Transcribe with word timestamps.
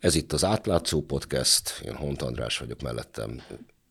Ez 0.00 0.14
itt 0.14 0.32
az 0.32 0.44
Átlátszó 0.44 1.02
Podcast, 1.02 1.80
én 1.84 1.94
Hont 1.94 2.22
András 2.22 2.58
vagyok, 2.58 2.82
mellettem 2.82 3.42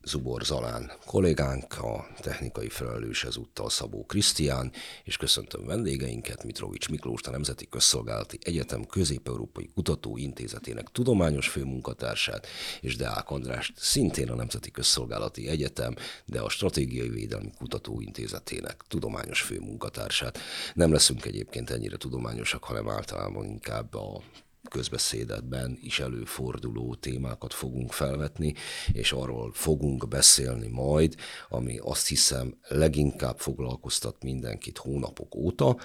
Zubor 0.03 0.41
Zalán 0.41 0.91
kollégánk, 1.05 1.77
a 1.77 2.07
technikai 2.19 2.69
felelős 2.69 3.23
ezúttal 3.23 3.69
Szabó 3.69 4.05
Krisztián, 4.05 4.71
és 5.03 5.17
köszöntöm 5.17 5.65
vendégeinket, 5.65 6.43
Mitrovics 6.43 6.89
Miklós, 6.89 7.21
a 7.21 7.31
Nemzeti 7.31 7.67
Közszolgálati 7.69 8.37
Egyetem 8.41 8.85
Közép-Európai 8.85 9.69
Kutatóintézetének 9.73 10.87
tudományos 10.87 11.49
főmunkatársát, 11.49 12.47
és 12.81 12.95
Deák 12.95 13.29
Andrást, 13.29 13.73
szintén 13.77 14.29
a 14.29 14.35
Nemzeti 14.35 14.71
Közszolgálati 14.71 15.47
Egyetem, 15.47 15.95
de 16.25 16.39
a 16.39 16.49
Stratégiai 16.49 17.09
Védelmi 17.09 17.51
Kutatóintézetének 17.57 18.83
tudományos 18.87 19.41
főmunkatársát. 19.41 20.39
Nem 20.73 20.91
leszünk 20.91 21.25
egyébként 21.25 21.69
ennyire 21.69 21.97
tudományosak, 21.97 22.63
hanem 22.63 22.89
általában 22.89 23.45
inkább 23.45 23.93
a 23.93 24.21
közbeszédetben 24.67 25.77
is 25.81 25.99
előforduló 25.99 26.95
témákat 26.95 27.53
fogunk 27.53 27.91
felvetni, 27.91 28.53
és 28.93 29.11
arról 29.11 29.51
fogunk 29.53 30.07
beszélni 30.07 30.67
majd, 30.67 31.15
ami 31.49 31.77
azt 31.81 32.07
hiszem 32.07 32.57
leginkább 32.67 33.39
foglalkoztat 33.39 34.23
mindenkit 34.23 34.77
hónapok 34.77 35.35
óta, 35.35 35.77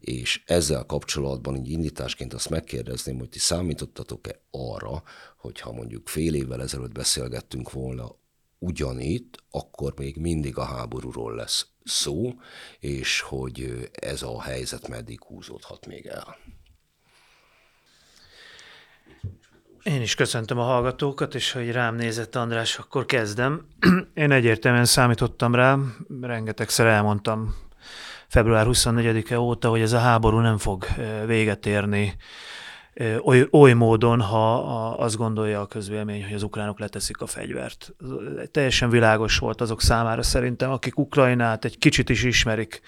és 0.00 0.42
ezzel 0.46 0.84
kapcsolatban 0.86 1.56
így 1.56 1.70
indításként 1.70 2.34
azt 2.34 2.50
megkérdezném, 2.50 3.18
hogy 3.18 3.28
ti 3.28 3.38
számítottatok-e 3.38 4.40
arra, 4.50 5.02
hogyha 5.36 5.72
mondjuk 5.72 6.08
fél 6.08 6.34
évvel 6.34 6.62
ezelőtt 6.62 6.92
beszélgettünk 6.92 7.72
volna 7.72 8.18
ugyanitt, 8.58 9.42
akkor 9.50 9.94
még 9.96 10.16
mindig 10.16 10.56
a 10.56 10.64
háborúról 10.64 11.34
lesz 11.34 11.66
szó, 11.84 12.32
és 12.78 13.20
hogy 13.20 13.88
ez 13.92 14.22
a 14.22 14.42
helyzet 14.42 14.88
meddig 14.88 15.22
húzódhat 15.22 15.86
még 15.86 16.06
el. 16.06 16.36
Én 19.82 20.02
is 20.02 20.14
köszöntöm 20.14 20.58
a 20.58 20.62
hallgatókat, 20.62 21.34
és 21.34 21.52
hogy 21.52 21.72
rám 21.72 21.94
nézett 21.94 22.36
András, 22.36 22.78
akkor 22.78 23.06
kezdem. 23.06 23.66
Én 24.14 24.30
egyértelműen 24.30 24.84
számítottam 24.84 25.54
rá, 25.54 25.78
rengetegszer 26.20 26.86
elmondtam 26.86 27.54
február 28.28 28.66
24-e 28.68 29.40
óta, 29.40 29.68
hogy 29.68 29.80
ez 29.80 29.92
a 29.92 29.98
háború 29.98 30.38
nem 30.38 30.58
fog 30.58 30.86
véget 31.26 31.66
érni 31.66 32.16
oly, 33.20 33.48
oly 33.50 33.72
módon, 33.72 34.20
ha 34.20 34.54
azt 34.88 35.16
gondolja 35.16 35.60
a 35.60 35.66
közvélemény, 35.66 36.24
hogy 36.24 36.34
az 36.34 36.42
ukránok 36.42 36.78
leteszik 36.78 37.20
a 37.20 37.26
fegyvert. 37.26 37.94
Teljesen 38.50 38.90
világos 38.90 39.38
volt 39.38 39.60
azok 39.60 39.82
számára 39.82 40.22
szerintem, 40.22 40.70
akik 40.70 40.98
Ukrajnát 40.98 41.64
egy 41.64 41.78
kicsit 41.78 42.08
is 42.08 42.22
ismerik, 42.22 42.80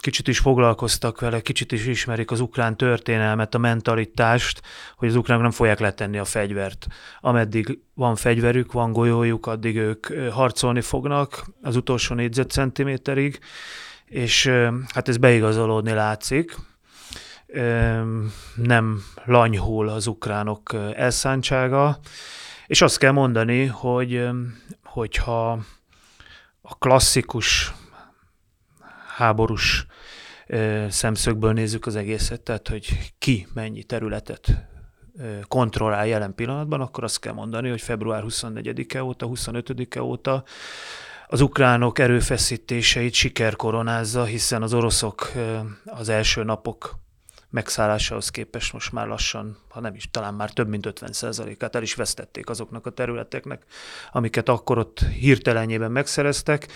kicsit 0.00 0.28
is 0.28 0.38
foglalkoztak 0.38 1.20
vele, 1.20 1.40
kicsit 1.40 1.72
is 1.72 1.86
ismerik 1.86 2.30
az 2.30 2.40
ukrán 2.40 2.76
történelmet, 2.76 3.54
a 3.54 3.58
mentalitást, 3.58 4.62
hogy 4.96 5.08
az 5.08 5.16
ukránok 5.16 5.42
nem 5.42 5.50
fogják 5.50 5.80
letenni 5.80 6.18
a 6.18 6.24
fegyvert. 6.24 6.86
Ameddig 7.20 7.78
van 7.94 8.16
fegyverük, 8.16 8.72
van 8.72 8.92
golyójuk, 8.92 9.46
addig 9.46 9.76
ők 9.76 10.06
harcolni 10.30 10.80
fognak 10.80 11.44
az 11.62 11.76
utolsó 11.76 12.14
négyzetcentiméterig, 12.14 13.38
és 14.04 14.46
hát 14.94 15.08
ez 15.08 15.16
beigazolódni 15.16 15.92
látszik. 15.92 16.56
Nem 18.54 19.02
lanyhul 19.24 19.88
az 19.88 20.06
ukránok 20.06 20.74
elszántsága, 20.94 21.98
és 22.66 22.82
azt 22.82 22.98
kell 22.98 23.12
mondani, 23.12 23.66
hogy 23.66 24.28
hogyha 24.84 25.50
a 26.62 26.78
klasszikus 26.78 27.72
háborús 29.16 29.86
szemszögből 30.88 31.52
nézzük 31.52 31.86
az 31.86 31.96
egészet, 31.96 32.40
tehát 32.40 32.68
hogy 32.68 33.12
ki 33.18 33.46
mennyi 33.54 33.82
területet 33.82 34.66
kontrollál 35.42 36.06
jelen 36.06 36.34
pillanatban, 36.34 36.80
akkor 36.80 37.04
azt 37.04 37.20
kell 37.20 37.32
mondani, 37.32 37.68
hogy 37.68 37.80
február 37.80 38.22
24-e 38.26 39.02
óta, 39.02 39.26
25-e 39.30 40.02
óta 40.02 40.44
az 41.26 41.40
ukránok 41.40 41.98
erőfeszítéseit 41.98 43.14
siker 43.14 43.56
koronázza, 43.56 44.24
hiszen 44.24 44.62
az 44.62 44.74
oroszok 44.74 45.32
az 45.84 46.08
első 46.08 46.42
napok 46.42 47.02
megszállásához 47.50 48.30
képest 48.30 48.72
most 48.72 48.92
már 48.92 49.06
lassan, 49.06 49.58
ha 49.68 49.80
nem 49.80 49.94
is, 49.94 50.10
talán 50.10 50.34
már 50.34 50.50
több 50.50 50.68
mint 50.68 50.86
50 50.86 51.10
át 51.58 51.74
el 51.74 51.82
is 51.82 51.94
vesztették 51.94 52.48
azoknak 52.48 52.86
a 52.86 52.90
területeknek, 52.90 53.64
amiket 54.12 54.48
akkor 54.48 54.78
ott 54.78 55.00
hirtelenjében 55.00 55.90
megszereztek, 55.90 56.66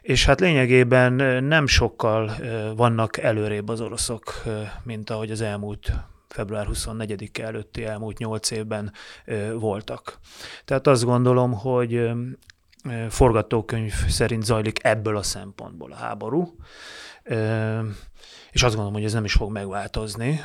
és 0.00 0.24
hát 0.24 0.40
lényegében 0.40 1.12
nem 1.44 1.66
sokkal 1.66 2.32
vannak 2.76 3.18
előrébb 3.18 3.68
az 3.68 3.80
oroszok, 3.80 4.42
mint 4.82 5.10
ahogy 5.10 5.30
az 5.30 5.40
elmúlt 5.40 5.92
február 6.28 6.66
24-e 6.72 7.44
előtti 7.44 7.84
elmúlt 7.84 8.18
nyolc 8.18 8.50
évben 8.50 8.92
voltak. 9.54 10.18
Tehát 10.64 10.86
azt 10.86 11.04
gondolom, 11.04 11.52
hogy 11.52 12.10
forgatókönyv 13.08 13.92
szerint 13.92 14.44
zajlik 14.44 14.84
ebből 14.84 15.16
a 15.16 15.22
szempontból 15.22 15.92
a 15.92 15.96
háború, 15.96 16.54
és 18.50 18.62
azt 18.62 18.74
gondolom, 18.74 18.92
hogy 18.92 19.04
ez 19.04 19.12
nem 19.12 19.24
is 19.24 19.32
fog 19.32 19.52
megváltozni. 19.52 20.44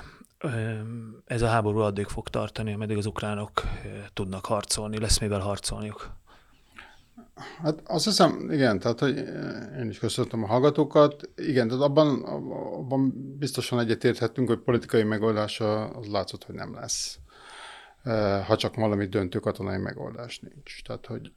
Ez 1.25 1.41
a 1.41 1.47
háború 1.47 1.79
addig 1.79 2.05
fog 2.05 2.27
tartani, 2.27 2.73
ameddig 2.73 2.97
az 2.97 3.05
ukránok 3.05 3.63
tudnak 4.13 4.45
harcolni, 4.45 4.99
lesz 4.99 5.19
mivel 5.19 5.39
harcolniuk. 5.39 6.11
Hát 7.35 7.81
azt 7.85 8.05
hiszem, 8.05 8.51
igen, 8.51 8.79
tehát 8.79 8.99
hogy 8.99 9.17
én 9.79 9.89
is 9.89 9.99
köszöntöm 9.99 10.43
a 10.43 10.47
hallgatókat. 10.47 11.29
Igen, 11.35 11.67
tehát 11.67 11.83
abban, 11.83 12.23
abban 12.73 13.13
biztosan 13.39 13.79
egyetérthetünk, 13.79 14.47
hogy 14.47 14.59
politikai 14.59 15.03
megoldása 15.03 15.87
az 15.87 16.07
látszott, 16.07 16.43
hogy 16.43 16.55
nem 16.55 16.73
lesz. 16.73 17.19
Ha 18.45 18.57
csak 18.57 18.75
valami 18.75 19.05
döntő 19.05 19.39
katonai 19.39 19.77
megoldás 19.77 20.39
nincs. 20.39 20.81
Tehát, 20.83 21.05
hogy 21.05 21.31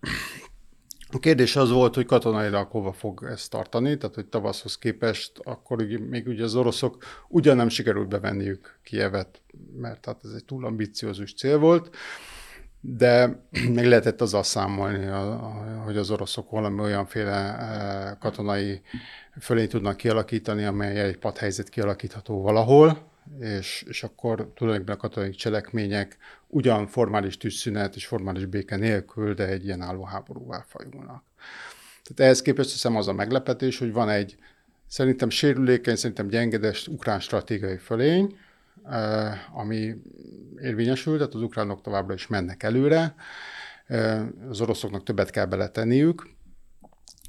a 1.10 1.18
kérdés 1.18 1.56
az 1.56 1.70
volt, 1.70 1.94
hogy 1.94 2.06
katonailag 2.06 2.70
hova 2.70 2.92
fog 2.92 3.26
ezt 3.30 3.50
tartani, 3.50 3.96
tehát 3.96 4.14
hogy 4.14 4.26
tavaszhoz 4.26 4.78
képest 4.78 5.38
akkor 5.44 5.86
még 6.08 6.26
ugye 6.26 6.44
az 6.44 6.54
oroszok 6.54 7.04
ugyan 7.28 7.56
nem 7.56 7.68
sikerült 7.68 8.08
bevenniük 8.08 8.78
Kievet, 8.82 9.42
mert 9.76 10.04
hát 10.04 10.20
ez 10.24 10.30
egy 10.30 10.44
túl 10.44 10.64
ambiciózus 10.64 11.34
cél 11.34 11.58
volt, 11.58 11.96
de 12.80 13.42
még 13.76 13.84
lehetett 13.84 14.20
azzal 14.20 14.42
számolni, 14.42 15.06
hogy 15.84 15.96
az 15.96 16.10
oroszok 16.10 16.50
valami 16.50 16.80
olyanféle 16.80 17.58
eh, 17.58 18.16
katonai 18.20 18.80
fölé 19.40 19.66
tudnak 19.66 19.96
kialakítani, 19.96 20.64
amely 20.64 21.00
egy 21.00 21.18
padhelyzet 21.18 21.68
kialakítható 21.68 22.42
valahol, 22.42 23.06
és, 23.40 23.84
és 23.88 24.02
akkor 24.02 24.52
tulajdonképpen 24.54 24.98
a 24.98 25.00
katonai 25.00 25.30
cselekmények 25.30 26.16
ugyan 26.46 26.86
formális 26.86 27.36
tűzszünet 27.36 27.96
és 27.96 28.06
formális 28.06 28.46
béke 28.46 28.76
nélkül, 28.76 29.34
de 29.34 29.46
egy 29.46 29.64
ilyen 29.64 29.80
álló 29.80 30.04
háborúvá 30.04 30.64
fajulnak. 30.68 31.22
Tehát 32.02 32.20
ehhez 32.20 32.42
képest 32.42 32.70
hiszem 32.70 32.96
az 32.96 33.08
a 33.08 33.12
meglepetés, 33.12 33.78
hogy 33.78 33.92
van 33.92 34.08
egy 34.08 34.36
szerintem 34.86 35.30
sérülékeny, 35.30 35.96
szerintem 35.96 36.28
gyengedest 36.28 36.88
ukrán 36.88 37.20
stratégiai 37.20 37.76
fölény, 37.76 38.36
ami 39.52 39.94
érvényesül, 40.60 41.16
tehát 41.16 41.34
az 41.34 41.42
ukránok 41.42 41.82
továbbra 41.82 42.14
is 42.14 42.26
mennek 42.26 42.62
előre, 42.62 43.14
eh, 43.86 44.26
az 44.48 44.60
oroszoknak 44.60 45.02
többet 45.02 45.30
kell 45.30 45.46
beletenniük, 45.46 46.28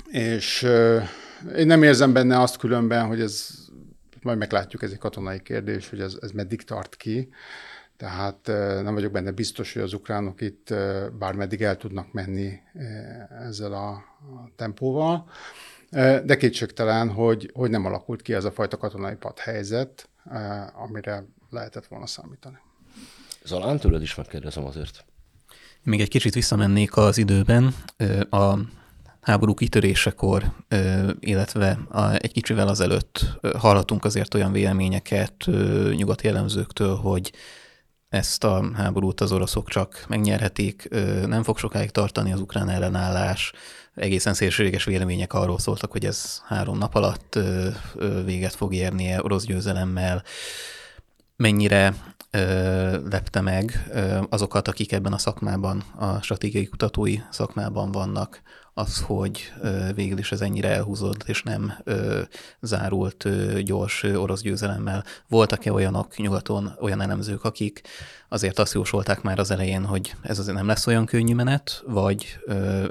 és 0.10 0.64
eh, 0.64 1.10
én 1.56 1.68
nem 1.68 1.84
érzem 1.84 2.14
benne 2.14 2.40
azt 2.40 2.58
különben, 2.58 3.08
hogy 3.08 3.22
ez, 3.22 3.50
majd 4.22 4.38
meglátjuk, 4.38 4.84
ez 4.84 4.92
egy 4.92 4.98
katonai 4.98 5.42
kérdés, 5.42 5.90
hogy 5.90 6.00
ez, 6.02 6.18
ez 6.22 6.32
meddig 6.32 6.64
tart 6.64 6.96
ki, 6.96 7.30
tehát 7.98 8.48
nem 8.84 8.94
vagyok 8.94 9.12
benne 9.12 9.32
biztos, 9.32 9.74
hogy 9.74 9.82
az 9.82 9.94
ukránok 9.94 10.42
itt 10.42 10.74
bármeddig 11.20 11.62
el 11.62 11.78
tudnak 11.78 12.12
menni 12.12 12.60
ezzel 13.48 13.74
a 13.74 14.04
tempóval, 14.56 15.30
de 16.24 16.38
kétségtelen, 16.38 17.10
hogy, 17.10 17.52
hogy 17.54 17.70
nem 17.70 17.86
alakult 17.86 18.22
ki 18.22 18.34
ez 18.34 18.44
a 18.44 18.52
fajta 18.52 18.78
katonai 18.78 19.16
padhelyzet, 19.16 20.10
amire 20.74 21.26
lehetett 21.50 21.88
volna 21.88 22.06
számítani. 22.06 22.58
Zalán, 23.44 23.80
tőled 23.80 24.02
is 24.02 24.16
megkérdezem 24.16 24.66
azért. 24.66 25.06
Még 25.84 26.02
egy 26.02 26.10
kicsit 26.10 26.34
visszamennék 26.34 26.98
az 26.98 27.18
időben. 27.18 27.76
A 28.30 28.58
háború 29.22 29.54
kitörésekor, 29.54 30.52
illetve 31.20 31.80
egy 32.18 32.32
kicsivel 32.32 32.68
azelőtt 32.68 33.26
hallhatunk 33.58 34.06
azért 34.06 34.34
olyan 34.34 34.52
véleményeket 34.52 35.46
nyugati 35.96 36.28
jellemzőktől, 36.28 36.96
hogy 36.96 37.34
ezt 38.10 38.44
a 38.44 38.72
háborút 38.74 39.22
az 39.22 39.32
oroszok 39.32 39.70
csak 39.70 40.06
megnyerhetik, 40.08 40.88
nem 41.26 41.44
fog 41.44 41.58
sokáig 41.58 41.90
tartani 41.90 42.34
az 42.34 42.40
ukrán 42.40 42.70
ellenállás, 42.70 43.52
egészen 43.96 44.34
szélsőséges 44.34 44.84
vélemények 44.84 45.34
arról 45.34 45.60
szóltak, 45.60 45.92
hogy 45.92 46.06
ez 46.06 46.42
három 46.46 46.78
nap 46.78 46.96
alatt 46.96 47.40
véget 48.26 48.56
fog 48.56 48.74
érnie 48.74 49.24
orosz 49.24 49.46
győzelemmel, 49.46 50.24
mennyire 51.40 51.94
ö, 52.32 53.10
lepte 53.10 53.42
meg 53.42 53.90
ö, 53.92 54.22
azokat, 54.30 54.68
akik 54.68 54.92
ebben 54.92 55.14
a 55.14 55.18
szakmában, 55.18 55.84
a 55.96 56.22
stratégiai 56.22 56.66
kutatói 56.66 57.18
szakmában 57.32 57.92
vannak, 57.92 58.42
az, 58.74 59.02
hogy 59.02 59.54
végül 59.96 60.18
is 60.18 60.32
ez 60.32 60.42
ennyire 60.42 60.70
elhúzódott, 60.70 61.24
és 61.24 61.44
nem 61.44 61.74
zárult 62.62 63.28
gyors 63.64 64.04
orosz 64.04 64.42
győzelemmel. 64.42 65.04
Voltak-e 65.28 65.72
olyanok 65.72 66.18
nyugaton, 66.18 66.76
olyan 66.80 67.02
elemzők, 67.02 67.44
akik 67.44 67.82
azért 68.30 68.60
azt 68.60 68.74
jósolták 68.74 69.22
már 69.22 69.40
az 69.40 69.52
elején, 69.52 69.86
hogy 69.86 70.16
ez 70.22 70.40
azért 70.40 70.58
nem 70.58 70.68
lesz 70.68 70.88
olyan 70.88 71.06
könnyű 71.06 71.34
menet, 71.34 71.84
vagy 71.88 72.40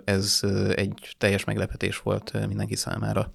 ez 0.05 0.41
egy 0.75 1.15
teljes 1.19 1.45
meglepetés 1.45 1.99
volt 1.99 2.47
mindenki 2.47 2.77
számára? 2.77 3.33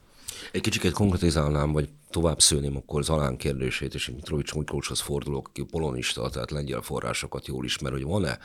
Egy 0.51 0.62
kicsit 0.62 0.92
konkretizálnám, 0.92 1.72
vagy 1.72 1.90
tovább 2.10 2.42
szőném 2.42 2.75
akkor 2.75 3.04
Zalán 3.04 3.38
kérdését, 3.38 3.94
és 3.94 4.10
Mitrovics 4.10 4.54
Miklóshoz 4.54 5.00
fordulok, 5.00 5.48
aki 5.48 5.63
polonista, 5.63 6.30
tehát 6.30 6.51
lengyel 6.51 6.81
forrásokat 6.81 7.48
jól 7.48 7.66
ismer, 7.66 7.92
hogy 7.92 8.04
van-e 8.04 8.40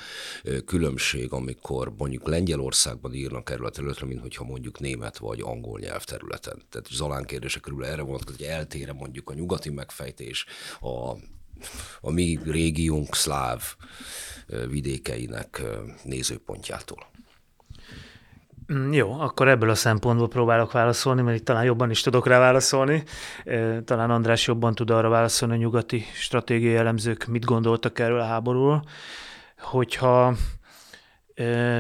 különbség, 0.65 1.33
amikor 1.33 1.93
mondjuk 1.97 2.29
Lengyelországban 2.29 3.15
írnak 3.15 3.51
erről 3.51 3.67
a 3.67 3.71
területre, 3.71 4.07
mint 4.07 4.21
hogyha 4.21 4.45
mondjuk 4.45 4.81
német 4.81 5.19
vagy 5.19 5.41
angol 5.41 5.79
nyelvterületen. 5.79 6.63
Tehát 6.71 6.89
Zalán 6.91 7.25
kérdése 7.25 7.61
körül 7.61 7.85
erre 7.85 8.03
vonatkozik, 8.03 8.41
hogy 8.41 8.49
eltére 8.49 8.93
mondjuk 8.93 9.31
a 9.31 9.35
nyugati 9.35 9.71
megfejtés, 9.71 10.45
a, 10.81 11.11
a 12.01 12.11
mi 12.11 12.39
régiónk 12.45 13.15
szláv 13.15 13.63
vidékeinek 14.69 15.63
nézőpontjától. 16.05 17.07
Mm, 18.73 18.93
jó, 18.93 19.21
akkor 19.21 19.49
ebből 19.49 19.71
a 19.71 19.75
szempontból 19.75 20.29
próbálok 20.29 20.73
válaszolni, 20.73 21.23
mert 21.23 21.39
itt 21.39 21.45
talán 21.45 21.65
jobban 21.65 21.91
is 21.91 22.01
tudok 22.01 22.27
rá 22.27 22.39
válaszolni. 22.39 23.03
Talán 23.85 24.11
András 24.11 24.47
jobban 24.47 24.75
tud 24.75 24.91
arra 24.91 25.09
válaszolni, 25.09 25.55
hogy 25.55 25.63
nyugati 25.63 26.05
stratégiai 26.15 26.77
elemzők 26.77 27.27
mit 27.27 27.45
gondoltak 27.45 27.99
erről 27.99 28.21
a 28.21 28.27
háborúról. 28.27 28.83
Hogyha 29.59 30.35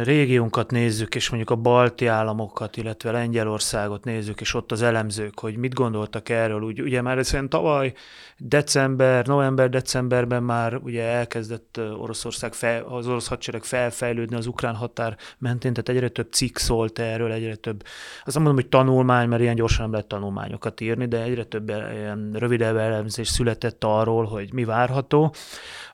régiónkat 0.02 0.70
nézzük, 0.70 1.14
és 1.14 1.28
mondjuk 1.28 1.50
a 1.50 1.56
balti 1.62 2.06
államokat, 2.06 2.76
illetve 2.76 3.10
Lengyelországot 3.10 4.04
nézzük, 4.04 4.40
és 4.40 4.54
ott 4.54 4.72
az 4.72 4.82
elemzők, 4.82 5.40
hogy 5.40 5.56
mit 5.56 5.74
gondoltak 5.74 6.28
erről. 6.28 6.60
Úgy, 6.60 6.82
ugye 6.82 7.02
már 7.02 7.18
ez 7.18 7.36
tavaly 7.48 7.92
december, 8.36 9.26
november-decemberben 9.26 10.42
már 10.42 10.76
ugye 10.76 11.02
elkezdett 11.02 11.80
Oroszország, 12.00 12.52
fel, 12.52 12.82
az 12.82 13.06
orosz 13.06 13.28
hadsereg 13.28 13.62
felfejlődni 13.62 14.36
az 14.36 14.46
ukrán 14.46 14.74
határ 14.74 15.16
mentén, 15.38 15.72
tehát 15.72 15.88
egyre 15.88 16.08
több 16.08 16.32
cikk 16.32 16.56
szólt 16.56 16.98
erről, 16.98 17.32
egyre 17.32 17.54
több, 17.54 17.82
azt 18.24 18.34
nem 18.34 18.42
mondom, 18.42 18.62
hogy 18.62 18.70
tanulmány, 18.70 19.28
mert 19.28 19.42
ilyen 19.42 19.54
gyorsan 19.54 19.82
nem 19.82 19.92
lehet 19.92 20.06
tanulmányokat 20.06 20.80
írni, 20.80 21.06
de 21.06 21.22
egyre 21.22 21.44
több 21.44 21.68
ilyen 21.68 22.30
rövidebb 22.32 22.76
elemzés 22.76 23.28
született 23.28 23.84
arról, 23.84 24.24
hogy 24.24 24.52
mi 24.52 24.64
várható. 24.64 25.34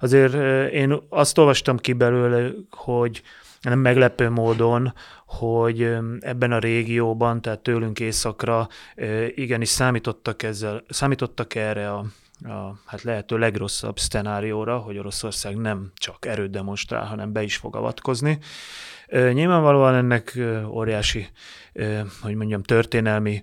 Azért 0.00 0.34
én 0.72 1.02
azt 1.08 1.38
olvastam 1.38 1.76
ki 1.76 1.93
belőle, 1.93 2.50
hogy 2.70 3.22
nem 3.64 3.78
meglepő 3.78 4.31
módon, 4.31 4.94
hogy 5.26 5.96
ebben 6.20 6.52
a 6.52 6.58
régióban, 6.58 7.43
tehát 7.43 7.61
tőlünk 7.61 8.00
északra 8.00 8.69
igenis 9.34 9.69
számítottak, 9.69 10.43
ezzel, 10.43 10.84
számítottak 10.88 11.55
erre 11.55 11.93
a, 11.93 12.05
a 12.44 12.75
hát 12.87 13.02
lehető 13.02 13.38
legrosszabb 13.38 13.99
sztenárióra, 13.99 14.78
hogy 14.78 14.99
Oroszország 14.99 15.56
nem 15.56 15.90
csak 15.94 16.26
erőt 16.26 16.50
demonstrál, 16.50 17.05
hanem 17.05 17.32
be 17.32 17.43
is 17.43 17.56
fog 17.56 17.76
avatkozni. 17.76 18.38
Nyilvánvalóan 19.11 19.94
ennek 19.94 20.38
óriási, 20.66 21.28
hogy 22.20 22.34
mondjam, 22.34 22.62
történelmi 22.62 23.43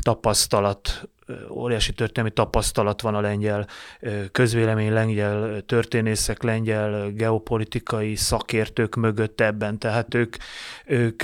tapasztalat 0.00 1.08
óriási 1.50 1.92
történelmi 1.92 2.34
tapasztalat 2.34 3.00
van 3.00 3.14
a 3.14 3.20
lengyel 3.20 3.66
közvélemény, 4.32 4.92
lengyel 4.92 5.60
történészek, 5.60 6.42
lengyel 6.42 7.10
geopolitikai 7.10 8.14
szakértők 8.14 8.94
mögött 8.94 9.40
ebben, 9.40 9.78
tehát 9.78 10.14
ők, 10.14 10.36
ők 10.84 11.22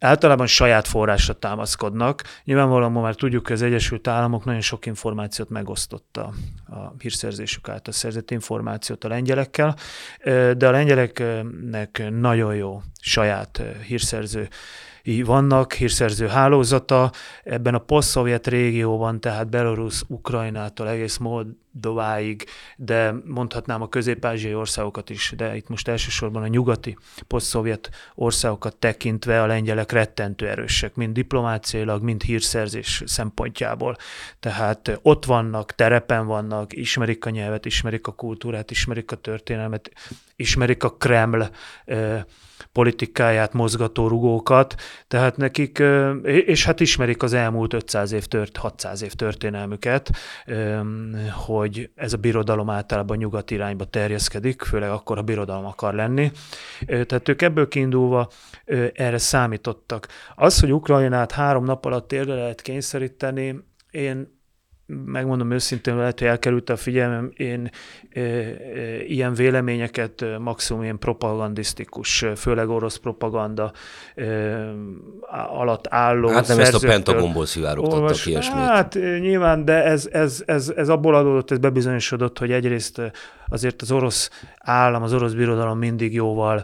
általában 0.00 0.46
saját 0.46 0.88
forrásra 0.88 1.32
támaszkodnak. 1.32 2.22
Nyilvánvalóan 2.44 2.92
már 2.92 3.14
tudjuk, 3.14 3.46
hogy 3.46 3.56
az 3.56 3.62
Egyesült 3.62 4.08
Államok 4.08 4.44
nagyon 4.44 4.60
sok 4.60 4.86
információt 4.86 5.48
megosztotta 5.48 6.32
a 6.68 6.92
hírszerzésük 6.98 7.68
által 7.68 7.92
szerzett 7.92 8.30
információt 8.30 9.04
a 9.04 9.08
lengyelekkel, 9.08 9.76
de 10.56 10.68
a 10.68 10.70
lengyeleknek 10.70 12.02
nagyon 12.10 12.54
jó 12.54 12.82
saját 13.00 13.62
hírszerző 13.86 14.48
vannak, 15.24 15.72
hírszerző 15.72 16.26
hálózata, 16.26 17.12
ebben 17.44 17.74
a 17.74 17.78
poszt 17.78 18.46
régióban, 18.46 19.20
tehát 19.20 19.48
Belarus, 19.48 20.02
Ukrajnától 20.06 20.88
egész 20.88 21.16
Moldováig, 21.16 22.44
de 22.76 23.14
mondhatnám 23.24 23.82
a 23.82 23.88
közép-ázsiai 23.88 24.54
országokat 24.54 25.10
is, 25.10 25.32
de 25.36 25.56
itt 25.56 25.68
most 25.68 25.88
elsősorban 25.88 26.42
a 26.42 26.46
nyugati 26.46 26.96
poszt 27.26 27.58
országokat 28.14 28.76
tekintve 28.76 29.42
a 29.42 29.46
lengyelek 29.46 29.92
rettentő 29.92 30.48
erősek, 30.48 30.94
mind 30.94 31.14
diplomáciailag, 31.14 32.02
mind 32.02 32.22
hírszerzés 32.22 33.02
szempontjából. 33.06 33.96
Tehát 34.40 34.98
ott 35.02 35.24
vannak, 35.24 35.74
terepen 35.74 36.26
vannak, 36.26 36.76
ismerik 36.76 37.26
a 37.26 37.30
nyelvet, 37.30 37.66
ismerik 37.66 38.06
a 38.06 38.12
kultúrát, 38.12 38.70
ismerik 38.70 39.12
a 39.12 39.16
történelmet, 39.16 39.90
ismerik 40.36 40.84
a 40.84 40.90
Kreml 40.90 41.50
politikáját 42.72 43.52
mozgató 43.52 44.08
rugókat, 44.08 44.74
tehát 45.08 45.36
nekik, 45.36 45.82
és 46.22 46.64
hát 46.64 46.80
ismerik 46.80 47.22
az 47.22 47.32
elmúlt 47.32 47.72
500 47.72 48.12
év, 48.12 48.24
tört, 48.24 48.56
600 48.56 49.02
év 49.02 49.12
történelmüket, 49.12 50.10
hogy 51.32 51.90
ez 51.94 52.12
a 52.12 52.16
birodalom 52.16 52.70
általában 52.70 53.16
nyugat 53.16 53.50
irányba 53.50 53.84
terjeszkedik, 53.84 54.62
főleg 54.62 54.90
akkor, 54.90 55.16
ha 55.16 55.22
birodalom 55.22 55.64
akar 55.64 55.94
lenni. 55.94 56.30
Tehát 56.86 57.28
ők 57.28 57.42
ebből 57.42 57.68
kiindulva 57.68 58.28
erre 58.92 59.18
számítottak. 59.18 60.08
Az, 60.34 60.60
hogy 60.60 60.72
Ukrajnát 60.72 61.32
három 61.32 61.64
nap 61.64 61.84
alatt 61.84 62.08
térre 62.08 62.34
lehet 62.34 62.62
kényszeríteni, 62.62 63.68
én 63.90 64.38
megmondom 65.04 65.50
őszintén, 65.50 65.96
lehet, 65.96 66.18
hogy 66.18 66.28
elkerült 66.28 66.70
a 66.70 66.76
figyelmem, 66.76 67.30
én 67.36 67.70
e, 68.12 68.20
e, 68.20 68.54
ilyen 69.04 69.34
véleményeket 69.34 70.24
maximum 70.38 70.82
ilyen 70.82 70.98
propagandisztikus, 70.98 72.24
főleg 72.36 72.68
orosz 72.68 72.96
propaganda 72.96 73.72
e, 74.14 74.24
alatt 75.48 75.86
álló 75.88 76.28
Hát 76.28 76.48
nem 76.48 76.58
ezt 76.58 76.74
a 76.74 76.78
Pentagonból 76.78 77.46
szivárogtattak 77.46 78.26
ilyesmit. 78.26 78.56
Hát 78.56 78.94
nyilván, 78.94 79.64
de 79.64 79.84
ez, 79.84 80.08
ez, 80.12 80.42
ez, 80.46 80.72
ez 80.76 80.88
abból 80.88 81.14
adódott, 81.14 81.50
ez 81.50 81.58
bebizonyosodott, 81.58 82.38
hogy 82.38 82.52
egyrészt 82.52 83.00
azért 83.48 83.82
az 83.82 83.92
orosz 83.92 84.30
állam, 84.58 85.02
az 85.02 85.12
orosz 85.12 85.32
birodalom 85.32 85.78
mindig 85.78 86.14
jóval 86.14 86.62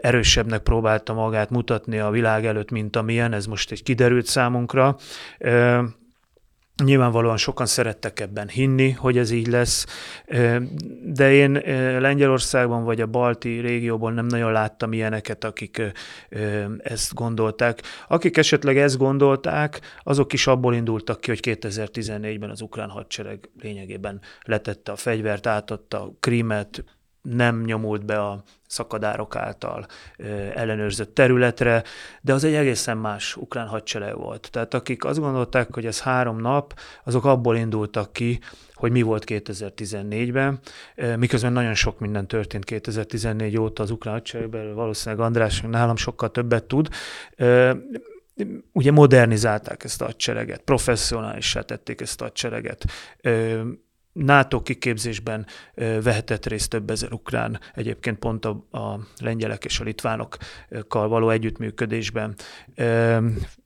erősebbnek 0.00 0.62
próbálta 0.62 1.12
magát 1.12 1.50
mutatni 1.50 1.98
a 1.98 2.10
világ 2.10 2.46
előtt, 2.46 2.70
mint 2.70 2.96
amilyen, 2.96 3.32
ez 3.32 3.46
most 3.46 3.70
egy 3.70 3.82
kiderült 3.82 4.26
számunkra. 4.26 4.96
Nyilvánvalóan 6.82 7.36
sokan 7.36 7.66
szerettek 7.66 8.20
ebben 8.20 8.48
hinni, 8.48 8.90
hogy 8.90 9.18
ez 9.18 9.30
így 9.30 9.46
lesz, 9.46 9.86
de 11.04 11.32
én 11.32 11.52
Lengyelországban 12.00 12.84
vagy 12.84 13.00
a 13.00 13.06
balti 13.06 13.60
régióban 13.60 14.14
nem 14.14 14.26
nagyon 14.26 14.52
láttam 14.52 14.92
ilyeneket, 14.92 15.44
akik 15.44 15.82
ezt 16.78 17.14
gondolták. 17.14 17.82
Akik 18.08 18.36
esetleg 18.36 18.78
ezt 18.78 18.96
gondolták, 18.96 19.80
azok 20.02 20.32
is 20.32 20.46
abból 20.46 20.74
indultak 20.74 21.20
ki, 21.20 21.30
hogy 21.30 21.40
2014-ben 21.42 22.50
az 22.50 22.60
ukrán 22.60 22.88
hadsereg 22.88 23.50
lényegében 23.60 24.20
letette 24.42 24.92
a 24.92 24.96
fegyvert, 24.96 25.46
átadta 25.46 26.02
a 26.02 26.12
Krímet, 26.20 26.84
nem 27.22 27.62
nyomult 27.62 28.04
be 28.04 28.20
a 28.20 28.42
szakadárok 28.74 29.36
által 29.36 29.86
ellenőrzött 30.54 31.14
területre, 31.14 31.82
de 32.20 32.32
az 32.32 32.44
egy 32.44 32.54
egészen 32.54 32.96
más 32.96 33.36
ukrán 33.36 33.66
hadsereg 33.66 34.16
volt. 34.16 34.48
Tehát 34.50 34.74
akik 34.74 35.04
azt 35.04 35.18
gondolták, 35.18 35.74
hogy 35.74 35.86
ez 35.86 36.00
három 36.00 36.40
nap, 36.40 36.78
azok 37.04 37.24
abból 37.24 37.56
indultak 37.56 38.12
ki, 38.12 38.38
hogy 38.74 38.92
mi 38.92 39.02
volt 39.02 39.24
2014-ben, 39.26 40.58
miközben 41.18 41.52
nagyon 41.52 41.74
sok 41.74 41.98
minden 41.98 42.26
történt 42.26 42.64
2014 42.64 43.58
óta 43.58 43.82
az 43.82 43.90
ukrán 43.90 44.14
hadseregben, 44.14 44.74
valószínűleg 44.74 45.24
András 45.24 45.60
nálam 45.60 45.96
sokkal 45.96 46.30
többet 46.30 46.64
tud, 46.64 46.88
ugye 48.72 48.92
modernizálták 48.92 49.84
ezt 49.84 50.02
a 50.02 50.04
hadsereget, 50.04 50.60
professzionálissá 50.60 51.60
tették 51.60 52.00
ezt 52.00 52.20
a 52.20 52.24
hadsereget, 52.24 52.84
NATO 54.14 54.62
kiképzésben 54.62 55.46
vehetett 55.74 56.46
részt 56.46 56.70
több 56.70 56.90
ezer 56.90 57.12
ukrán, 57.12 57.60
egyébként 57.74 58.18
pont 58.18 58.44
a, 58.44 58.66
a 58.70 58.98
lengyelek 59.20 59.64
és 59.64 59.80
a 59.80 59.84
litvánokkal 59.84 61.08
való 61.08 61.30
együttműködésben. 61.30 62.34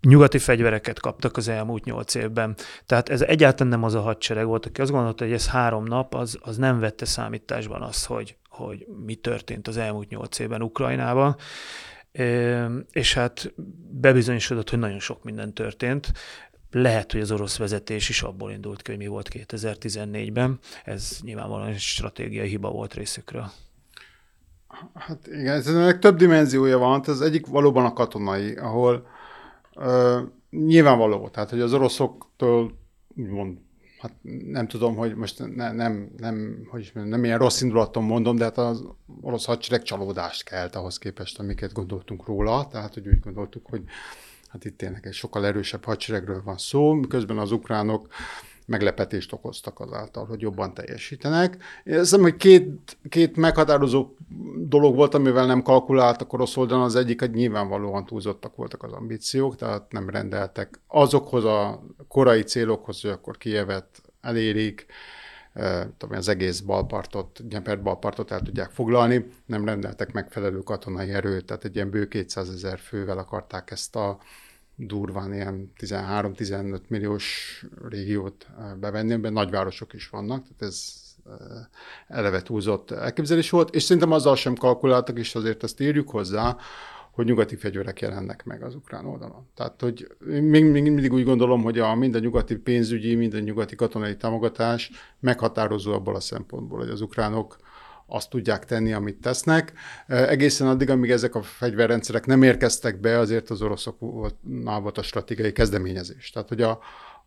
Nyugati 0.00 0.38
fegyvereket 0.38 1.00
kaptak 1.00 1.36
az 1.36 1.48
elmúlt 1.48 1.84
nyolc 1.84 2.14
évben. 2.14 2.56
Tehát 2.86 3.08
ez 3.08 3.20
egyáltalán 3.20 3.72
nem 3.72 3.84
az 3.84 3.94
a 3.94 4.00
hadsereg 4.00 4.46
volt, 4.46 4.66
aki 4.66 4.80
azt 4.80 4.90
gondolta, 4.90 5.24
hogy 5.24 5.32
ez 5.32 5.48
három 5.48 5.84
nap, 5.84 6.14
az, 6.14 6.38
az 6.40 6.56
nem 6.56 6.78
vette 6.78 7.04
számításban 7.04 7.82
azt, 7.82 8.06
hogy, 8.06 8.36
hogy 8.48 8.86
mi 9.06 9.14
történt 9.14 9.68
az 9.68 9.76
elmúlt 9.76 10.08
nyolc 10.08 10.38
évben 10.38 10.62
Ukrajnában. 10.62 11.36
És 12.90 13.14
hát 13.14 13.52
bebizonyosodott, 13.90 14.70
hogy 14.70 14.78
nagyon 14.78 14.98
sok 15.00 15.24
minden 15.24 15.54
történt. 15.54 16.12
Lehet, 16.70 17.12
hogy 17.12 17.20
az 17.20 17.30
orosz 17.30 17.58
vezetés 17.58 18.08
is 18.08 18.22
abból 18.22 18.50
indult 18.50 18.82
ki, 18.82 18.90
hogy 18.90 19.00
mi 19.00 19.06
volt 19.06 19.28
2014-ben. 19.32 20.58
Ez 20.84 21.18
nyilvánvalóan 21.22 21.68
egy 21.68 21.78
stratégiai 21.78 22.48
hiba 22.48 22.70
volt 22.70 22.94
részükről. 22.94 23.50
Hát 24.94 25.26
igen, 25.26 25.54
ez 25.54 25.66
ennek 25.66 25.98
több 25.98 26.16
dimenziója 26.16 26.78
van. 26.78 27.02
Az 27.06 27.20
egyik 27.20 27.46
valóban 27.46 27.84
a 27.84 27.92
katonai, 27.92 28.56
ahol 28.56 29.06
ö, 29.74 30.20
nyilvánvaló, 30.50 31.28
tehát 31.28 31.50
hogy 31.50 31.60
az 31.60 31.72
oroszoktól 31.72 32.78
úgymond 33.16 33.58
hát 33.98 34.12
nem 34.46 34.68
tudom, 34.68 34.96
hogy 34.96 35.14
most 35.14 35.54
ne, 35.54 35.72
nem, 35.72 36.10
nem, 36.16 36.66
hogy 36.70 36.80
is 36.80 36.92
mondjam, 36.92 37.16
nem 37.16 37.24
ilyen 37.24 37.38
rossz 37.38 37.60
indulaton 37.60 38.04
mondom, 38.04 38.36
de 38.36 38.44
hát 38.44 38.58
az 38.58 38.84
orosz 39.20 39.44
hadsereg 39.44 39.82
csalódást 39.82 40.44
kelt 40.44 40.74
ahhoz 40.74 40.98
képest, 40.98 41.38
amiket 41.38 41.72
gondoltunk 41.72 42.26
róla, 42.26 42.66
tehát 42.70 42.94
hogy 42.94 43.08
úgy 43.08 43.20
gondoltuk, 43.20 43.66
hogy 43.66 43.82
hát 44.48 44.64
itt 44.64 44.78
tényleg 44.78 45.06
egy 45.06 45.12
sokkal 45.12 45.46
erősebb 45.46 45.84
hadseregről 45.84 46.42
van 46.44 46.58
szó, 46.58 46.92
miközben 46.92 47.38
az 47.38 47.52
ukránok 47.52 48.08
meglepetést 48.68 49.32
okoztak 49.32 49.80
azáltal, 49.80 50.26
hogy 50.26 50.40
jobban 50.40 50.74
teljesítenek. 50.74 51.56
Én 51.84 51.98
hiszem, 51.98 52.20
hogy 52.20 52.36
két, 52.36 52.96
két 53.08 53.36
meghatározó 53.36 54.08
dolog 54.56 54.94
volt, 54.94 55.14
amivel 55.14 55.46
nem 55.46 55.62
kalkuláltak 55.62 56.32
orosz 56.32 56.56
oldalon. 56.56 56.84
Az 56.84 56.96
egyik, 56.96 57.20
hogy 57.20 57.30
nyilvánvalóan 57.30 58.06
túlzottak 58.06 58.56
voltak 58.56 58.82
az 58.82 58.92
ambíciók, 58.92 59.56
tehát 59.56 59.92
nem 59.92 60.10
rendeltek 60.10 60.80
azokhoz 60.86 61.44
a 61.44 61.82
korai 62.08 62.42
célokhoz, 62.42 63.00
hogy 63.00 63.10
akkor 63.10 63.36
Kievet 63.36 64.02
elérik, 64.20 64.86
tudom, 65.98 66.16
az 66.16 66.28
egész 66.28 66.60
balpartot, 66.60 67.48
Gyempert 67.48 67.82
balpartot 67.82 68.30
el 68.30 68.40
tudják 68.40 68.70
foglalni, 68.70 69.26
nem 69.46 69.64
rendeltek 69.64 70.12
megfelelő 70.12 70.58
katonai 70.58 71.10
erőt, 71.10 71.44
tehát 71.44 71.64
egy 71.64 71.74
ilyen 71.74 71.90
bő 71.90 72.08
200 72.08 72.48
ezer 72.48 72.78
fővel 72.78 73.18
akarták 73.18 73.70
ezt 73.70 73.96
a 73.96 74.18
durván 74.76 75.34
ilyen 75.34 75.72
13-15 75.80 76.80
milliós 76.88 77.64
régiót 77.88 78.46
bevenni, 78.80 79.12
amiben 79.12 79.32
nagyvárosok 79.32 79.92
is 79.92 80.08
vannak, 80.08 80.42
tehát 80.42 80.62
ez 80.62 81.06
eleve 82.06 82.42
túlzott 82.42 82.90
elképzelés 82.90 83.50
volt, 83.50 83.74
és 83.74 83.82
szerintem 83.82 84.12
azzal 84.12 84.36
sem 84.36 84.54
kalkuláltak, 84.54 85.18
és 85.18 85.34
azért 85.34 85.62
ezt 85.62 85.80
írjuk 85.80 86.10
hozzá, 86.10 86.56
hogy 87.18 87.26
nyugati 87.26 87.56
fegyverek 87.56 88.00
jelennek 88.00 88.44
meg 88.44 88.62
az 88.62 88.74
ukrán 88.74 89.06
oldalon. 89.06 89.48
Tehát, 89.54 89.80
hogy 89.80 90.16
még, 90.26 90.64
még 90.64 90.82
mindig 90.82 91.12
úgy 91.12 91.24
gondolom, 91.24 91.62
hogy 91.62 91.78
a 91.78 91.94
minden 91.94 92.20
nyugati 92.20 92.56
pénzügyi, 92.56 93.14
minden 93.14 93.42
nyugati 93.42 93.76
katonai 93.76 94.16
támogatás 94.16 94.90
meghatározó 95.20 95.92
abból 95.92 96.14
a 96.14 96.20
szempontból, 96.20 96.78
hogy 96.78 96.88
az 96.88 97.00
ukránok 97.00 97.56
azt 98.06 98.30
tudják 98.30 98.64
tenni, 98.64 98.92
amit 98.92 99.20
tesznek. 99.20 99.72
Egészen 100.06 100.68
addig, 100.68 100.90
amíg 100.90 101.10
ezek 101.10 101.34
a 101.34 101.42
fegyverrendszerek 101.42 102.26
nem 102.26 102.42
érkeztek 102.42 103.00
be, 103.00 103.18
azért 103.18 103.50
az 103.50 103.62
oroszoknál 103.62 104.80
volt 104.80 104.98
a 104.98 105.02
stratégiai 105.02 105.52
kezdeményezés. 105.52 106.30
Tehát, 106.30 106.48
hogy 106.48 106.62
a, 106.62 106.78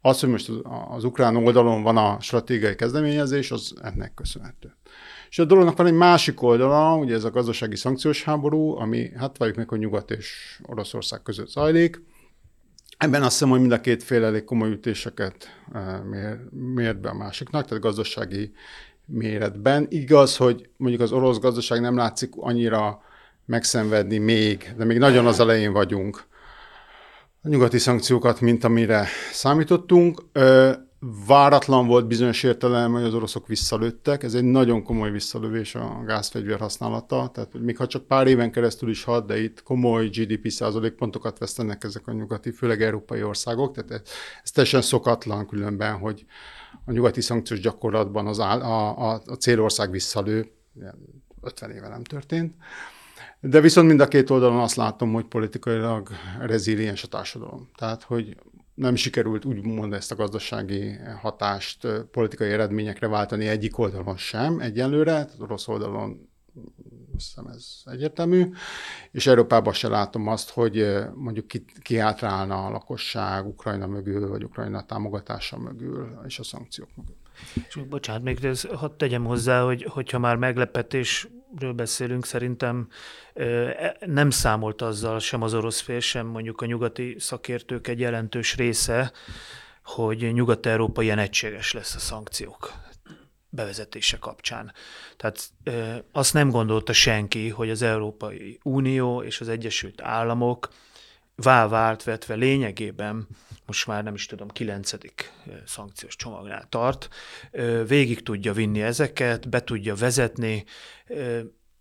az, 0.01 0.19
hogy 0.19 0.29
most 0.29 0.49
az, 0.49 0.59
az 0.89 1.03
ukrán 1.03 1.35
oldalon 1.35 1.83
van 1.83 1.97
a 1.97 2.17
stratégiai 2.19 2.75
kezdeményezés, 2.75 3.51
az 3.51 3.73
ennek 3.81 4.13
köszönhető. 4.13 4.75
És 5.31 5.39
a 5.39 5.45
dolognak 5.45 5.77
van 5.77 5.87
egy 5.87 5.93
másik 5.93 6.41
oldala, 6.41 6.95
ugye 6.95 7.15
ez 7.15 7.23
a 7.23 7.29
gazdasági 7.29 7.75
szankciós 7.75 8.23
háború, 8.23 8.75
ami 8.75 9.11
hát 9.15 9.37
valljuk 9.37 9.57
meg, 9.57 9.69
hogy 9.69 9.79
Nyugat 9.79 10.11
és 10.11 10.59
Oroszország 10.65 11.21
között 11.21 11.49
zajlik. 11.49 12.03
Ebben 12.97 13.21
azt 13.21 13.31
hiszem, 13.31 13.49
hogy 13.49 13.59
mind 13.59 13.71
a 13.71 13.81
két 13.81 14.03
fél 14.03 14.23
elég 14.23 14.43
komoly 14.43 14.69
ütéseket 14.69 15.47
mér, 16.09 16.39
mért 16.49 17.01
be 17.01 17.09
a 17.09 17.13
másiknak, 17.13 17.65
tehát 17.65 17.83
gazdasági 17.83 18.51
méretben. 19.05 19.85
Igaz, 19.89 20.37
hogy 20.37 20.69
mondjuk 20.77 21.01
az 21.01 21.11
orosz 21.11 21.39
gazdaság 21.39 21.81
nem 21.81 21.95
látszik 21.95 22.33
annyira 22.35 23.01
megszenvedni 23.45 24.17
még, 24.17 24.73
de 24.77 24.85
még 24.85 24.97
nagyon 24.97 25.25
az 25.25 25.39
elején 25.39 25.71
vagyunk 25.71 26.23
a 27.41 27.47
nyugati 27.47 27.77
szankciókat, 27.77 28.41
mint 28.41 28.63
amire 28.63 29.07
számítottunk. 29.31 30.21
Váratlan 31.25 31.87
volt 31.87 32.07
bizonyos 32.07 32.43
értelem, 32.43 32.91
hogy 32.91 33.03
az 33.03 33.13
oroszok 33.13 33.47
visszalőttek. 33.47 34.23
Ez 34.23 34.33
egy 34.33 34.43
nagyon 34.43 34.83
komoly 34.83 35.11
visszalövés 35.11 35.75
a 35.75 36.03
gázfegyver 36.05 36.59
használata. 36.59 37.29
Tehát 37.33 37.53
még 37.53 37.77
ha 37.77 37.87
csak 37.87 38.07
pár 38.07 38.27
éven 38.27 38.51
keresztül 38.51 38.89
is 38.89 39.03
had, 39.03 39.25
de 39.25 39.41
itt 39.41 39.63
komoly 39.63 40.07
GDP 40.07 40.49
százalékpontokat 40.49 41.37
vesztenek 41.37 41.83
ezek 41.83 42.07
a 42.07 42.11
nyugati, 42.11 42.51
főleg 42.51 42.81
európai 42.81 43.23
országok. 43.23 43.73
Tehát 43.73 43.91
ez, 43.91 44.01
ez 44.43 44.51
teljesen 44.51 44.81
szokatlan 44.81 45.47
különben, 45.47 45.97
hogy 45.97 46.25
a 46.85 46.91
nyugati 46.91 47.21
szankciós 47.21 47.59
gyakorlatban 47.59 48.27
az 48.27 48.39
áll, 48.39 48.61
a, 48.61 49.09
a, 49.09 49.21
a 49.25 49.35
célország 49.35 49.91
visszalő, 49.91 50.51
50 51.41 51.71
éve 51.71 51.87
nem 51.87 52.03
történt. 52.03 52.55
De 53.39 53.59
viszont 53.61 53.87
mind 53.87 53.99
a 53.99 54.07
két 54.07 54.29
oldalon 54.29 54.59
azt 54.59 54.75
látom, 54.75 55.13
hogy 55.13 55.25
politikailag 55.25 56.09
reziliens 56.39 57.03
a 57.03 57.07
társadalom. 57.07 57.69
Tehát, 57.75 58.03
hogy 58.03 58.35
nem 58.81 58.95
sikerült 58.95 59.45
úgymond 59.45 59.93
ezt 59.93 60.11
a 60.11 60.15
gazdasági 60.15 60.97
hatást 61.21 61.87
politikai 62.11 62.49
eredményekre 62.49 63.07
váltani 63.07 63.47
egyik 63.47 63.77
oldalon 63.77 64.17
sem 64.17 64.59
egyelőre, 64.59 65.15
az 65.15 65.39
orosz 65.39 65.67
oldalon 65.67 66.29
azt 67.15 67.25
hiszem 67.27 67.47
ez 67.47 67.65
egyértelmű, 67.85 68.49
és 69.11 69.27
Európában 69.27 69.73
se 69.73 69.87
látom 69.87 70.27
azt, 70.27 70.49
hogy 70.49 70.87
mondjuk 71.15 71.47
ki, 71.47 71.65
kiátrálna 71.81 72.65
a 72.65 72.69
lakosság 72.69 73.47
Ukrajna 73.47 73.87
mögül, 73.87 74.27
vagy 74.27 74.43
Ukrajna 74.43 74.85
támogatása 74.85 75.57
mögül, 75.57 76.19
és 76.27 76.39
a 76.39 76.43
szankciók 76.43 76.89
mögül. 76.95 77.15
És 77.67 77.79
bocsánat, 77.89 78.23
még 78.23 78.43
ez, 78.43 78.61
hadd 78.61 78.97
tegyem 78.97 79.25
hozzá, 79.25 79.63
hogy 79.63 79.83
hogyha 79.83 80.19
már 80.19 80.35
meglepetésről 81.51 81.73
beszélünk, 81.73 82.25
szerintem 82.25 82.87
e, 83.33 83.97
nem 84.05 84.29
számolt 84.29 84.81
azzal 84.81 85.19
sem 85.19 85.41
az 85.41 85.53
orosz 85.53 85.79
fél, 85.79 85.99
sem 85.99 86.27
mondjuk 86.27 86.61
a 86.61 86.65
nyugati 86.65 87.15
szakértők 87.19 87.87
egy 87.87 87.99
jelentős 87.99 88.55
része, 88.55 89.11
hogy 89.83 90.33
Nyugat-Európa 90.33 91.01
ilyen 91.01 91.19
egységes 91.19 91.73
lesz 91.73 91.95
a 91.95 91.99
szankciók 91.99 92.71
bevezetése 93.49 94.17
kapcsán. 94.17 94.73
Tehát 95.17 95.49
ö, 95.63 95.95
azt 96.11 96.33
nem 96.33 96.49
gondolta 96.49 96.93
senki, 96.93 97.49
hogy 97.49 97.69
az 97.69 97.81
Európai 97.81 98.59
Unió 98.63 99.23
és 99.23 99.41
az 99.41 99.49
Egyesült 99.49 100.01
Államok 100.01 100.69
vált 101.35 102.03
vetve 102.03 102.33
lényegében, 102.33 103.27
most 103.65 103.87
már 103.87 104.03
nem 104.03 104.13
is 104.13 104.25
tudom, 104.25 104.47
kilencedik 104.47 105.31
szankciós 105.65 106.15
csomagnál 106.15 106.65
tart, 106.69 107.09
végig 107.87 108.23
tudja 108.23 108.53
vinni 108.53 108.81
ezeket, 108.81 109.49
be 109.49 109.63
tudja 109.63 109.95
vezetni, 109.95 110.63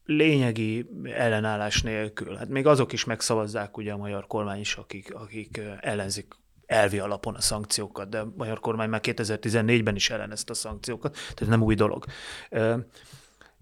lényegi 0.05 0.87
ellenállás 1.05 1.83
nélkül. 1.83 2.37
Hát 2.37 2.49
még 2.49 2.67
azok 2.67 2.93
is 2.93 3.05
megszavazzák 3.05 3.77
ugye 3.77 3.93
a 3.93 3.97
magyar 3.97 4.27
kormány 4.27 4.61
is, 4.61 4.75
akik, 4.75 5.15
akik 5.15 5.61
ellenzik 5.81 6.35
elvi 6.67 6.99
alapon 6.99 7.35
a 7.35 7.41
szankciókat, 7.41 8.09
de 8.09 8.19
a 8.19 8.33
magyar 8.37 8.61
kormány 8.61 8.89
már 8.89 9.01
2014-ben 9.03 9.95
is 9.95 10.11
ellenezte 10.11 10.53
a 10.53 10.55
szankciókat, 10.55 11.13
tehát 11.13 11.53
nem 11.53 11.63
új 11.63 11.75
dolog. 11.75 12.05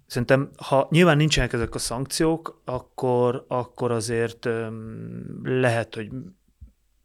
Szerintem, 0.06 0.50
ha 0.56 0.88
nyilván 0.90 1.16
nincsenek 1.16 1.52
ezek 1.52 1.74
a 1.74 1.78
szankciók, 1.78 2.62
akkor, 2.64 3.44
akkor 3.48 3.90
azért 3.90 4.48
lehet, 5.42 5.94
hogy 5.94 6.10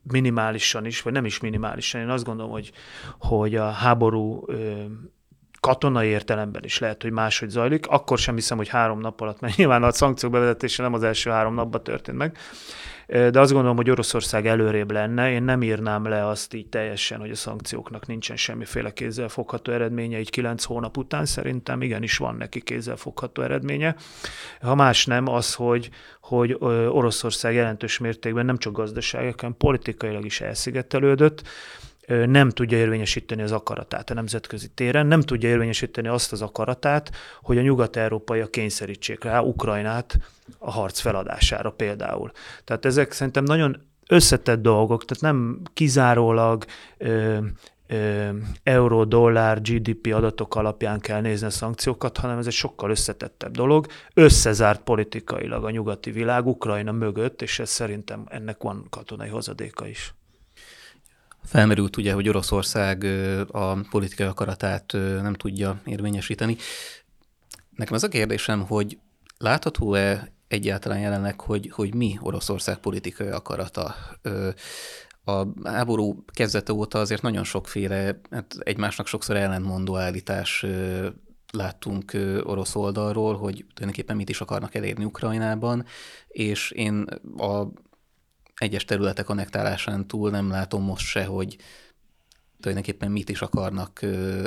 minimálisan 0.03 0.85
is, 0.85 1.01
vagy 1.01 1.13
nem 1.13 1.25
is 1.25 1.39
minimálisan. 1.39 2.01
Én 2.01 2.09
azt 2.09 2.23
gondolom, 2.23 2.51
hogy, 2.51 2.71
hogy 3.19 3.55
a 3.55 3.69
háború 3.69 4.45
katonai 5.63 6.07
értelemben 6.07 6.63
is 6.63 6.79
lehet, 6.79 7.01
hogy 7.01 7.11
máshogy 7.11 7.49
zajlik. 7.49 7.87
Akkor 7.87 8.17
sem 8.17 8.35
hiszem, 8.35 8.57
hogy 8.57 8.67
három 8.67 8.99
nap 8.99 9.21
alatt, 9.21 9.39
mert 9.39 9.55
nyilván 9.55 9.83
a 9.83 9.91
szankciók 9.91 10.31
bevezetése 10.31 10.83
nem 10.83 10.93
az 10.93 11.03
első 11.03 11.29
három 11.29 11.53
napban 11.53 11.83
történt 11.83 12.17
meg, 12.17 12.37
de 13.07 13.39
azt 13.39 13.51
gondolom, 13.51 13.75
hogy 13.75 13.89
Oroszország 13.89 14.47
előrébb 14.47 14.91
lenne. 14.91 15.31
Én 15.31 15.43
nem 15.43 15.63
írnám 15.63 16.07
le 16.07 16.27
azt 16.27 16.53
így 16.53 16.67
teljesen, 16.67 17.19
hogy 17.19 17.31
a 17.31 17.35
szankcióknak 17.35 18.07
nincsen 18.07 18.35
semmiféle 18.35 18.93
kézzelfogható 18.93 19.71
eredménye, 19.71 20.19
így 20.19 20.29
kilenc 20.29 20.63
hónap 20.63 20.97
után 20.97 21.25
szerintem 21.25 21.81
igenis 21.81 22.17
van 22.17 22.35
neki 22.35 22.61
kézzelfogható 22.61 23.41
eredménye. 23.41 23.95
Ha 24.61 24.75
más 24.75 25.05
nem, 25.05 25.27
az, 25.27 25.53
hogy, 25.53 25.89
hogy 26.21 26.57
Oroszország 26.89 27.53
jelentős 27.53 27.97
mértékben 27.97 28.45
nem 28.45 28.57
csak 28.57 28.73
gazdaságilag, 28.73 29.39
hanem 29.39 29.57
politikailag 29.57 30.25
is 30.25 30.41
elszigetelődött, 30.41 31.43
nem 32.07 32.49
tudja 32.49 32.77
érvényesíteni 32.77 33.41
az 33.41 33.51
akaratát 33.51 34.09
a 34.09 34.13
nemzetközi 34.13 34.67
téren, 34.67 35.05
nem 35.05 35.21
tudja 35.21 35.49
érvényesíteni 35.49 36.07
azt 36.07 36.31
az 36.31 36.41
akaratát, 36.41 37.11
hogy 37.41 37.57
a 37.57 37.61
nyugat-európaiak 37.61 38.51
kényszerítsék 38.51 39.23
rá 39.23 39.39
Ukrajnát 39.39 40.17
a 40.57 40.71
harc 40.71 40.99
feladására 40.99 41.71
például. 41.71 42.31
Tehát 42.63 42.85
ezek 42.85 43.11
szerintem 43.11 43.43
nagyon 43.43 43.81
összetett 44.07 44.61
dolgok, 44.61 45.05
tehát 45.05 45.23
nem 45.23 45.61
kizárólag 45.73 46.65
ö, 46.97 47.37
ö, 47.87 48.29
euró, 48.63 49.03
dollár, 49.03 49.61
GDP 49.61 50.13
adatok 50.13 50.55
alapján 50.55 50.99
kell 50.99 51.21
nézni 51.21 51.47
a 51.47 51.49
szankciókat, 51.49 52.17
hanem 52.17 52.37
ez 52.37 52.47
egy 52.47 52.53
sokkal 52.53 52.89
összetettebb 52.89 53.51
dolog. 53.51 53.85
Összezárt 54.13 54.81
politikailag 54.81 55.63
a 55.63 55.69
nyugati 55.69 56.11
világ 56.11 56.47
Ukrajna 56.47 56.91
mögött, 56.91 57.41
és 57.41 57.59
ez 57.59 57.69
szerintem 57.69 58.25
ennek 58.29 58.63
van 58.63 58.87
katonai 58.89 59.29
hozadéka 59.29 59.87
is. 59.87 60.13
Felmerült 61.43 61.97
ugye, 61.97 62.13
hogy 62.13 62.29
Oroszország 62.29 63.03
a 63.51 63.73
politikai 63.89 64.27
akaratát 64.27 64.91
nem 65.21 65.33
tudja 65.33 65.81
érvényesíteni. 65.85 66.57
Nekem 67.69 67.93
az 67.93 68.03
a 68.03 68.07
kérdésem, 68.07 68.65
hogy 68.65 68.97
látható-e 69.37 70.31
egyáltalán 70.47 70.99
jelenleg, 70.99 71.41
hogy, 71.41 71.71
hogy 71.73 71.95
mi 71.95 72.17
Oroszország 72.21 72.77
politikai 72.77 73.27
akarata? 73.27 73.95
A 75.25 75.45
háború 75.63 76.23
kezdete 76.33 76.73
óta 76.73 76.99
azért 76.99 77.21
nagyon 77.21 77.43
sokféle, 77.43 78.19
hát 78.31 78.55
egymásnak 78.59 79.07
sokszor 79.07 79.35
ellentmondó 79.35 79.97
állítás 79.97 80.65
láttunk 81.51 82.17
orosz 82.43 82.75
oldalról, 82.75 83.37
hogy 83.37 83.65
tulajdonképpen 83.73 84.15
mit 84.15 84.29
is 84.29 84.41
akarnak 84.41 84.75
elérni 84.75 85.05
Ukrajnában, 85.05 85.85
és 86.27 86.71
én 86.71 87.05
a 87.37 87.67
egyes 88.63 88.85
területek 88.85 89.29
annektálásán 89.29 90.07
túl 90.07 90.29
nem 90.29 90.49
látom 90.49 90.83
most 90.83 91.05
se, 91.05 91.25
hogy 91.25 91.57
tulajdonképpen 92.59 93.11
mit 93.11 93.29
is 93.29 93.41
akarnak 93.41 94.01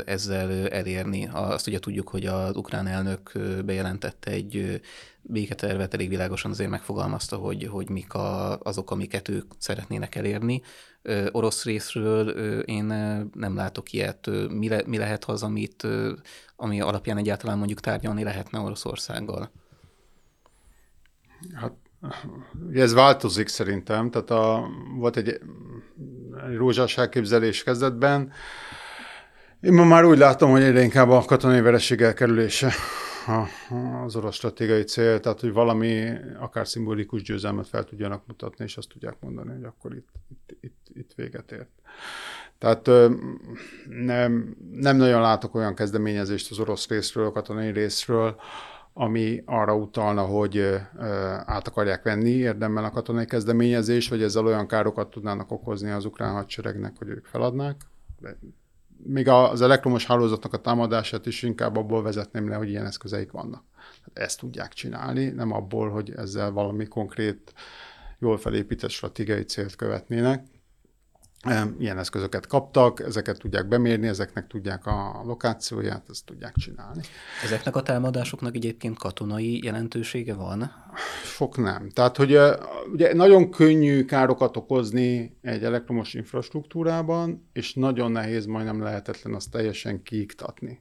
ezzel 0.07 0.69
elérni. 0.69 1.29
Azt 1.33 1.67
ugye 1.67 1.79
tudjuk, 1.79 2.09
hogy 2.09 2.27
az 2.27 2.57
ukrán 2.57 2.87
elnök 2.87 3.33
bejelentette 3.65 4.31
egy 4.31 4.81
béketervet, 5.23 5.95
elég 5.95 6.09
világosan 6.09 6.51
azért 6.51 6.71
megfogalmazta, 6.71 7.37
hogy, 7.37 7.65
hogy 7.65 7.89
mik 7.89 8.15
a, 8.15 8.59
azok, 8.59 8.91
amiket 8.91 9.29
ők 9.29 9.53
szeretnének 9.59 10.15
elérni. 10.15 10.63
Orosz 11.31 11.65
részről 11.65 12.29
én 12.61 12.85
nem 13.35 13.57
látok 13.57 13.93
ilyet. 13.93 14.31
Mi, 14.49 14.69
le, 14.69 14.83
mi 14.87 14.97
lehet 14.97 15.25
az, 15.25 15.43
amit, 15.43 15.87
ami 16.57 16.81
alapján 16.81 17.19
egyáltalán 17.19 17.59
mondjuk 17.59 17.81
tárgyalni 17.81 18.23
lehetne 18.23 18.59
Oroszországgal? 18.59 19.51
Hát 21.55 21.73
ez 22.73 22.95
változik 22.95 23.49
szerintem, 23.49 24.11
tehát 24.11 24.31
a, 24.31 24.69
volt 24.99 25.17
egy, 25.17 25.29
egy 26.49 26.57
rózsás 26.57 26.99
elképzelés 26.99 27.63
kezdetben. 27.63 28.33
Én 29.61 29.73
ma 29.73 29.85
már 29.85 30.05
úgy 30.05 30.19
látom, 30.19 30.51
hogy 30.51 30.63
egyre 30.63 30.83
inkább 30.83 31.11
a 31.11 31.25
katonai 31.25 31.61
vereség 31.61 32.01
elkerülése 32.01 32.73
az 34.05 34.17
orosz 34.17 34.35
stratégiai 34.35 34.83
cél, 34.83 35.21
tehát 35.21 35.41
hogy 35.41 35.53
valami 35.53 36.11
akár 36.39 36.69
szimbolikus 36.69 37.23
győzelmet 37.23 37.69
fel 37.69 37.85
tudjanak 37.85 38.27
mutatni, 38.27 38.65
és 38.65 38.77
azt 38.77 38.89
tudják 38.89 39.17
mondani, 39.21 39.53
hogy 39.53 39.65
akkor 39.65 39.95
itt, 39.95 40.09
itt, 40.29 40.57
itt, 40.61 40.87
itt 40.95 41.11
véget 41.17 41.53
ért. 41.53 41.69
Tehát 42.59 42.87
nem, 43.89 44.57
nem 44.73 44.97
nagyon 44.97 45.21
látok 45.21 45.55
olyan 45.55 45.75
kezdeményezést 45.75 46.51
az 46.51 46.59
orosz 46.59 46.89
részről, 46.89 47.27
a 47.27 47.33
katonai 47.33 47.71
részről, 47.71 48.41
ami 48.99 49.43
arra 49.45 49.77
utalna, 49.77 50.23
hogy 50.23 50.79
át 51.45 51.69
akarják 51.69 52.03
venni 52.03 52.31
érdemben 52.31 52.85
a 52.85 52.91
katonai 52.91 53.25
kezdeményezést, 53.25 54.11
vagy 54.11 54.23
ezzel 54.23 54.47
olyan 54.47 54.67
károkat 54.67 55.11
tudnának 55.11 55.51
okozni 55.51 55.91
az 55.91 56.05
ukrán 56.05 56.33
hadseregnek, 56.33 56.93
hogy 56.99 57.09
ők 57.09 57.25
feladnák. 57.25 57.77
De 58.21 58.37
még 59.03 59.29
az 59.29 59.61
elektromos 59.61 60.07
hálózatnak 60.07 60.53
a 60.53 60.61
támadását 60.61 61.27
is 61.27 61.43
inkább 61.43 61.77
abból 61.77 62.03
vezetném 62.03 62.49
le, 62.49 62.55
hogy 62.57 62.69
ilyen 62.69 62.87
eszközeik 62.87 63.31
vannak. 63.31 63.63
Ezt 64.13 64.39
tudják 64.39 64.73
csinálni, 64.73 65.27
nem 65.29 65.53
abból, 65.53 65.91
hogy 65.91 66.13
ezzel 66.17 66.51
valami 66.51 66.87
konkrét, 66.87 67.53
jól 68.19 68.39
felépített 68.39 68.91
stratégiai 68.91 69.43
célt 69.43 69.77
követnének. 69.77 70.45
Ilyen 71.79 71.99
eszközöket 71.99 72.47
kaptak, 72.47 73.01
ezeket 73.01 73.39
tudják 73.39 73.69
bemérni, 73.69 74.07
ezeknek 74.07 74.47
tudják 74.47 74.87
a 74.87 75.23
lokációját, 75.25 76.05
ezt 76.09 76.25
tudják 76.25 76.55
csinálni. 76.55 77.03
Ezeknek 77.45 77.77
a 77.77 77.83
támadásoknak 77.83 78.55
egyébként 78.55 78.99
katonai 78.99 79.65
jelentősége 79.65 80.35
van? 80.35 80.73
Sok 81.25 81.57
nem. 81.57 81.91
Tehát, 81.91 82.17
hogy 82.17 82.39
ugye 82.93 83.15
nagyon 83.15 83.51
könnyű 83.51 84.05
károkat 84.05 84.57
okozni 84.57 85.37
egy 85.43 85.65
elektromos 85.65 86.15
infrastruktúrában, 86.15 87.49
és 87.53 87.75
nagyon 87.75 88.13
nehéz, 88.13 88.47
majdnem 88.47 88.83
lehetetlen 88.83 89.35
azt 89.35 89.51
teljesen 89.51 90.03
kiiktatni. 90.03 90.81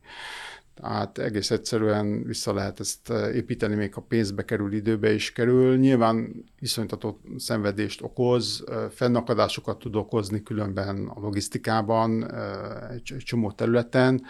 Tehát 0.75 1.17
egész 1.17 1.51
egyszerűen 1.51 2.23
vissza 2.23 2.53
lehet 2.53 2.79
ezt 2.79 3.09
eh, 3.09 3.35
építeni, 3.35 3.75
még 3.75 3.91
a 3.95 4.01
pénzbe 4.01 4.45
kerül, 4.45 4.73
időbe 4.73 5.13
is 5.13 5.31
kerül. 5.31 5.77
Nyilván 5.77 6.43
iszonytató 6.59 7.19
szenvedést 7.37 8.01
okoz, 8.01 8.63
eh, 8.67 8.89
fennakadásokat 8.89 9.79
tud 9.79 9.95
okozni 9.95 10.43
különben 10.43 11.07
a 11.07 11.19
logisztikában, 11.19 12.31
eh, 12.31 12.89
egy 12.89 13.15
csomó 13.17 13.51
területen. 13.51 14.21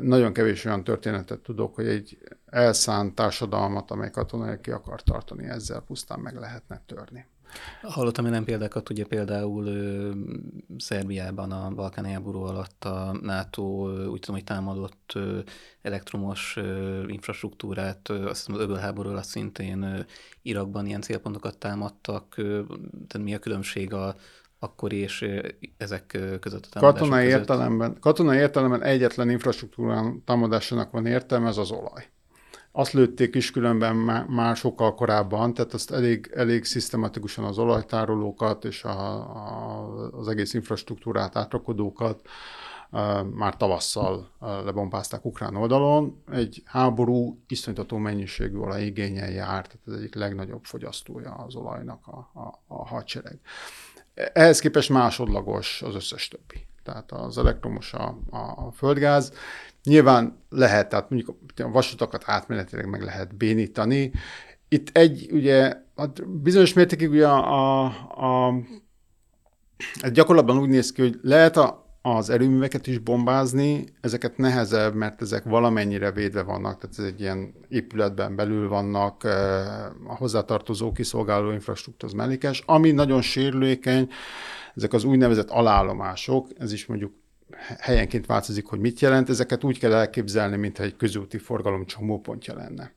Nagyon 0.00 0.32
kevés 0.32 0.64
olyan 0.64 0.84
történetet 0.84 1.40
tudok, 1.40 1.74
hogy 1.74 1.86
egy 1.86 2.18
elszánt 2.46 3.14
társadalmat, 3.14 3.90
amely 3.90 4.10
katonai 4.10 4.60
ki 4.60 4.70
akar 4.70 5.02
tartani, 5.02 5.46
ezzel 5.48 5.80
pusztán 5.80 6.20
meg 6.20 6.36
lehetne 6.36 6.82
törni. 6.86 7.26
Hallottam 7.82 8.26
én 8.26 8.44
példákat, 8.44 8.90
ugye 8.90 9.04
például 9.04 9.66
ö, 9.66 10.10
Szerbiában 10.78 11.52
a 11.52 11.70
Balkán 11.70 12.04
háború 12.04 12.40
alatt 12.40 12.84
a 12.84 13.18
NATO 13.22 13.62
úgy 13.90 14.20
tudom, 14.20 14.36
hogy 14.36 14.44
támadott 14.44 15.12
ö, 15.14 15.38
elektromos 15.82 16.56
ö, 16.56 17.02
infrastruktúrát, 17.08 18.08
ö, 18.08 18.28
azt 18.28 18.38
hiszem 18.38 18.54
az 18.54 18.60
öbölháború 18.60 19.08
alatt 19.08 19.24
szintén 19.24 19.82
ö, 19.82 20.00
Irakban 20.42 20.86
ilyen 20.86 21.00
célpontokat 21.00 21.58
támadtak, 21.58 22.34
ö, 22.36 22.62
tehát 23.06 23.26
mi 23.26 23.34
a 23.34 23.38
különbség 23.38 23.92
a, 23.92 24.14
akkor 24.58 24.92
és 24.92 25.26
ezek 25.76 26.18
között 26.40 26.68
a 26.74 26.80
katonai 26.80 27.24
között? 27.24 27.38
Értelemben, 27.38 27.96
katonai 28.00 28.38
értelemben 28.38 28.82
egyetlen 28.82 29.30
infrastruktúrán 29.30 30.24
támadásának 30.24 30.90
van 30.90 31.06
értelme, 31.06 31.48
ez 31.48 31.56
az 31.56 31.70
olaj 31.70 32.12
azt 32.76 32.92
lőtték 32.92 33.34
is 33.34 33.50
különben 33.50 33.96
már 34.28 34.56
sokkal 34.56 34.94
korábban, 34.94 35.54
tehát 35.54 35.74
azt 35.74 35.90
elég, 35.90 36.30
elég 36.34 36.64
szisztematikusan 36.64 37.44
az 37.44 37.58
olajtárolókat 37.58 38.64
és 38.64 38.84
a, 38.84 39.14
a, 39.16 40.10
az 40.12 40.28
egész 40.28 40.54
infrastruktúrát, 40.54 41.36
átrakodókat 41.36 42.28
már 43.34 43.56
tavasszal 43.56 44.30
lebombázták 44.40 45.24
ukrán 45.24 45.56
oldalon. 45.56 46.22
Egy 46.30 46.62
háború 46.64 47.38
iszonytató 47.48 47.96
mennyiségű 47.96 48.56
olajigényel 48.56 49.30
járt, 49.30 49.66
tehát 49.66 49.86
ez 49.86 49.92
egyik 49.92 50.14
legnagyobb 50.14 50.64
fogyasztója 50.64 51.30
az 51.30 51.54
olajnak 51.54 52.06
a, 52.06 52.30
a, 52.40 52.62
a 52.66 52.86
hadsereg. 52.86 53.40
Ehhez 54.14 54.60
képest 54.60 54.90
másodlagos 54.90 55.82
az 55.82 55.94
összes 55.94 56.28
többi. 56.28 56.66
Tehát 56.82 57.12
az 57.12 57.38
elektromos 57.38 57.92
a, 57.92 58.18
a 58.30 58.70
földgáz, 58.72 59.32
Nyilván 59.84 60.38
lehet, 60.48 60.88
tehát 60.88 61.10
mondjuk 61.10 61.36
a 61.56 61.70
vasutakat 61.70 62.22
átmenetileg 62.26 62.88
meg 62.88 63.02
lehet 63.02 63.36
bénítani. 63.36 64.12
Itt 64.68 64.96
egy, 64.96 65.28
ugye, 65.32 65.76
hát 65.96 66.28
bizonyos 66.28 66.72
mértékig 66.72 67.10
ugye 67.10 67.28
a, 67.28 67.84
a, 67.84 68.46
a 68.46 68.54
ez 70.00 70.10
gyakorlatban 70.10 70.58
úgy 70.58 70.68
néz 70.68 70.92
ki, 70.92 71.02
hogy 71.02 71.18
lehet 71.22 71.56
a, 71.56 71.84
az 72.02 72.30
erőműveket 72.30 72.86
is 72.86 72.98
bombázni, 72.98 73.84
ezeket 74.00 74.36
nehezebb, 74.36 74.94
mert 74.94 75.22
ezek 75.22 75.44
valamennyire 75.44 76.10
védve 76.10 76.42
vannak, 76.42 76.78
tehát 76.80 76.98
ez 76.98 77.04
egy 77.04 77.20
ilyen 77.20 77.54
épületben 77.68 78.36
belül 78.36 78.68
vannak, 78.68 79.24
a 80.06 80.16
hozzátartozó 80.16 80.92
kiszolgáló 80.92 81.50
infrastruktúra 81.50 82.12
az 82.12 82.18
mellékes. 82.18 82.62
Ami 82.66 82.90
nagyon 82.90 83.22
sérülékeny, 83.22 84.10
ezek 84.74 84.92
az 84.92 85.04
úgynevezett 85.04 85.50
alállomások, 85.50 86.48
ez 86.58 86.72
is 86.72 86.86
mondjuk 86.86 87.12
helyenként 87.78 88.26
változik, 88.26 88.66
hogy 88.66 88.78
mit 88.78 89.00
jelent, 89.00 89.28
ezeket 89.28 89.64
úgy 89.64 89.78
kell 89.78 89.92
elképzelni, 89.92 90.56
mintha 90.56 90.82
egy 90.82 90.96
közúti 90.96 91.38
forgalom 91.38 91.86
csomópontja 91.86 92.54
lenne. 92.54 92.92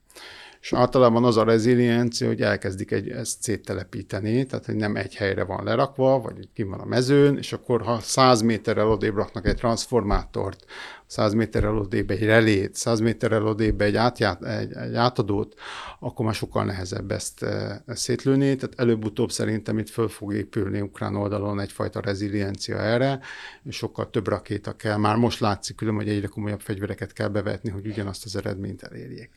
És 0.68 0.74
általában 0.74 1.24
az 1.24 1.38
a 1.38 1.44
reziliencia, 1.44 2.28
hogy 2.28 2.42
elkezdik 2.42 2.92
egy, 2.92 3.10
ezt 3.10 3.42
széttelepíteni, 3.42 4.46
tehát 4.46 4.66
hogy 4.66 4.76
nem 4.76 4.96
egy 4.96 5.16
helyre 5.16 5.44
van 5.44 5.64
lerakva, 5.64 6.20
vagy 6.20 6.50
ki 6.54 6.64
van 6.64 6.80
a 6.80 6.86
mezőn, 6.86 7.38
és 7.38 7.54
akkor 7.54 7.82
ha 7.82 8.00
100 8.00 8.42
méterrel 8.42 8.92
odébb 8.92 9.16
raknak 9.16 9.48
egy 9.48 9.56
transformátort, 9.56 10.66
100 11.06 11.34
méterrel 11.34 11.78
odébb 11.78 12.10
egy 12.10 12.24
relét, 12.24 12.76
100 12.76 13.00
méterrel 13.00 13.48
odébb 13.48 13.82
egy, 13.82 13.96
átját, 13.96 14.44
egy, 14.44 14.74
egy 14.74 14.96
átadót, 14.96 15.54
akkor 16.00 16.26
már 16.26 16.36
sokkal 16.36 16.66
nehezebb 16.66 17.12
ezt, 17.12 17.44
e, 17.44 17.84
ezt 17.86 18.02
szétlőni. 18.02 18.56
Tehát 18.56 18.80
előbb-utóbb 18.80 19.32
szerintem 19.32 19.78
itt 19.78 19.90
föl 19.90 20.08
fog 20.08 20.34
épülni 20.34 20.82
ukrán 20.82 21.16
oldalon 21.16 21.60
egyfajta 21.60 22.02
reziliencia 22.02 22.78
erre, 22.78 23.20
és 23.64 23.76
sokkal 23.76 24.10
több 24.10 24.28
rakéta 24.28 24.76
kell. 24.76 24.98
Már 24.98 25.16
most 25.16 25.40
látszik 25.40 25.76
külön, 25.76 25.96
hogy 25.96 26.10
egyre 26.10 26.28
komolyabb 26.28 26.62
fegyvereket 26.62 27.14
kell 27.14 27.28
bevetni, 27.28 27.70
hogy 27.70 27.88
ugyanazt 27.88 28.26
az 28.26 28.36
eredményt 28.36 28.84
elérjék. 28.84 29.30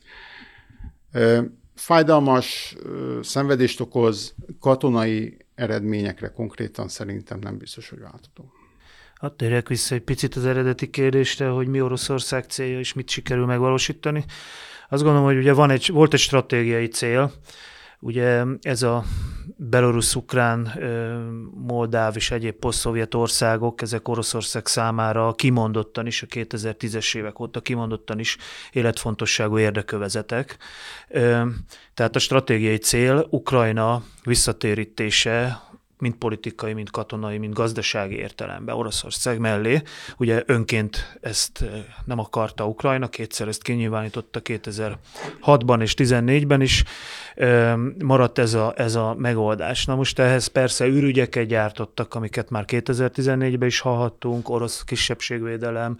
Fájdalmas 1.75 2.75
szenvedést 3.21 3.79
okoz, 3.79 4.35
katonai 4.59 5.37
eredményekre 5.55 6.27
konkrétan 6.27 6.87
szerintem 6.87 7.39
nem 7.39 7.57
biztos, 7.57 7.89
hogy 7.89 7.99
váltottunk. 7.99 8.49
Hát 9.19 9.33
térjek 9.33 9.67
vissza 9.67 9.95
egy 9.95 10.01
picit 10.01 10.35
az 10.35 10.45
eredeti 10.45 10.89
kérdésre, 10.89 11.47
hogy 11.47 11.67
mi 11.67 11.81
Oroszország 11.81 12.43
célja 12.43 12.79
és 12.79 12.93
mit 12.93 13.09
sikerül 13.09 13.45
megvalósítani. 13.45 14.25
Azt 14.89 15.03
gondolom, 15.03 15.27
hogy 15.27 15.37
ugye 15.37 15.53
van 15.53 15.69
egy, 15.69 15.89
volt 15.91 16.13
egy 16.13 16.19
stratégiai 16.19 16.87
cél, 16.87 17.31
Ugye 18.03 18.43
ez 18.61 18.81
a 18.81 19.03
belorusz, 19.63 20.15
ukrán, 20.15 20.73
moldáv 21.53 22.15
és 22.15 22.31
egyéb 22.31 22.55
posztszovjet 22.55 23.13
országok, 23.13 23.81
ezek 23.81 24.07
Oroszország 24.07 24.67
számára 24.67 25.33
kimondottan 25.33 26.05
is, 26.07 26.21
a 26.21 26.25
2010-es 26.25 27.17
évek 27.17 27.39
óta 27.39 27.61
kimondottan 27.61 28.19
is 28.19 28.37
életfontosságú 28.71 29.57
érdekövezetek. 29.57 30.57
Tehát 31.93 32.15
a 32.15 32.19
stratégiai 32.19 32.77
cél 32.77 33.27
Ukrajna 33.29 34.03
visszatérítése 34.23 35.61
mind 36.01 36.15
politikai, 36.15 36.73
mind 36.73 36.89
katonai, 36.89 37.37
mind 37.37 37.53
gazdasági 37.53 38.15
értelemben 38.15 38.75
Oroszország 38.75 39.39
mellé. 39.39 39.81
Ugye 40.17 40.43
önként 40.45 41.17
ezt 41.21 41.61
eh, 41.61 41.69
nem 42.05 42.19
akarta 42.19 42.67
Ukrajna, 42.67 43.07
kétszer 43.07 43.47
ezt 43.47 43.63
kinyilvánította 43.63 44.41
2006-ban 44.43 45.81
és 45.81 45.93
2014-ben 46.01 46.61
is, 46.61 46.83
maradt 48.03 48.37
ez 48.37 48.53
a, 48.53 48.73
ez 48.75 48.95
a 48.95 49.15
megoldás. 49.17 49.85
Na 49.85 49.95
most 49.95 50.19
ehhez 50.19 50.47
persze 50.47 50.85
űrügyeket 50.87 51.45
gyártottak, 51.45 52.15
amiket 52.15 52.49
már 52.49 52.65
2014-ben 52.67 53.67
is 53.67 53.79
hallhattunk, 53.79 54.49
orosz 54.49 54.83
kisebbségvédelem, 54.83 55.97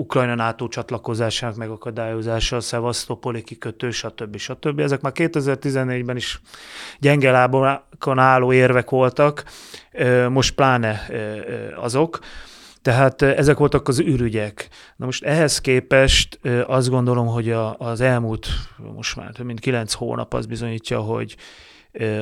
Ukrajna 0.00 0.34
NATO 0.34 0.68
csatlakozásának 0.68 1.56
megakadályozása, 1.56 2.56
a 2.56 2.60
Szevasztopoli 2.60 3.42
kikötő, 3.42 3.90
stb. 3.90 4.36
stb. 4.36 4.80
Ezek 4.80 5.00
már 5.00 5.12
2014-ben 5.14 6.16
is 6.16 6.40
gyenge 6.98 7.30
lábakon 7.30 8.18
álló 8.18 8.52
érvek 8.52 8.90
voltak, 8.90 9.44
most 10.28 10.54
pláne 10.54 11.06
azok. 11.76 12.18
Tehát 12.82 13.22
ezek 13.22 13.58
voltak 13.58 13.88
az 13.88 13.98
ürügyek. 13.98 14.68
Na 14.96 15.04
most 15.04 15.24
ehhez 15.24 15.60
képest 15.60 16.40
azt 16.66 16.88
gondolom, 16.88 17.26
hogy 17.26 17.50
az 17.78 18.00
elmúlt, 18.00 18.48
most 18.94 19.16
már 19.16 19.30
több 19.32 19.46
mint 19.46 19.60
kilenc 19.60 19.92
hónap 19.92 20.34
az 20.34 20.46
bizonyítja, 20.46 21.00
hogy 21.00 21.36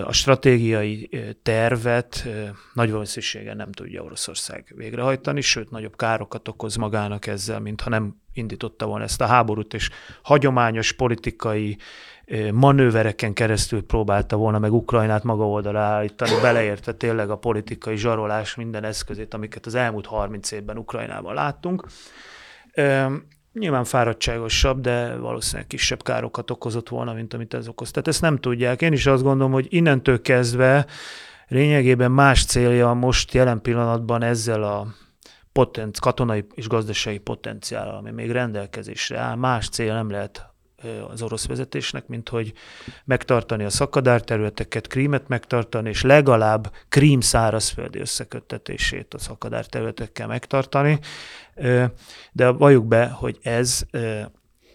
a 0.04 0.12
stratégiai 0.12 1.10
tervet 1.42 2.28
nagy 2.74 2.90
valószínűséggel 2.90 3.54
nem 3.54 3.72
tudja 3.72 4.02
Oroszország 4.02 4.72
végrehajtani, 4.76 5.40
sőt, 5.40 5.70
nagyobb 5.70 5.96
károkat 5.96 6.48
okoz 6.48 6.76
magának 6.76 7.26
ezzel, 7.26 7.60
mintha 7.60 7.90
nem 7.90 8.16
indította 8.32 8.86
volna 8.86 9.04
ezt 9.04 9.20
a 9.20 9.26
háborút, 9.26 9.74
és 9.74 9.90
hagyományos 10.22 10.92
politikai 10.92 11.78
manővereken 12.52 13.32
keresztül 13.32 13.86
próbálta 13.86 14.36
volna 14.36 14.58
meg 14.58 14.72
Ukrajnát 14.72 15.22
maga 15.22 15.48
oldalra 15.48 15.80
állítani, 15.80 16.40
beleértve 16.42 16.92
tényleg 16.92 17.30
a 17.30 17.36
politikai 17.36 17.96
zsarolás 17.96 18.54
minden 18.54 18.84
eszközét, 18.84 19.34
amiket 19.34 19.66
az 19.66 19.74
elmúlt 19.74 20.06
30 20.06 20.50
évben 20.50 20.78
Ukrajnában 20.78 21.34
láttunk. 21.34 21.86
Nyilván 23.58 23.84
fáradtságosabb, 23.84 24.80
de 24.80 25.16
valószínűleg 25.16 25.66
kisebb 25.66 26.02
károkat 26.02 26.50
okozott 26.50 26.88
volna, 26.88 27.12
mint 27.12 27.34
amit 27.34 27.54
ez 27.54 27.68
okoz. 27.68 27.90
Tehát 27.90 28.08
ezt 28.08 28.20
nem 28.20 28.38
tudják. 28.38 28.82
Én 28.82 28.92
is 28.92 29.06
azt 29.06 29.22
gondolom, 29.22 29.52
hogy 29.52 29.66
innentől 29.68 30.22
kezdve 30.22 30.86
lényegében 31.48 32.10
más 32.10 32.44
célja 32.44 32.92
most 32.92 33.34
jelen 33.34 33.62
pillanatban 33.62 34.22
ezzel 34.22 34.62
a 34.62 34.86
potenc, 35.52 35.98
katonai 35.98 36.46
és 36.54 36.68
gazdasági 36.68 37.18
potenciál, 37.18 37.88
ami 37.88 38.10
még 38.10 38.30
rendelkezésre 38.30 39.18
áll, 39.18 39.34
más 39.34 39.68
cél 39.68 39.94
nem 39.94 40.10
lehet 40.10 40.55
az 41.08 41.22
orosz 41.22 41.46
vezetésnek, 41.46 42.06
mint 42.06 42.28
hogy 42.28 42.52
megtartani 43.04 43.64
a 43.64 43.70
szakadárterületeket, 43.70 44.86
Krímet 44.86 45.28
megtartani, 45.28 45.88
és 45.88 46.02
legalább 46.02 46.72
Krím 46.88 47.20
szárazföldi 47.20 47.98
összeköttetését 47.98 49.14
a 49.14 49.18
szakadárterületekkel 49.18 50.26
megtartani. 50.26 50.98
De 52.32 52.48
valljuk 52.48 52.86
be, 52.86 53.06
hogy 53.06 53.38
ez, 53.42 53.86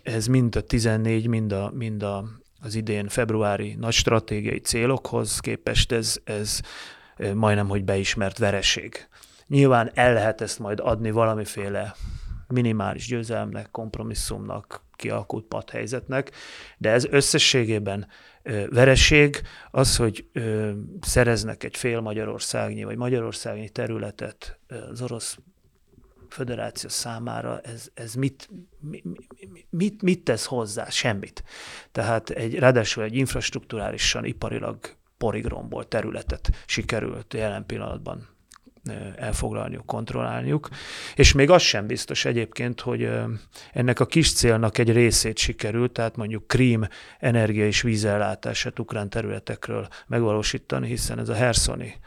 ez 0.03 0.27
mind 0.27 0.55
a 0.55 0.61
14, 0.61 1.27
mind, 1.27 1.51
a, 1.51 1.71
mind 1.73 2.03
a, 2.03 2.25
az 2.61 2.75
idén 2.75 3.07
februári 3.07 3.75
nagy 3.79 3.93
stratégiai 3.93 4.59
célokhoz 4.59 5.39
képest 5.39 5.91
ez, 5.91 6.17
ez 6.23 6.59
majdnem, 7.33 7.67
hogy 7.67 7.83
beismert 7.83 8.37
vereség. 8.37 9.07
Nyilván 9.47 9.91
el 9.93 10.13
lehet 10.13 10.41
ezt 10.41 10.59
majd 10.59 10.79
adni 10.79 11.11
valamiféle 11.11 11.95
minimális 12.47 13.07
győzelemnek, 13.07 13.71
kompromisszumnak, 13.71 14.81
kialakult 15.01 15.45
padhelyzetnek, 15.45 16.31
de 16.77 16.89
ez 16.89 17.05
összességében 17.05 18.07
vereség 18.69 19.41
az, 19.71 19.95
hogy 19.95 20.25
szereznek 21.01 21.63
egy 21.63 21.77
fél 21.77 21.99
Magyarországnyi 21.99 22.83
vagy 22.83 22.97
Magyarországnyi 22.97 23.69
területet 23.69 24.59
az 24.91 25.01
orosz 25.01 25.37
föderáció 26.29 26.89
számára, 26.89 27.59
ez, 27.59 27.89
ez 27.93 28.13
mit, 28.13 28.49
mit, 29.69 30.01
mit 30.01 30.23
tesz 30.23 30.45
hozzá? 30.45 30.89
Semmit. 30.89 31.43
Tehát 31.91 32.29
egy, 32.29 32.55
ráadásul 32.55 33.03
egy 33.03 33.15
infrastruktúrálisan, 33.15 34.25
iparilag 34.25 34.79
porigromból 35.17 35.87
területet 35.87 36.49
sikerült 36.65 37.33
jelen 37.33 37.65
pillanatban 37.65 38.30
elfoglalniuk, 39.15 39.85
kontrollálniuk. 39.85 40.69
És 41.15 41.33
még 41.33 41.49
az 41.49 41.61
sem 41.61 41.87
biztos 41.87 42.25
egyébként, 42.25 42.81
hogy 42.81 43.09
ennek 43.73 43.99
a 43.99 44.05
kis 44.05 44.33
célnak 44.33 44.77
egy 44.77 44.91
részét 44.91 45.37
sikerült, 45.37 45.91
tehát 45.91 46.15
mondjuk 46.15 46.47
Krím 46.47 46.87
energia 47.19 47.65
és 47.65 47.81
vízellátását 47.81 48.79
ukrán 48.79 49.09
területekről 49.09 49.87
megvalósítani, 50.07 50.87
hiszen 50.87 51.19
ez 51.19 51.29
a 51.29 51.33
Herszoni 51.33 51.99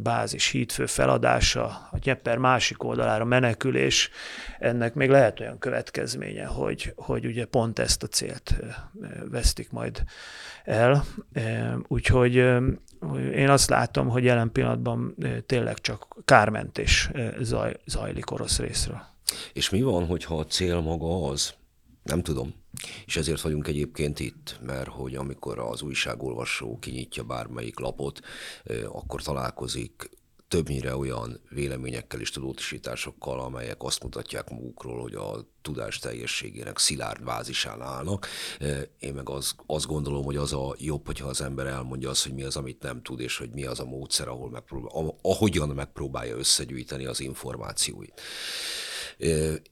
bázis 0.00 0.48
hídfő 0.48 0.86
feladása, 0.86 1.64
a 1.66 1.98
Nyeper 2.02 2.38
másik 2.38 2.84
oldalára 2.84 3.24
menekülés, 3.24 4.10
ennek 4.58 4.94
még 4.94 5.10
lehet 5.10 5.40
olyan 5.40 5.58
következménye, 5.58 6.44
hogy, 6.44 6.92
hogy 6.96 7.26
ugye 7.26 7.44
pont 7.44 7.78
ezt 7.78 8.02
a 8.02 8.06
célt 8.06 8.54
vesztik 9.30 9.70
majd 9.70 10.02
el. 10.64 11.04
Úgyhogy 11.88 12.44
én 13.34 13.48
azt 13.50 13.68
látom, 13.68 14.08
hogy 14.08 14.24
jelen 14.24 14.52
pillanatban 14.52 15.16
tényleg 15.46 15.80
csak 15.80 16.16
kármentés 16.24 17.10
zaj, 17.40 17.76
zajlik 17.86 18.30
orosz 18.30 18.58
részről. 18.58 19.00
És 19.52 19.70
mi 19.70 19.82
van, 19.82 20.06
hogyha 20.06 20.38
a 20.38 20.46
cél 20.46 20.80
maga 20.80 21.28
az, 21.28 21.54
nem 22.02 22.22
tudom, 22.22 22.54
és 23.06 23.16
ezért 23.16 23.40
vagyunk 23.40 23.68
egyébként 23.68 24.20
itt, 24.20 24.58
mert 24.66 24.88
hogy 24.88 25.14
amikor 25.14 25.58
az 25.58 25.82
újságolvasó 25.82 26.78
kinyitja 26.78 27.22
bármelyik 27.22 27.78
lapot, 27.78 28.20
akkor 28.92 29.22
találkozik 29.22 30.10
többnyire 30.48 30.96
olyan 30.96 31.40
véleményekkel 31.48 32.20
és 32.20 32.30
tudósításokkal, 32.30 33.40
amelyek 33.40 33.82
azt 33.82 34.02
mutatják 34.02 34.50
magukról, 34.50 35.00
hogy 35.00 35.14
a 35.14 35.48
tudás 35.62 35.98
teljességének 35.98 36.78
szilárd 36.78 37.24
bázisán 37.24 37.82
állnak. 37.82 38.26
Én 38.98 39.14
meg 39.14 39.28
az, 39.28 39.54
azt 39.66 39.86
gondolom, 39.86 40.24
hogy 40.24 40.36
az 40.36 40.52
a 40.52 40.74
jobb, 40.78 41.06
hogyha 41.06 41.28
az 41.28 41.40
ember 41.40 41.66
elmondja 41.66 42.10
azt, 42.10 42.22
hogy 42.22 42.34
mi 42.34 42.42
az, 42.42 42.56
amit 42.56 42.82
nem 42.82 43.02
tud, 43.02 43.20
és 43.20 43.36
hogy 43.36 43.50
mi 43.50 43.64
az 43.64 43.80
a 43.80 43.84
módszer, 43.84 44.28
ahol 44.28 44.50
megpróbál, 44.50 45.14
ahogyan 45.22 45.68
megpróbálja 45.68 46.36
összegyűjteni 46.36 47.06
az 47.06 47.20
információit 47.20 48.20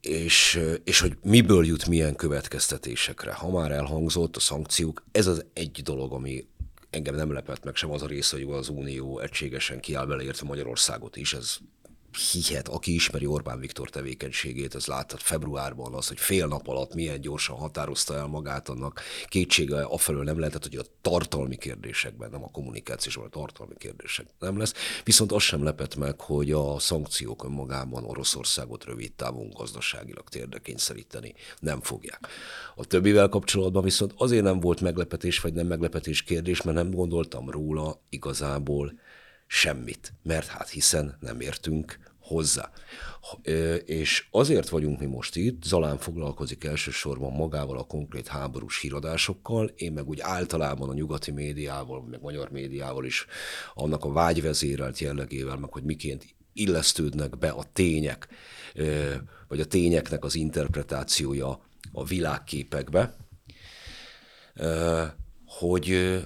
és, 0.01 0.61
és 0.85 1.01
hogy 1.01 1.17
miből 1.23 1.67
jut 1.67 1.87
milyen 1.87 2.17
következtetésekre. 2.17 3.33
Ha 3.33 3.51
már 3.51 3.71
elhangzott 3.71 4.37
a 4.37 4.41
szankciók, 4.41 5.05
ez 5.13 5.27
az 5.27 5.45
egy 5.53 5.81
dolog, 5.83 6.13
ami 6.13 6.47
engem 6.95 7.15
nem 7.15 7.33
lepett 7.33 7.65
meg 7.65 7.75
sem 7.75 7.91
az 7.91 8.03
a 8.03 8.07
része, 8.07 8.37
hogy 8.37 8.55
az 8.55 8.69
Unió 8.69 9.19
egységesen 9.19 9.81
kiáll 9.81 10.07
beleértve 10.07 10.47
Magyarországot 10.47 11.17
is, 11.17 11.35
ez 11.35 11.57
hihet, 12.17 12.69
aki 12.69 12.95
ismeri 12.95 13.27
Orbán 13.27 13.59
Viktor 13.59 13.91
tevékenységét, 13.91 14.75
az 14.75 14.87
látta 14.87 15.17
februárban 15.17 15.95
az, 15.95 16.09
hogy 16.09 16.19
fél 16.19 16.47
nap 16.47 16.69
alatt 16.69 16.95
milyen 16.95 17.21
gyorsan 17.21 17.57
határozta 17.57 18.15
el 18.15 18.27
magát, 18.27 18.69
annak 18.69 19.01
kétsége 19.27 19.83
afelől 19.83 20.23
nem 20.23 20.39
lehetett, 20.39 20.63
hogy 20.63 20.77
a 20.77 20.85
tartalmi 21.01 21.57
kérdésekben, 21.57 22.31
nem 22.31 22.45
a 22.45 22.51
kommunikációs, 22.51 23.17
a 23.17 23.29
tartalmi 23.29 23.75
kérdések 23.77 24.27
nem 24.39 24.59
lesz. 24.59 24.73
Viszont 25.05 25.33
az 25.33 25.43
sem 25.43 25.65
lepett 25.65 25.97
meg, 25.97 26.21
hogy 26.21 26.53
a 26.53 26.79
szankciók 26.79 27.45
önmagában 27.45 28.05
Oroszországot 28.05 28.85
rövid 28.85 29.13
távon 29.13 29.51
gazdaságilag 29.51 30.29
térdekényszeríteni 30.29 31.35
nem 31.61 31.81
fogják. 31.81 32.29
A 32.75 32.85
többivel 32.85 33.29
kapcsolatban 33.29 33.83
viszont 33.83 34.15
azért 34.17 34.43
nem 34.45 34.61
volt 34.61 34.81
meglepetés 34.81 35.41
vagy 35.41 35.53
nem 35.53 35.67
meglepetés 35.67 36.23
kérdés, 36.23 36.63
mert 36.63 36.77
nem 36.77 36.91
gondoltam 36.91 37.51
róla 37.51 38.01
igazából 38.09 38.93
semmit, 39.55 40.13
mert 40.23 40.47
hát 40.47 40.69
hiszen 40.69 41.17
nem 41.21 41.41
értünk 41.41 41.99
hozzá. 42.21 42.71
És 43.85 44.27
azért 44.31 44.69
vagyunk 44.69 45.01
mi 45.01 45.07
most 45.07 45.37
itt, 45.37 45.63
Zalán 45.63 45.99
foglalkozik 45.99 46.65
elsősorban 46.65 47.33
magával 47.33 47.79
a 47.79 47.85
konkrét 47.85 48.29
háborús 48.29 48.81
híradásokkal, 48.81 49.67
én 49.67 49.93
meg 49.93 50.09
úgy 50.09 50.21
általában 50.21 50.89
a 50.89 50.95
nyugati 50.95 51.31
médiával, 51.31 52.03
meg 52.03 52.21
magyar 52.21 52.51
médiával 52.51 53.05
is 53.05 53.27
annak 53.75 54.05
a 54.05 54.13
vágyvezérelt 54.13 54.99
jellegével, 54.99 55.57
meg 55.57 55.73
hogy 55.73 55.85
miként 55.85 56.35
illesztődnek 56.53 57.39
be 57.39 57.49
a 57.49 57.65
tények, 57.73 58.29
vagy 59.49 59.61
a 59.61 59.67
tényeknek 59.67 60.25
az 60.25 60.35
interpretációja 60.35 61.61
a 61.93 62.05
világképekbe, 62.05 63.17
hogy 65.47 66.19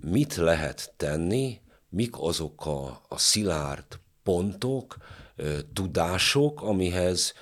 mit 0.00 0.36
lehet 0.36 0.94
tenni, 0.96 1.60
mik 1.92 2.14
azok 2.18 2.66
a, 2.66 3.02
a 3.08 3.18
szilárd 3.18 3.86
pontok, 4.22 4.96
tudások, 5.72 6.62
amihez 6.62 7.32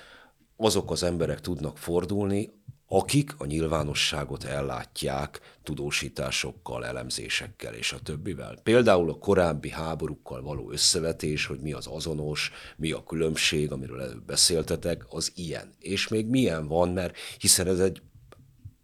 azok 0.57 0.91
az 0.91 1.03
emberek 1.03 1.41
tudnak 1.41 1.77
fordulni, 1.77 2.59
akik 2.87 3.35
a 3.37 3.45
nyilvánosságot 3.45 4.43
ellátják 4.43 5.39
tudósításokkal, 5.63 6.85
elemzésekkel 6.85 7.73
és 7.73 7.91
a 7.91 7.99
többivel. 7.99 8.59
Például 8.63 9.09
a 9.09 9.17
korábbi 9.17 9.69
háborúkkal 9.69 10.41
való 10.41 10.71
összevetés, 10.71 11.45
hogy 11.45 11.59
mi 11.59 11.73
az 11.73 11.87
azonos, 11.87 12.51
mi 12.77 12.91
a 12.91 13.03
különbség, 13.03 13.71
amiről 13.71 14.01
előbb 14.01 14.25
beszéltetek, 14.25 15.05
az 15.09 15.31
ilyen. 15.35 15.73
És 15.79 16.07
még 16.07 16.27
milyen 16.27 16.67
van, 16.67 16.89
mert 16.89 17.17
hiszen 17.39 17.67
ez 17.67 17.79
egy 17.79 18.01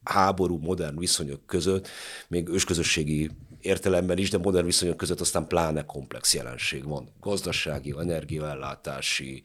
háború 0.04 0.58
modern 0.58 1.00
viszonyok 1.00 1.46
között, 1.46 1.88
még 2.28 2.48
ősközösségi 2.48 3.30
értelemben 3.68 4.18
is, 4.18 4.30
de 4.30 4.38
modern 4.38 4.66
viszonyok 4.66 4.98
között 4.98 5.20
aztán 5.20 5.48
pláne 5.48 5.86
komplex 5.86 6.34
jelenség 6.34 6.84
van. 6.84 7.10
Gazdasági, 7.20 7.94
energiaellátási 8.00 9.44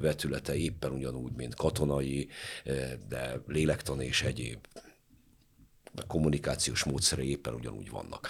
vetülete 0.00 0.56
éppen 0.56 0.92
ugyanúgy, 0.92 1.32
mint 1.36 1.54
katonai, 1.54 2.28
de 3.08 3.40
lélektani 3.46 4.04
és 4.04 4.22
egyéb 4.22 4.58
kommunikációs 6.06 6.84
módszerei 6.84 7.30
éppen 7.30 7.54
ugyanúgy 7.54 7.90
vannak. 7.90 8.28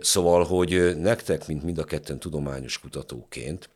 Szóval, 0.00 0.44
hogy 0.44 0.96
nektek, 0.96 1.46
mint 1.46 1.62
mind 1.62 1.78
a 1.78 1.84
ketten 1.84 2.18
tudományos 2.18 2.78
kutatóként, 2.78 3.70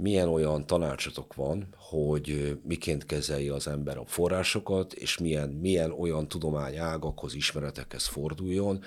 milyen 0.00 0.28
olyan 0.28 0.66
tanácsotok 0.66 1.34
van, 1.34 1.74
hogy 1.76 2.58
miként 2.62 3.06
kezelje 3.06 3.54
az 3.54 3.68
ember 3.68 3.98
a 3.98 4.04
forrásokat, 4.06 4.92
és 4.92 5.18
milyen, 5.18 5.48
milyen 5.48 5.90
olyan 5.90 6.28
tudományágakhoz, 6.28 7.34
ismeretekhez 7.34 8.06
forduljon, 8.06 8.82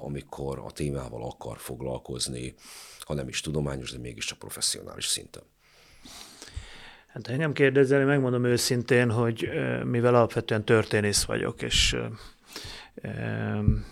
amikor 0.00 0.58
a 0.58 0.70
témával 0.70 1.24
akar 1.24 1.58
foglalkozni, 1.58 2.54
ha 3.00 3.14
nem 3.14 3.28
is 3.28 3.40
tudományos, 3.40 3.92
de 3.92 3.98
mégiscsak 3.98 4.38
professzionális 4.38 5.06
szinten. 5.06 5.42
Hát 7.06 7.28
engem 7.28 7.52
kérdezel, 7.52 8.04
megmondom 8.04 8.44
őszintén, 8.44 9.10
hogy 9.10 9.48
mivel 9.84 10.14
alapvetően 10.14 10.64
történész 10.64 11.24
vagyok, 11.24 11.62
és 11.62 11.96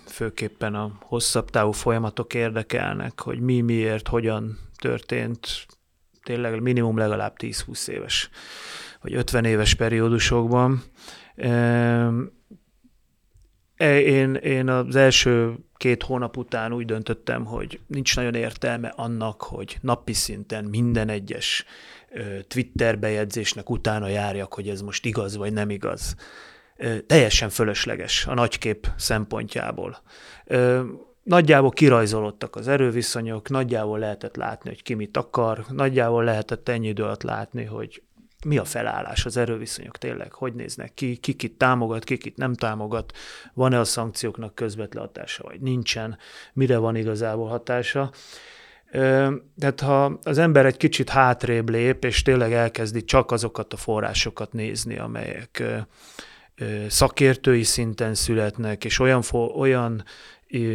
főképpen 0.07 0.75
a 0.75 0.99
hosszabb 1.01 1.51
távú 1.51 1.71
folyamatok 1.71 2.35
érdekelnek, 2.35 3.21
hogy 3.21 3.41
mi, 3.41 3.61
miért, 3.61 4.09
hogyan 4.09 4.59
történt, 4.77 5.67
tényleg 6.27 6.61
minimum 6.61 6.97
legalább 6.97 7.35
10-20 7.39 7.89
éves, 7.89 8.31
vagy 9.01 9.15
50 9.15 9.45
éves 9.45 9.75
periódusokban. 9.75 10.83
E, 13.77 14.01
én, 14.01 14.35
én 14.35 14.69
az 14.69 14.97
első 14.97 15.55
két 15.77 16.03
hónap 16.03 16.37
után 16.37 16.73
úgy 16.73 16.85
döntöttem, 16.85 17.45
hogy 17.45 17.81
nincs 17.87 18.17
nagyon 18.17 18.35
értelme 18.35 18.89
annak, 18.89 19.43
hogy 19.43 19.79
napi 19.81 20.13
szinten 20.13 20.65
minden 20.65 21.09
egyes 21.09 21.65
Twitter 22.49 22.99
bejegyzésnek 22.99 23.71
utána 23.71 24.09
járjak, 24.09 24.55
hogy 24.55 24.69
ez 24.69 24.81
most 24.81 25.05
igaz 25.05 25.37
vagy 25.37 25.53
nem 25.53 25.71
igaz. 25.71 26.15
Teljesen 27.07 27.49
fölösleges 27.49 28.27
a 28.27 28.35
nagykép 28.35 28.89
szempontjából. 28.97 30.03
Nagyjából 31.27 31.71
kirajzolódtak 31.71 32.57
az 32.57 32.69
erőviszonyok, 32.69 33.49
nagyjából 33.49 33.99
lehetett 33.99 34.37
látni, 34.37 34.69
hogy 34.69 34.83
ki 34.83 34.95
mit 34.95 35.17
akar, 35.17 35.65
nagyjából 35.69 36.25
lehetett 36.25 36.69
ennyi 36.69 36.89
idő 36.89 37.03
alatt 37.03 37.23
látni, 37.23 37.65
hogy 37.65 38.03
mi 38.45 38.59
a 38.59 38.65
felállás, 38.65 39.25
az 39.25 39.37
erőviszonyok 39.37 39.99
tényleg, 39.99 40.33
hogy 40.33 40.55
néznek 40.55 40.95
ki, 40.95 41.17
ki 41.17 41.33
kit 41.33 41.59
támogat, 41.59 42.05
ki 42.05 42.17
kit 42.17 42.37
nem 42.37 42.55
támogat, 42.55 43.13
van-e 43.55 43.79
a 43.79 43.85
szankcióknak 43.85 44.55
közvetlen 44.55 45.05
hatása, 45.05 45.43
vagy 45.43 45.61
nincsen, 45.61 46.19
mire 46.53 46.79
van 46.79 46.97
igazából 46.97 47.49
hatása. 47.49 48.11
Tehát 49.59 49.81
ha 49.81 50.19
az 50.23 50.39
ember 50.39 50.67
egy 50.67 50.77
kicsit 50.77 51.09
hátrébb 51.09 51.69
lép, 51.69 52.05
és 52.05 52.23
tényleg 52.23 52.53
elkezdi 52.53 53.05
csak 53.05 53.31
azokat 53.31 53.73
a 53.73 53.77
forrásokat 53.77 54.53
nézni, 54.53 54.99
amelyek 54.99 55.63
szakértői 56.89 57.63
szinten 57.63 58.15
születnek, 58.15 58.85
és 58.85 58.99
olyan, 58.99 59.23
olyan 59.57 60.05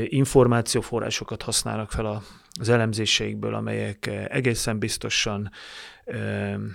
információforrásokat 0.05 1.41
használnak 1.41 1.91
fel 1.91 2.23
az 2.59 2.69
elemzéseikből, 2.69 3.55
amelyek 3.55 4.05
egészen 4.29 4.79
biztosan 4.79 5.51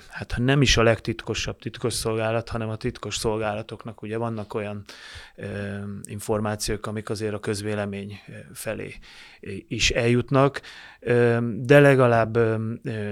hát 0.08 0.32
ha 0.32 0.42
nem 0.42 0.62
is 0.62 0.76
a 0.76 0.82
legtitkosabb 0.82 1.58
titkosszolgálat, 1.58 2.48
hanem 2.48 2.68
a 2.68 2.76
titkos 2.76 3.16
szolgálatoknak 3.16 4.02
ugye 4.02 4.16
vannak 4.16 4.54
olyan 4.54 4.84
információk, 6.04 6.86
amik 6.86 7.10
azért 7.10 7.34
a 7.34 7.38
közvélemény 7.38 8.20
felé 8.52 8.94
is 9.68 9.90
eljutnak, 9.90 10.60
de 11.56 11.80
legalább 11.80 12.38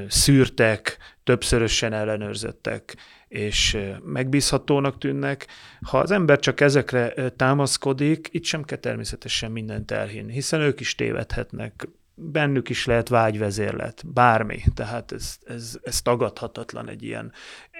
szűrtek, 0.08 0.98
többszörösen 1.24 1.92
ellenőrzettek, 1.92 2.96
és 3.28 3.78
megbízhatónak 4.04 4.98
tűnnek. 4.98 5.46
Ha 5.80 5.98
az 5.98 6.10
ember 6.10 6.38
csak 6.38 6.60
ezekre 6.60 7.30
támaszkodik, 7.30 8.28
itt 8.30 8.44
sem 8.44 8.64
kell 8.64 8.78
természetesen 8.78 9.50
mindent 9.50 9.90
elhinni, 9.90 10.32
hiszen 10.32 10.60
ők 10.60 10.80
is 10.80 10.94
tévedhetnek, 10.94 11.88
bennük 12.14 12.68
is 12.68 12.86
lehet 12.86 13.08
vágyvezérlet, 13.08 14.02
bármi. 14.06 14.62
Tehát 14.74 15.12
ez, 15.12 15.36
ez, 15.44 15.78
ez 15.82 16.02
tagadhatatlan 16.02 16.88
egy 16.88 17.02
ilyen 17.02 17.32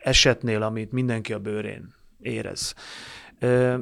esetnél, 0.03 0.62
amit 0.62 0.92
mindenki 0.92 1.33
a 1.33 1.38
bőrén 1.38 1.94
érez. 2.20 2.75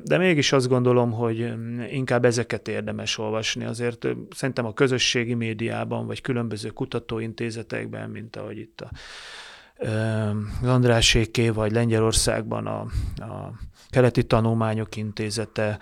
De 0.03 0.19
mégis 0.19 0.53
azt 0.53 0.69
gondolom, 0.69 1.13
hogy 1.13 1.53
inkább 1.91 2.25
ezeket 2.25 2.69
érdemes 2.69 3.19
olvasni. 3.19 3.65
Azért 3.65 4.07
szerintem 4.31 4.67
a 4.67 4.73
közösségi 4.73 5.35
médiában, 5.35 6.07
vagy 6.07 6.21
különböző 6.21 6.69
kutatóintézetekben, 6.69 8.11
mint 8.11 8.37
ahogy 8.37 8.59
itt 8.59 8.81
a 8.81 8.91
Andráséké, 10.65 11.49
vagy 11.49 11.73
Lengyelországban 11.73 12.67
a, 12.67 12.81
a 13.17 13.53
keleti 13.91 14.25
tanulmányok 14.25 14.97
intézete, 14.97 15.79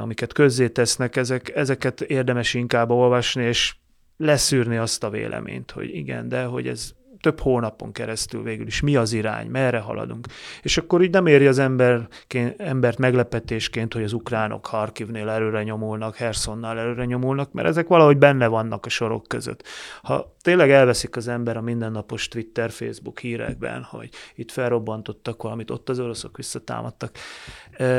amiket 0.00 0.32
közzétesznek, 0.32 1.16
ezek, 1.16 1.54
ezeket 1.54 2.00
érdemes 2.00 2.54
inkább 2.54 2.90
olvasni, 2.90 3.44
és 3.44 3.74
leszűrni 4.20 4.76
azt 4.76 5.04
a 5.04 5.10
véleményt, 5.10 5.70
hogy 5.70 5.94
igen, 5.94 6.28
de 6.28 6.44
hogy 6.44 6.68
ez 6.68 6.92
több 7.20 7.40
hónapon 7.40 7.92
keresztül 7.92 8.42
végül 8.42 8.66
is 8.66 8.80
mi 8.80 8.96
az 8.96 9.12
irány, 9.12 9.46
merre 9.46 9.78
haladunk. 9.78 10.26
És 10.62 10.78
akkor 10.78 11.02
így 11.02 11.10
nem 11.10 11.26
éri 11.26 11.46
az 11.46 11.58
ember, 11.58 12.08
embert 12.56 12.98
meglepetésként, 12.98 13.94
hogy 13.94 14.02
az 14.02 14.12
ukránok 14.12 14.66
Harkivnél 14.66 15.28
előre 15.28 15.62
nyomulnak, 15.62 16.16
Hersonnál 16.16 16.78
előre 16.78 17.04
nyomulnak, 17.04 17.52
mert 17.52 17.68
ezek 17.68 17.88
valahogy 17.88 18.18
benne 18.18 18.46
vannak 18.46 18.86
a 18.86 18.88
sorok 18.88 19.28
között. 19.28 19.64
Ha 20.02 20.36
tényleg 20.42 20.70
elveszik 20.70 21.16
az 21.16 21.28
ember 21.28 21.56
a 21.56 21.60
mindennapos 21.60 22.28
Twitter, 22.28 22.70
Facebook 22.70 23.18
hírekben, 23.18 23.82
hogy 23.82 24.08
itt 24.34 24.50
felrobbantottak 24.50 25.42
valamit, 25.42 25.70
ott 25.70 25.88
az 25.88 25.98
oroszok 25.98 26.36
visszatámadtak. 26.36 27.16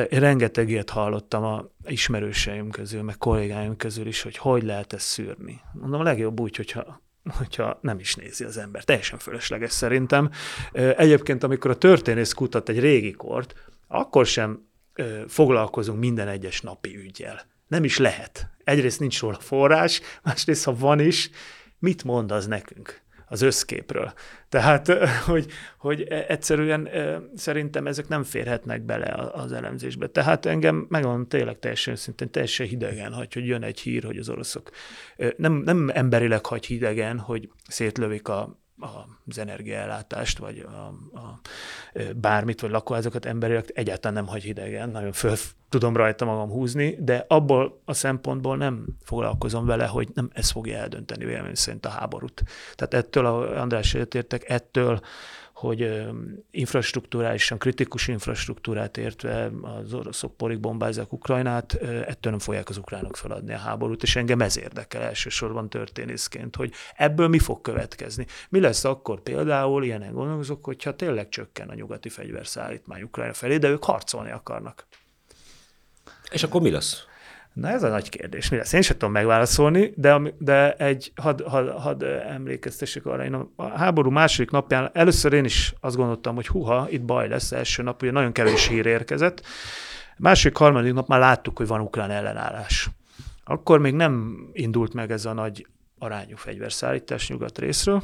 Én 0.10 0.20
rengeteg 0.20 0.70
ilyet 0.70 0.90
hallottam 0.90 1.44
a 1.44 1.66
ismerőseim 1.86 2.70
közül, 2.70 3.02
meg 3.02 3.18
kollégáim 3.18 3.78
közül 3.78 4.08
is, 4.08 4.22
hogy 4.22 4.38
hogy 4.38 4.64
lehet 4.64 4.94
ezt 4.94 5.06
szűrni. 5.06 5.62
Mondom, 5.74 6.00
a 6.00 6.04
legjobb 6.04 6.40
úgy, 6.40 6.56
hogyha 6.56 7.02
hogyha 7.30 7.80
nem 7.82 8.00
is 8.00 8.16
nézi 8.16 8.44
az 8.44 8.58
ember. 8.58 8.84
Teljesen 8.84 9.20
fölösleges 9.20 9.72
szerintem. 9.72 10.30
Egyébként, 10.74 11.44
amikor 11.44 11.72
a 11.72 11.76
történész 11.76 12.34
kutat 12.34 12.70
egy 12.70 12.80
régi 12.80 13.12
kort, 13.12 13.54
akkor 13.88 14.26
sem 14.26 14.70
foglalkozunk 15.28 16.00
minden 16.00 16.28
egyes 16.28 16.62
napi 16.62 16.98
ügyjel. 16.98 17.42
Nem 17.68 17.84
is 17.84 17.98
lehet. 17.98 18.50
Egyrészt 18.64 19.00
nincs 19.00 19.20
róla 19.20 19.40
forrás, 19.40 20.02
másrészt, 20.24 20.64
ha 20.64 20.76
van 20.76 21.00
is, 21.00 21.30
mit 21.80 22.04
mond 22.04 22.32
az 22.32 22.48
nekünk? 22.48 23.02
Az 23.32 23.42
összképről. 23.42 24.14
Tehát, 24.50 24.88
hogy, 25.26 25.46
hogy 25.78 26.02
egyszerűen 26.04 26.90
szerintem 27.36 27.88
ezek 27.88 28.08
nem 28.08 28.24
férhetnek 28.24 28.82
bele 28.82 29.30
az 29.34 29.52
elemzésbe. 29.52 30.08
Tehát 30.08 30.46
engem 30.46 30.86
megmondom 30.90 31.28
tényleg 31.28 31.60
teljesen 31.60 31.96
szintén 31.96 32.32
teljesen 32.32 32.68
hidegen 32.68 33.14
hagy, 33.14 33.34
hogy 33.34 33.48
jön 33.48 33.64
egy 33.64 33.80
hír, 33.80 34.04
hogy 34.04 34.18
az 34.18 34.30
oroszok 34.30 34.70
nem, 35.38 35.54
nem 35.54 35.90
emberileg 35.94 36.46
hagy 36.46 36.66
hidegen, 36.66 37.20
hogy 37.20 37.50
szétlövik 37.68 38.28
a, 38.28 38.60
az 38.82 39.38
energiaellátást, 39.38 40.38
vagy 40.38 40.60
a, 40.60 40.94
a, 41.18 41.40
bármit, 42.16 42.62
vagy 42.62 42.72
lakóházakat 42.72 43.26
emberileg 43.26 43.72
egyáltalán 43.74 44.24
nem 44.24 44.28
hagy 44.28 44.44
hidegen, 44.44 44.90
nagyon 44.90 45.12
föl 45.12 45.36
tudom 45.70 45.96
rajta 45.96 46.26
magam 46.26 46.50
húzni, 46.50 46.98
de 47.00 47.26
abból 47.28 47.82
a 47.86 47.94
szempontból 47.94 48.58
nem 48.58 48.86
foglalkozom 49.04 49.66
vele, 49.66 49.86
hogy 49.86 50.10
nem 50.14 50.30
ez 50.34 50.50
fogja 50.50 50.78
eldönteni 50.78 51.26
vélemény 51.26 51.56
szerint 51.56 51.86
a 51.86 51.90
háborút. 51.90 52.44
Tehát 52.76 52.94
ettől, 52.94 53.26
a 53.26 53.62
András 53.62 53.94
értek, 53.94 54.50
ettől 54.50 55.02
hogy 55.62 56.08
infrastruktúrálisan, 56.52 57.58
kritikus 57.58 58.08
infrastruktúrát 58.08 58.98
értve 58.98 59.52
az 59.62 59.94
oroszok 59.94 60.38
porig 60.38 60.60
bombázzák 60.60 61.14
Ukrajnát, 61.14 61.74
ettől 61.84 62.32
nem 62.32 62.40
fogják 62.40 62.70
az 62.70 62.78
ukránok 62.78 63.18
feladni 63.18 63.54
a 63.54 63.58
háborút, 63.58 64.04
és 64.04 64.16
engem 64.16 64.42
ez 64.42 64.58
érdekel 64.58 65.02
elsősorban 65.02 65.70
történészként, 65.70 66.56
hogy 66.56 66.74
ebből 66.96 67.28
mi 67.28 67.40
fog 67.40 67.62
következni. 67.62 68.26
Mi 68.50 68.60
lesz 68.60 68.84
akkor 68.84 69.22
például, 69.22 69.84
ilyenen 69.84 70.14
gondolkozok, 70.14 70.66
hogyha 70.66 70.96
tényleg 70.96 71.30
csökken 71.30 71.70
a 71.70 71.74
nyugati 71.74 72.10
fegyverszállítmány 72.10 73.02
Ukrajna 73.02 73.34
felé, 73.34 73.58
de 73.58 73.70
ők 73.70 73.84
harcolni 73.84 74.32
akarnak. 74.32 74.88
És 76.32 76.44
akkor 76.44 76.62
mi 76.62 76.70
lesz? 76.70 77.10
Na 77.54 77.68
ez 77.68 77.84
a 77.84 77.90
nagy 77.90 78.10
kérdés. 78.10 78.50
Mi 78.50 78.58
lesz? 78.58 78.74
Én 78.74 78.82
sem 78.82 78.98
tudom 78.98 79.14
megválaszolni, 79.14 79.94
de, 79.96 80.22
de 80.38 80.74
egy, 80.74 81.12
hadd 81.16 81.44
had, 81.44 81.70
had 81.70 82.04
emlékeztessek 82.28 83.06
arra, 83.06 83.24
én 83.24 83.34
a 83.56 83.68
háború 83.78 84.10
második 84.10 84.52
napján 84.52 84.90
először 84.94 85.34
én 85.34 85.46
is 85.46 85.74
azt 85.80 85.96
gondoltam, 85.96 86.36
hogy 86.36 86.48
huha, 86.48 86.88
itt 86.90 87.02
baj 87.02 87.28
lesz 87.28 87.52
első 87.52 87.84
nap, 87.84 88.02
ugye 88.02 88.12
nagyon 88.12 88.32
kevés 88.32 88.68
hír 88.68 88.86
érkezett. 88.86 89.42
Második, 90.18 90.58
harmadik 90.58 90.94
nap 90.94 91.08
már 91.08 91.20
láttuk, 91.20 91.58
hogy 91.58 91.68
van 91.68 91.82
ukrán 91.82 92.12
ellenállás. 92.12 92.90
Akkor 93.44 93.80
még 93.80 93.94
nem 93.94 94.38
indult 94.54 94.94
meg 94.94 95.12
ez 95.12 95.26
a 95.26 95.34
nagy 95.34 95.68
arányú 96.00 96.36
fegyverszállítás 96.36 97.30
nyugat 97.30 97.58
részről, 97.58 98.02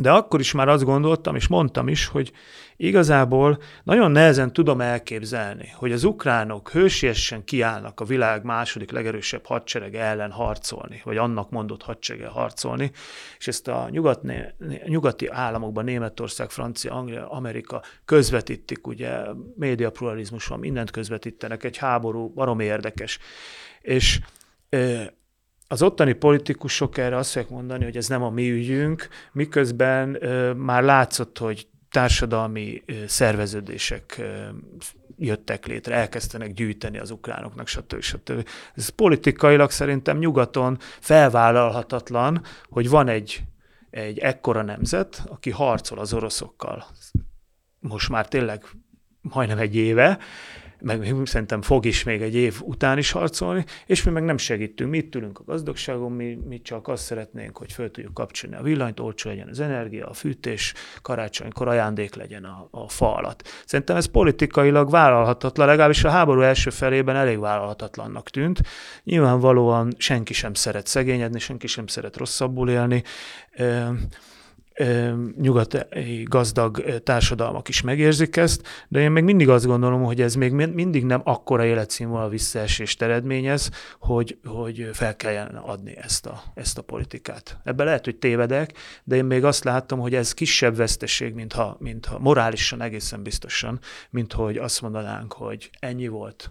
de 0.00 0.10
akkor 0.10 0.40
is 0.40 0.52
már 0.52 0.68
azt 0.68 0.84
gondoltam, 0.84 1.36
és 1.36 1.46
mondtam 1.46 1.88
is, 1.88 2.06
hogy 2.06 2.32
igazából 2.76 3.58
nagyon 3.82 4.10
nehezen 4.10 4.52
tudom 4.52 4.80
elképzelni, 4.80 5.72
hogy 5.74 5.92
az 5.92 6.04
ukránok 6.04 6.70
hősiesen 6.70 7.44
kiállnak 7.44 8.00
a 8.00 8.04
világ 8.04 8.44
második 8.44 8.90
legerősebb 8.90 9.46
hadserege 9.46 10.00
ellen 10.00 10.30
harcolni, 10.30 11.00
vagy 11.04 11.16
annak 11.16 11.50
mondott 11.50 11.82
hadserege 11.82 12.26
harcolni, 12.26 12.90
és 13.38 13.48
ezt 13.48 13.68
a 13.68 13.88
nyugat, 13.90 14.22
nyugati 14.84 15.28
államokban 15.28 15.84
Németország, 15.84 16.50
Francia, 16.50 16.92
Anglia, 16.92 17.30
Amerika 17.30 17.82
közvetítik, 18.04 18.86
ugye 18.86 19.18
médiapluralizmus 19.56 20.46
van, 20.46 20.58
mindent 20.58 20.90
közvetítenek, 20.90 21.64
egy 21.64 21.76
háború 21.76 22.28
baromi 22.28 22.64
érdekes. 22.64 23.18
És 23.80 24.20
az 25.72 25.82
ottani 25.82 26.12
politikusok 26.12 26.98
erre 26.98 27.16
azt 27.16 27.32
fogják 27.32 27.50
mondani, 27.50 27.84
hogy 27.84 27.96
ez 27.96 28.08
nem 28.08 28.22
a 28.22 28.30
mi 28.30 28.50
ügyünk, 28.50 29.08
miközben 29.32 30.24
ö, 30.24 30.52
már 30.52 30.82
látszott, 30.82 31.38
hogy 31.38 31.66
társadalmi 31.90 32.82
ö, 32.86 32.92
szerveződések 33.06 34.16
ö, 34.18 34.48
jöttek 35.18 35.66
létre, 35.66 35.94
elkezdenek 35.94 36.52
gyűjteni 36.52 36.98
az 36.98 37.10
ukránoknak, 37.10 37.66
stb. 37.66 38.00
stb. 38.00 38.48
Ez 38.74 38.88
politikailag 38.88 39.70
szerintem 39.70 40.18
nyugaton 40.18 40.78
felvállalhatatlan, 40.80 42.42
hogy 42.68 42.88
van 42.88 43.08
egy, 43.08 43.42
egy 43.90 44.18
ekkora 44.18 44.62
nemzet, 44.62 45.22
aki 45.28 45.50
harcol 45.50 45.98
az 45.98 46.14
oroszokkal. 46.14 46.84
Most 47.80 48.08
már 48.08 48.28
tényleg 48.28 48.64
majdnem 49.20 49.58
egy 49.58 49.76
éve, 49.76 50.18
meg 50.82 51.14
szerintem 51.24 51.62
fog 51.62 51.84
is 51.84 52.02
még 52.02 52.22
egy 52.22 52.34
év 52.34 52.60
után 52.62 52.98
is 52.98 53.10
harcolni, 53.10 53.64
és 53.86 54.02
mi 54.02 54.10
meg 54.10 54.24
nem 54.24 54.36
segítünk. 54.36 54.90
Mi 54.90 54.96
itt 54.96 55.14
ülünk 55.14 55.38
a 55.38 55.44
gazdagságon, 55.44 56.12
mi, 56.12 56.38
mi 56.48 56.60
csak 56.60 56.88
azt 56.88 57.04
szeretnénk, 57.04 57.56
hogy 57.56 57.72
föl 57.72 57.90
tudjuk 57.90 58.14
kapcsolni 58.14 58.56
a 58.56 58.62
villanyt, 58.62 59.00
olcsó 59.00 59.30
legyen 59.30 59.48
az 59.48 59.60
energia, 59.60 60.06
a 60.06 60.12
fűtés, 60.12 60.74
karácsonykor 61.02 61.68
ajándék 61.68 62.14
legyen 62.14 62.44
a, 62.44 62.68
a 62.70 62.88
fa 62.88 63.14
alatt. 63.14 63.48
Szerintem 63.66 63.96
ez 63.96 64.06
politikailag 64.06 64.90
vállalhatatlan, 64.90 65.66
legalábbis 65.66 66.04
a 66.04 66.10
háború 66.10 66.40
első 66.40 66.70
felében 66.70 67.16
elég 67.16 67.38
vállalhatatlannak 67.38 68.30
tűnt. 68.30 68.60
Nyilvánvalóan 69.04 69.94
senki 69.98 70.32
sem 70.32 70.54
szeret 70.54 70.86
szegényedni, 70.86 71.38
senki 71.38 71.66
sem 71.66 71.86
szeret 71.86 72.16
rosszabbul 72.16 72.70
élni 72.70 73.02
nyugati 75.36 75.78
gazdag 76.22 77.02
társadalmak 77.02 77.68
is 77.68 77.80
megérzik 77.80 78.36
ezt, 78.36 78.66
de 78.88 79.00
én 79.00 79.10
még 79.10 79.24
mindig 79.24 79.48
azt 79.48 79.66
gondolom, 79.66 80.02
hogy 80.02 80.20
ez 80.20 80.34
még 80.34 80.52
mindig 80.52 81.04
nem 81.04 81.20
akkora 81.24 81.64
életszínvonal 81.64 82.28
visszaesést 82.28 83.02
eredményez, 83.02 83.70
hogy, 83.98 84.38
hogy 84.44 84.88
fel 84.92 85.16
kelljen 85.16 85.46
adni 85.46 85.96
ezt 85.96 86.26
a, 86.26 86.42
ezt 86.54 86.78
a 86.78 86.82
politikát. 86.82 87.58
Ebben 87.64 87.86
lehet, 87.86 88.04
hogy 88.04 88.16
tévedek, 88.16 88.72
de 89.04 89.16
én 89.16 89.24
még 89.24 89.44
azt 89.44 89.64
látom, 89.64 89.98
hogy 89.98 90.14
ez 90.14 90.34
kisebb 90.34 90.76
veszteség, 90.76 91.34
mintha, 91.34 91.76
mintha 91.80 92.18
morálisan 92.18 92.82
egészen 92.82 93.22
biztosan, 93.22 93.80
mint 94.10 94.32
hogy 94.32 94.56
azt 94.56 94.82
mondanánk, 94.82 95.32
hogy 95.32 95.70
ennyi 95.78 96.08
volt, 96.08 96.50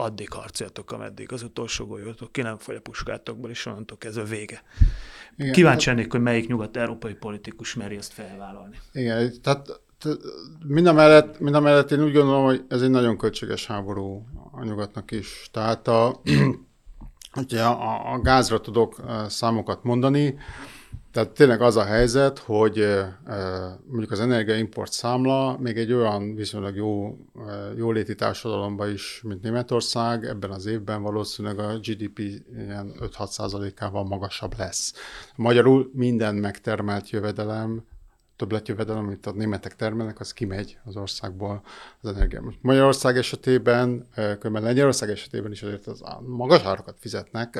addig 0.00 0.32
harcoljatok, 0.32 0.92
ameddig 0.92 1.32
az 1.32 1.42
utolsó 1.42 1.86
golyótok 1.86 2.32
ki 2.32 2.42
nem 2.42 2.58
fogy 2.58 2.74
a 2.74 2.80
puskátokból, 2.80 3.50
és 3.50 3.66
onnantól 3.66 3.98
kezdve 3.98 4.24
vége. 4.24 4.62
Igen, 5.36 5.52
Kíváncsi 5.52 5.88
hát- 5.88 5.96
lennék, 5.96 6.12
hogy 6.12 6.20
melyik 6.20 6.48
nyugat-európai 6.48 7.14
politikus 7.14 7.74
meri 7.74 7.96
ezt 7.96 8.12
felvállalni. 8.12 8.76
Igen, 8.92 9.32
tehát 9.42 9.80
mind 10.66 10.86
a, 10.86 10.92
mellett, 10.92 11.40
mind 11.40 11.54
a 11.54 11.60
mellett 11.60 11.90
én 11.90 12.02
úgy 12.02 12.12
gondolom, 12.12 12.44
hogy 12.44 12.64
ez 12.68 12.82
egy 12.82 12.90
nagyon 12.90 13.16
költséges 13.16 13.66
háború 13.66 14.26
a 14.52 14.64
nyugatnak 14.64 15.10
is. 15.10 15.48
Tehát 15.52 15.88
a, 15.88 16.20
ugye 17.42 17.62
a, 17.62 18.12
a 18.12 18.20
gázra 18.20 18.60
tudok 18.60 19.00
számokat 19.28 19.84
mondani, 19.84 20.38
tehát 21.12 21.30
tényleg 21.30 21.60
az 21.60 21.76
a 21.76 21.84
helyzet, 21.84 22.38
hogy 22.38 22.86
mondjuk 23.86 24.10
az 24.10 24.20
energiaimport 24.20 24.92
számla 24.92 25.58
még 25.58 25.76
egy 25.76 25.92
olyan 25.92 26.34
viszonylag 26.34 26.76
jó 26.76 27.16
jóléti 27.76 28.14
társadalomban 28.14 28.92
is, 28.92 29.20
mint 29.24 29.42
Németország, 29.42 30.24
ebben 30.24 30.50
az 30.50 30.66
évben 30.66 31.02
valószínűleg 31.02 31.58
a 31.58 31.78
GDP 31.78 32.18
ilyen 32.18 32.94
5-6 33.00 33.72
ával 33.76 34.04
magasabb 34.04 34.54
lesz. 34.58 34.94
Magyarul 35.36 35.90
minden 35.92 36.34
megtermelt 36.34 37.10
jövedelem 37.10 37.84
többletjövedelem, 38.40 39.04
amit 39.04 39.26
a 39.26 39.32
németek 39.32 39.76
termelnek, 39.76 40.20
az 40.20 40.32
kimegy 40.32 40.78
az 40.84 40.96
országból 40.96 41.62
az 42.00 42.08
energia. 42.08 42.52
Magyarország 42.60 43.16
esetében, 43.16 44.06
különben 44.14 44.62
Lengyelország 44.62 45.10
esetében 45.10 45.52
is 45.52 45.62
azért 45.62 45.86
az 45.86 46.02
magas 46.26 46.62
árakat 46.62 46.96
fizetnek, 47.00 47.58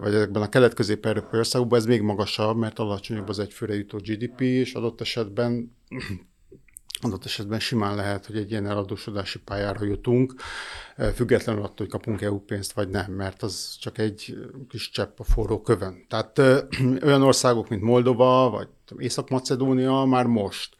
vagy 0.00 0.14
ezekben 0.14 0.42
a 0.42 0.48
kelet-közép-európai 0.48 1.38
országokban 1.38 1.78
ez 1.78 1.86
még 1.86 2.02
magasabb, 2.02 2.56
mert 2.56 2.78
alacsonyabb 2.78 3.28
az 3.28 3.38
egyfőre 3.38 3.74
jutó 3.74 3.98
GDP, 3.98 4.40
és 4.40 4.74
adott 4.74 5.00
esetben 5.00 5.76
adott 7.04 7.24
esetben 7.24 7.60
simán 7.60 7.96
lehet, 7.96 8.26
hogy 8.26 8.36
egy 8.36 8.50
ilyen 8.50 8.66
eladósodási 8.66 9.38
pályára 9.38 9.84
jutunk, 9.84 10.34
függetlenül 11.14 11.62
attól, 11.62 11.74
hogy 11.76 11.88
kapunk 11.88 12.22
EU 12.22 12.38
pénzt, 12.38 12.72
vagy 12.72 12.88
nem, 12.88 13.12
mert 13.12 13.42
az 13.42 13.76
csak 13.80 13.98
egy 13.98 14.36
kis 14.68 14.90
csepp 14.90 15.18
a 15.18 15.24
forró 15.24 15.60
kövön. 15.60 16.04
Tehát 16.08 16.38
olyan 17.08 17.22
országok, 17.22 17.68
mint 17.68 17.82
Moldova, 17.82 18.50
vagy 18.50 18.68
Észak-Macedónia 18.98 20.04
már 20.04 20.26
most 20.26 20.76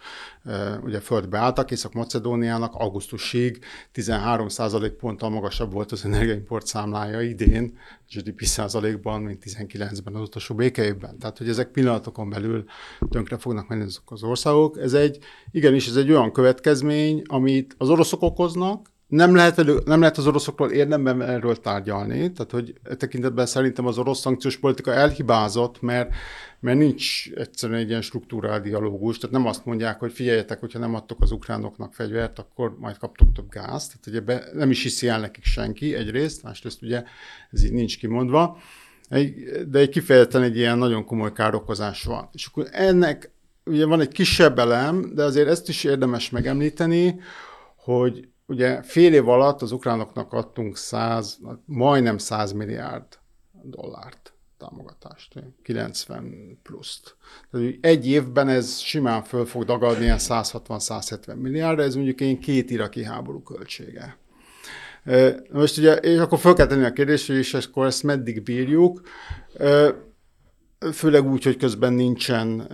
ugye 0.82 1.00
földbe 1.00 1.38
álltak, 1.38 1.70
Észak-Macedóniának 1.70 2.74
augusztusig 2.74 3.64
13% 3.94 4.92
ponttal 4.98 5.30
magasabb 5.30 5.72
volt 5.72 5.92
az 5.92 6.04
energiaimport 6.04 6.66
számlája 6.66 7.20
idén, 7.20 7.78
GDP 8.14 8.42
százalékban, 8.42 9.22
mint 9.22 9.44
19-ben 9.46 10.14
az 10.14 10.20
utolsó 10.20 10.54
békeévben. 10.54 11.18
Tehát, 11.18 11.38
hogy 11.38 11.48
ezek 11.48 11.70
pillanatokon 11.70 12.30
belül 12.30 12.64
tönkre 13.10 13.38
fognak 13.38 13.68
menni 13.68 13.82
azok 13.82 14.12
az 14.12 14.22
országok. 14.22 14.78
Ez 14.78 14.92
egy, 14.92 15.18
igenis, 15.50 15.88
ez 15.88 15.96
egy 15.96 16.10
olyan 16.10 16.32
következmény, 16.32 17.22
amit 17.26 17.74
az 17.78 17.88
oroszok 17.88 18.22
okoznak, 18.22 18.92
nem 19.06 19.34
lehet, 19.34 19.58
elő, 19.58 19.78
nem 19.84 20.00
lehet 20.00 20.18
az 20.18 20.26
oroszokról 20.26 20.70
érdemben 20.70 21.22
erről 21.22 21.56
tárgyalni, 21.56 22.32
tehát 22.32 22.50
hogy 22.50 22.74
e 22.82 22.94
tekintetben 22.94 23.46
szerintem 23.46 23.86
az 23.86 23.98
orosz 23.98 24.20
szankciós 24.20 24.56
politika 24.56 24.92
elhibázott, 24.92 25.80
mert, 25.80 26.14
mert 26.60 26.78
nincs 26.78 27.30
egyszerűen 27.34 27.78
egy 27.78 27.88
ilyen 27.88 28.02
struktúrál 28.02 28.60
dialógus, 28.60 29.18
tehát 29.18 29.36
nem 29.36 29.46
azt 29.46 29.64
mondják, 29.64 29.98
hogy 29.98 30.12
figyeljetek, 30.12 30.60
hogyha 30.60 30.78
nem 30.78 30.94
adtok 30.94 31.22
az 31.22 31.30
ukránoknak 31.30 31.94
fegyvert, 31.94 32.38
akkor 32.38 32.76
majd 32.78 32.98
kaptok 32.98 33.32
több 33.32 33.48
gázt, 33.48 33.88
tehát 33.88 34.06
ugye 34.06 34.20
be, 34.20 34.48
nem 34.52 34.70
is 34.70 34.82
hiszi 34.82 35.08
el 35.08 35.20
nekik 35.20 35.44
senki 35.44 35.94
egyrészt, 35.94 36.42
másrészt 36.42 36.82
ugye 36.82 37.02
ez 37.50 37.64
így 37.64 37.72
nincs 37.72 37.98
kimondva, 37.98 38.58
de 39.68 39.78
egy 39.78 39.88
kifejezetten 39.88 40.42
egy 40.42 40.56
ilyen 40.56 40.78
nagyon 40.78 41.04
komoly 41.04 41.32
károkozás 41.32 42.02
van. 42.02 42.28
És 42.32 42.46
akkor 42.46 42.68
ennek 42.70 43.30
ugye 43.64 43.86
van 43.86 44.00
egy 44.00 44.08
kisebb 44.12 44.58
elem, 44.58 45.14
de 45.14 45.24
azért 45.24 45.48
ezt 45.48 45.68
is 45.68 45.84
érdemes 45.84 46.30
megemlíteni, 46.30 47.20
hogy 47.76 48.28
ugye 48.46 48.82
fél 48.82 49.14
év 49.14 49.28
alatt 49.28 49.62
az 49.62 49.72
ukránoknak 49.72 50.32
adtunk 50.32 50.76
100, 50.76 51.38
majdnem 51.64 52.18
100 52.18 52.52
milliárd 52.52 53.18
dollárt 53.62 54.32
támogatást, 54.58 55.42
90 55.62 56.58
pluszt. 56.62 57.16
Tehát 57.50 57.74
egy 57.80 58.06
évben 58.06 58.48
ez 58.48 58.78
simán 58.78 59.22
föl 59.22 59.46
fog 59.46 59.64
dagadni 59.64 60.04
ilyen 60.04 60.18
160-170 60.20 61.40
milliárd, 61.40 61.78
ez 61.78 61.94
mondjuk 61.94 62.20
egy 62.20 62.38
két 62.38 62.70
iraki 62.70 63.04
háború 63.04 63.42
költsége. 63.42 64.16
Most 65.50 65.78
ugye, 65.78 65.94
és 65.94 66.18
akkor 66.18 66.38
fel 66.38 66.54
kell 66.54 66.66
tenni 66.66 66.84
a 66.84 66.92
kérdést, 66.92 67.26
hogy 67.26 67.36
és 67.36 67.54
akkor 67.54 67.86
ezt 67.86 68.02
meddig 68.02 68.42
bírjuk 68.42 69.00
főleg 70.92 71.30
úgy, 71.30 71.44
hogy 71.44 71.56
közben 71.56 71.92
nincsen, 71.92 72.68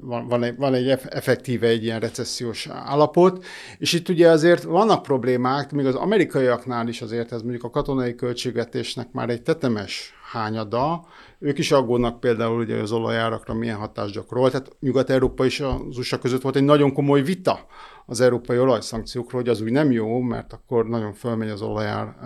van, 0.00 0.28
van, 0.28 0.42
egy, 0.42 0.56
van 0.56 0.74
egy 0.74 0.88
effektíve 0.88 1.66
egy 1.66 1.84
ilyen 1.84 2.00
recessziós 2.00 2.68
állapot, 2.70 3.44
és 3.78 3.92
itt 3.92 4.08
ugye 4.08 4.28
azért 4.28 4.62
vannak 4.62 5.02
problémák, 5.02 5.72
még 5.72 5.86
az 5.86 5.94
amerikaiaknál 5.94 6.88
is 6.88 7.02
azért 7.02 7.32
ez 7.32 7.40
mondjuk 7.42 7.64
a 7.64 7.70
katonai 7.70 8.14
költségvetésnek 8.14 9.12
már 9.12 9.28
egy 9.28 9.42
tetemes 9.42 10.12
hányada, 10.32 11.06
ők 11.38 11.58
is 11.58 11.72
aggódnak 11.72 12.20
például, 12.20 12.56
hogy 12.56 12.70
az 12.70 12.92
olajárakra 12.92 13.54
milyen 13.54 13.76
hatást 13.76 14.14
gyakorol. 14.14 14.50
Tehát 14.50 14.76
Nyugat-Európa 14.80 15.44
és 15.44 15.60
az 15.60 15.98
USA 15.98 16.18
között 16.18 16.42
volt 16.42 16.56
egy 16.56 16.64
nagyon 16.64 16.92
komoly 16.92 17.22
vita 17.22 17.66
az 18.06 18.20
európai 18.20 18.58
olajszankciókról, 18.58 19.40
hogy 19.40 19.50
az 19.50 19.60
úgy 19.60 19.72
nem 19.72 19.90
jó, 19.90 20.20
mert 20.20 20.52
akkor 20.52 20.86
nagyon 20.86 21.12
fölmegy 21.12 21.48
az 21.48 21.62
olajár 21.62 22.16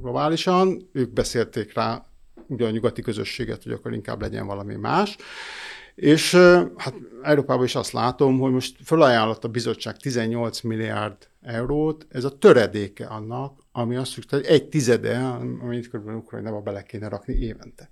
globálisan. 0.00 0.88
Ők 0.92 1.12
beszélték 1.12 1.74
rá 1.74 2.07
ugye 2.48 2.66
a 2.66 2.70
nyugati 2.70 3.02
közösséget, 3.02 3.62
hogy 3.62 3.72
akkor 3.72 3.92
inkább 3.92 4.20
legyen 4.20 4.46
valami 4.46 4.74
más. 4.74 5.16
És 5.94 6.34
hát 6.76 6.94
Európában 7.22 7.64
is 7.64 7.74
azt 7.74 7.92
látom, 7.92 8.38
hogy 8.38 8.52
most 8.52 8.76
felajánlott 8.82 9.44
a 9.44 9.48
bizottság 9.48 9.96
18 9.96 10.60
milliárd 10.60 11.16
eurót, 11.42 12.06
ez 12.08 12.24
a 12.24 12.38
töredéke 12.38 13.06
annak, 13.06 13.58
ami 13.72 13.96
azt 13.96 14.14
hogy 14.30 14.44
egy 14.44 14.68
tizede, 14.68 15.18
amit 15.62 15.88
kb. 15.88 16.08
Ukrajnába 16.08 16.60
bele 16.60 16.82
kéne 16.82 17.08
rakni 17.08 17.34
évente. 17.34 17.88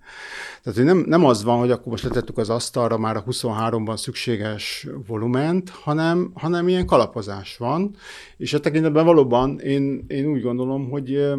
Tehát 0.63 0.79
hogy 0.79 0.85
nem, 0.85 0.99
nem 0.99 1.25
az 1.25 1.43
van, 1.43 1.59
hogy 1.59 1.71
akkor 1.71 1.87
most 1.87 2.05
letettük 2.05 2.39
az 2.39 2.51
asztalra 2.51 2.99
már 2.99 3.17
a 3.17 3.25
23-ban 3.25 3.97
szükséges 3.97 4.87
volument, 5.07 5.69
hanem, 5.71 6.31
hanem 6.35 6.69
ilyen 6.69 6.87
kalapozás 6.87 7.57
van, 7.57 7.97
és 8.37 8.53
a 8.53 8.61
tekintetben 8.61 9.05
valóban 9.05 9.61
én, 9.61 10.05
én 10.09 10.27
úgy 10.27 10.43
gondolom, 10.43 10.91
hogy 10.91 11.35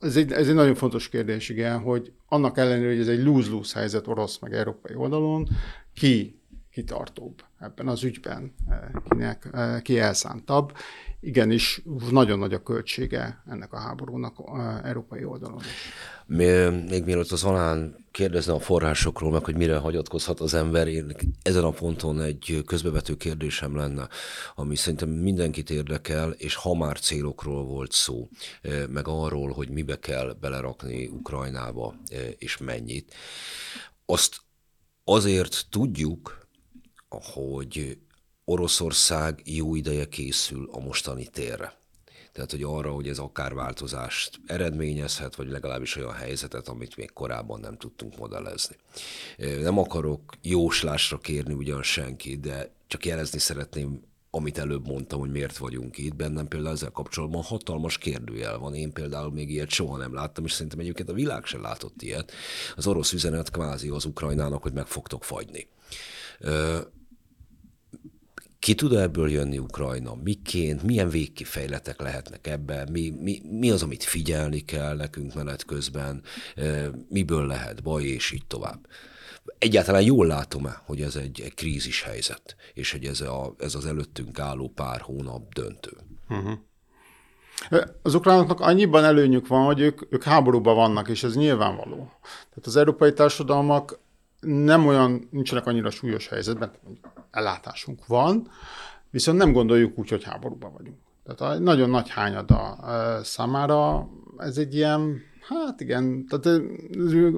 ez 0.00 0.16
egy, 0.16 0.32
ez 0.32 0.48
egy 0.48 0.54
nagyon 0.54 0.74
fontos 0.74 1.08
kérdés, 1.08 1.48
igen, 1.48 1.78
hogy 1.78 2.12
annak 2.26 2.58
ellenére, 2.58 2.88
hogy 2.88 3.00
ez 3.00 3.08
egy 3.08 3.22
lose-lose 3.22 3.78
helyzet 3.78 4.06
orosz 4.06 4.38
meg 4.38 4.52
európai 4.52 4.94
oldalon, 4.94 5.48
ki 5.94 6.37
kitartóbb 6.78 7.42
ebben 7.60 7.88
az 7.88 8.04
ügyben, 8.04 8.54
kinek, 9.08 9.48
ki 9.82 9.98
elszántabb. 9.98 10.72
Igenis, 11.20 11.82
nagyon 12.10 12.38
nagy 12.38 12.52
a 12.54 12.62
költsége 12.62 13.42
ennek 13.50 13.72
a 13.72 13.78
háborúnak 13.78 14.36
európai 14.84 15.24
oldalon. 15.24 15.60
Még 16.26 17.04
mielőtt 17.04 17.30
az 17.30 17.44
alán 17.44 18.04
kérdezne 18.10 18.52
a 18.52 18.58
forrásokról, 18.58 19.30
meg 19.30 19.44
hogy 19.44 19.56
mire 19.56 19.76
hagyatkozhat 19.76 20.40
az 20.40 20.54
ember, 20.54 20.88
én 20.88 21.14
ezen 21.42 21.64
a 21.64 21.70
ponton 21.70 22.20
egy 22.20 22.62
közbevető 22.66 23.16
kérdésem 23.16 23.76
lenne, 23.76 24.08
ami 24.54 24.76
szerintem 24.76 25.08
mindenkit 25.08 25.70
érdekel, 25.70 26.30
és 26.30 26.54
ha 26.54 26.74
már 26.74 26.98
célokról 26.98 27.64
volt 27.64 27.92
szó, 27.92 28.28
meg 28.88 29.08
arról, 29.08 29.52
hogy 29.52 29.68
mibe 29.70 29.98
kell 29.98 30.36
belerakni 30.40 31.06
Ukrajnába, 31.06 31.94
és 32.38 32.56
mennyit, 32.56 33.14
azt 34.06 34.36
azért 35.04 35.66
tudjuk, 35.70 36.46
hogy 37.08 37.98
Oroszország 38.44 39.42
jó 39.44 39.74
ideje 39.74 40.08
készül 40.08 40.68
a 40.72 40.78
mostani 40.80 41.26
térre. 41.26 41.76
Tehát, 42.32 42.50
hogy 42.50 42.62
arra, 42.62 42.90
hogy 42.90 43.08
ez 43.08 43.18
akár 43.18 43.54
változást 43.54 44.40
eredményezhet, 44.46 45.34
vagy 45.34 45.48
legalábbis 45.48 45.96
olyan 45.96 46.12
helyzetet, 46.12 46.68
amit 46.68 46.96
még 46.96 47.12
korábban 47.12 47.60
nem 47.60 47.76
tudtunk 47.76 48.18
modellezni. 48.18 48.76
Nem 49.60 49.78
akarok 49.78 50.34
jóslásra 50.42 51.18
kérni 51.18 51.54
ugyan 51.54 51.82
senki, 51.82 52.36
de 52.36 52.72
csak 52.86 53.04
jelezni 53.04 53.38
szeretném 53.38 54.06
amit 54.30 54.58
előbb 54.58 54.86
mondtam, 54.86 55.20
hogy 55.20 55.30
miért 55.30 55.56
vagyunk 55.56 55.98
itt, 55.98 56.14
bennem 56.14 56.48
például 56.48 56.74
ezzel 56.74 56.90
kapcsolatban 56.90 57.42
hatalmas 57.42 57.98
kérdőjel 57.98 58.58
van. 58.58 58.74
Én 58.74 58.92
például 58.92 59.30
még 59.32 59.50
ilyet 59.50 59.70
soha 59.70 59.96
nem 59.96 60.14
láttam, 60.14 60.44
és 60.44 60.52
szerintem 60.52 60.78
egyébként 60.78 61.08
a 61.08 61.12
világ 61.12 61.44
sem 61.44 61.62
látott 61.62 62.02
ilyet. 62.02 62.32
Az 62.76 62.86
orosz 62.86 63.12
üzenet 63.12 63.50
kvázi 63.50 63.88
az 63.88 64.04
Ukrajnának, 64.04 64.62
hogy 64.62 64.72
meg 64.72 64.86
fogtok 64.86 65.24
fagyni. 65.24 65.68
Ki 68.58 68.74
tud 68.74 68.92
ebből 68.92 69.30
jönni 69.30 69.58
Ukrajna? 69.58 70.14
Miként? 70.14 70.82
Milyen 70.82 71.08
végkifejletek 71.08 72.00
lehetnek 72.00 72.46
ebben? 72.46 72.88
Mi, 72.92 73.10
mi, 73.20 73.40
mi 73.50 73.70
az, 73.70 73.82
amit 73.82 74.04
figyelni 74.04 74.60
kell 74.60 74.96
nekünk 74.96 75.34
menet 75.34 75.64
közben? 75.64 76.22
Miből 77.08 77.46
lehet 77.46 77.82
baj, 77.82 78.02
és 78.02 78.30
így 78.30 78.46
tovább? 78.46 78.86
Egyáltalán 79.58 80.02
jól 80.02 80.26
látom-e, 80.26 80.82
hogy 80.86 81.00
ez 81.00 81.16
egy, 81.16 81.40
egy 81.40 81.54
krízis 81.54 82.02
helyzet, 82.02 82.56
és 82.74 82.92
hogy 82.92 83.04
ez, 83.04 83.20
a, 83.20 83.54
ez 83.58 83.74
az 83.74 83.86
előttünk 83.86 84.38
álló 84.38 84.68
pár 84.68 85.00
hónap 85.00 85.52
döntő? 85.52 85.90
Uh-huh. 86.28 86.58
Az 88.02 88.14
ukránoknak 88.14 88.60
annyiban 88.60 89.04
előnyük 89.04 89.46
van, 89.46 89.64
hogy 89.64 89.80
ők, 89.80 90.00
ők 90.10 90.22
háborúban 90.22 90.74
vannak, 90.74 91.08
és 91.08 91.22
ez 91.22 91.36
nyilvánvaló. 91.36 91.96
Tehát 92.22 92.66
az 92.66 92.76
európai 92.76 93.12
társadalmak 93.12 93.98
nem 94.40 94.86
olyan, 94.86 95.28
nincsenek 95.30 95.66
annyira 95.66 95.90
súlyos 95.90 96.28
helyzetben, 96.28 96.70
ellátásunk 97.30 98.06
van, 98.06 98.48
viszont 99.10 99.38
nem 99.38 99.52
gondoljuk 99.52 99.98
úgy, 99.98 100.08
hogy 100.08 100.24
háborúban 100.24 100.72
vagyunk. 100.72 100.96
Tehát 101.24 101.54
a 101.54 101.58
nagyon 101.58 101.90
nagy 101.90 102.08
hányada 102.08 102.78
számára 103.22 104.08
ez 104.36 104.58
egy 104.58 104.74
ilyen, 104.74 105.20
hát 105.48 105.80
igen, 105.80 106.26
tehát 106.26 106.60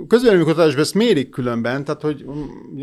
közvéleménykutatásban 0.07 0.82
ezt 0.82 0.94
mérik 0.94 1.28
különben, 1.28 1.84
tehát 1.84 2.03
hogy 2.03 2.24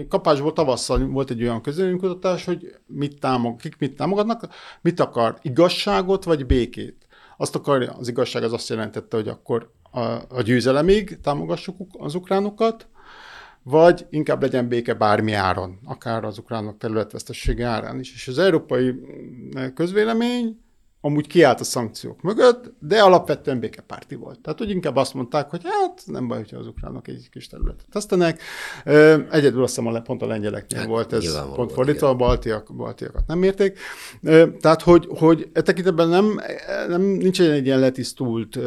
kapásból 0.09 0.53
tavasszal 0.53 1.07
volt 1.07 1.29
egy 1.29 1.41
olyan 1.41 1.61
közvéleménykutatás, 1.61 2.45
hogy 2.45 2.75
mit 2.85 3.19
támog, 3.19 3.59
kik 3.59 3.77
mit 3.77 3.95
támogatnak, 3.95 4.47
mit 4.81 4.99
akar, 4.99 5.37
igazságot 5.41 6.23
vagy 6.23 6.45
békét. 6.45 7.07
Azt 7.37 7.55
akarja, 7.55 7.91
az 7.91 8.07
igazság 8.07 8.43
az 8.43 8.53
azt 8.53 8.69
jelentette, 8.69 9.17
hogy 9.17 9.27
akkor 9.27 9.71
a, 9.91 9.99
a 10.29 10.41
győzelemig 10.43 11.19
támogassuk 11.21 11.77
az 11.97 12.15
ukránokat, 12.15 12.87
vagy 13.69 14.05
inkább 14.09 14.41
legyen 14.41 14.67
béke 14.67 14.93
bármi 14.93 15.33
áron, 15.33 15.79
akár 15.85 16.23
az 16.23 16.37
ukránok 16.37 16.77
területvesztessége 16.77 17.65
árán 17.65 17.99
is. 17.99 18.13
És 18.13 18.27
az 18.27 18.37
európai 18.37 18.95
közvélemény 19.73 20.59
amúgy 21.01 21.27
kiállt 21.27 21.59
a 21.59 21.63
szankciók 21.63 22.21
mögött, 22.21 22.73
de 22.79 23.01
alapvetően 23.01 23.59
békepárti 23.59 24.15
volt. 24.15 24.39
Tehát 24.39 24.61
úgy 24.61 24.69
inkább 24.69 24.95
azt 24.95 25.13
mondták, 25.13 25.49
hogy 25.49 25.61
hát 25.63 26.03
nem 26.05 26.27
baj, 26.27 26.37
hogyha 26.37 26.57
az 26.57 26.67
ukránok 26.67 27.07
egy 27.07 27.27
kis 27.31 27.47
területet 27.47 27.85
tesztenek. 27.91 28.41
Egyedül 29.31 29.63
azt 29.63 29.75
hiszem, 29.75 30.03
pont 30.03 30.21
a 30.21 30.25
lengyeleknél 30.25 30.79
hát, 30.79 30.87
volt 30.87 31.13
ez 31.13 31.41
pont 31.55 31.71
fordítva, 31.71 32.09
a 32.09 32.15
baltiak, 32.15 32.75
baltiakat 32.75 33.27
nem 33.27 33.43
érték. 33.43 33.79
Tehát, 34.59 34.81
hogy, 34.81 35.07
hogy 35.09 35.49
e 35.53 35.61
tekintetben 35.61 36.07
nem, 36.07 36.39
nem 36.87 37.01
nincs 37.01 37.41
egy 37.41 37.65
ilyen 37.65 37.79
letisztult 37.79 38.59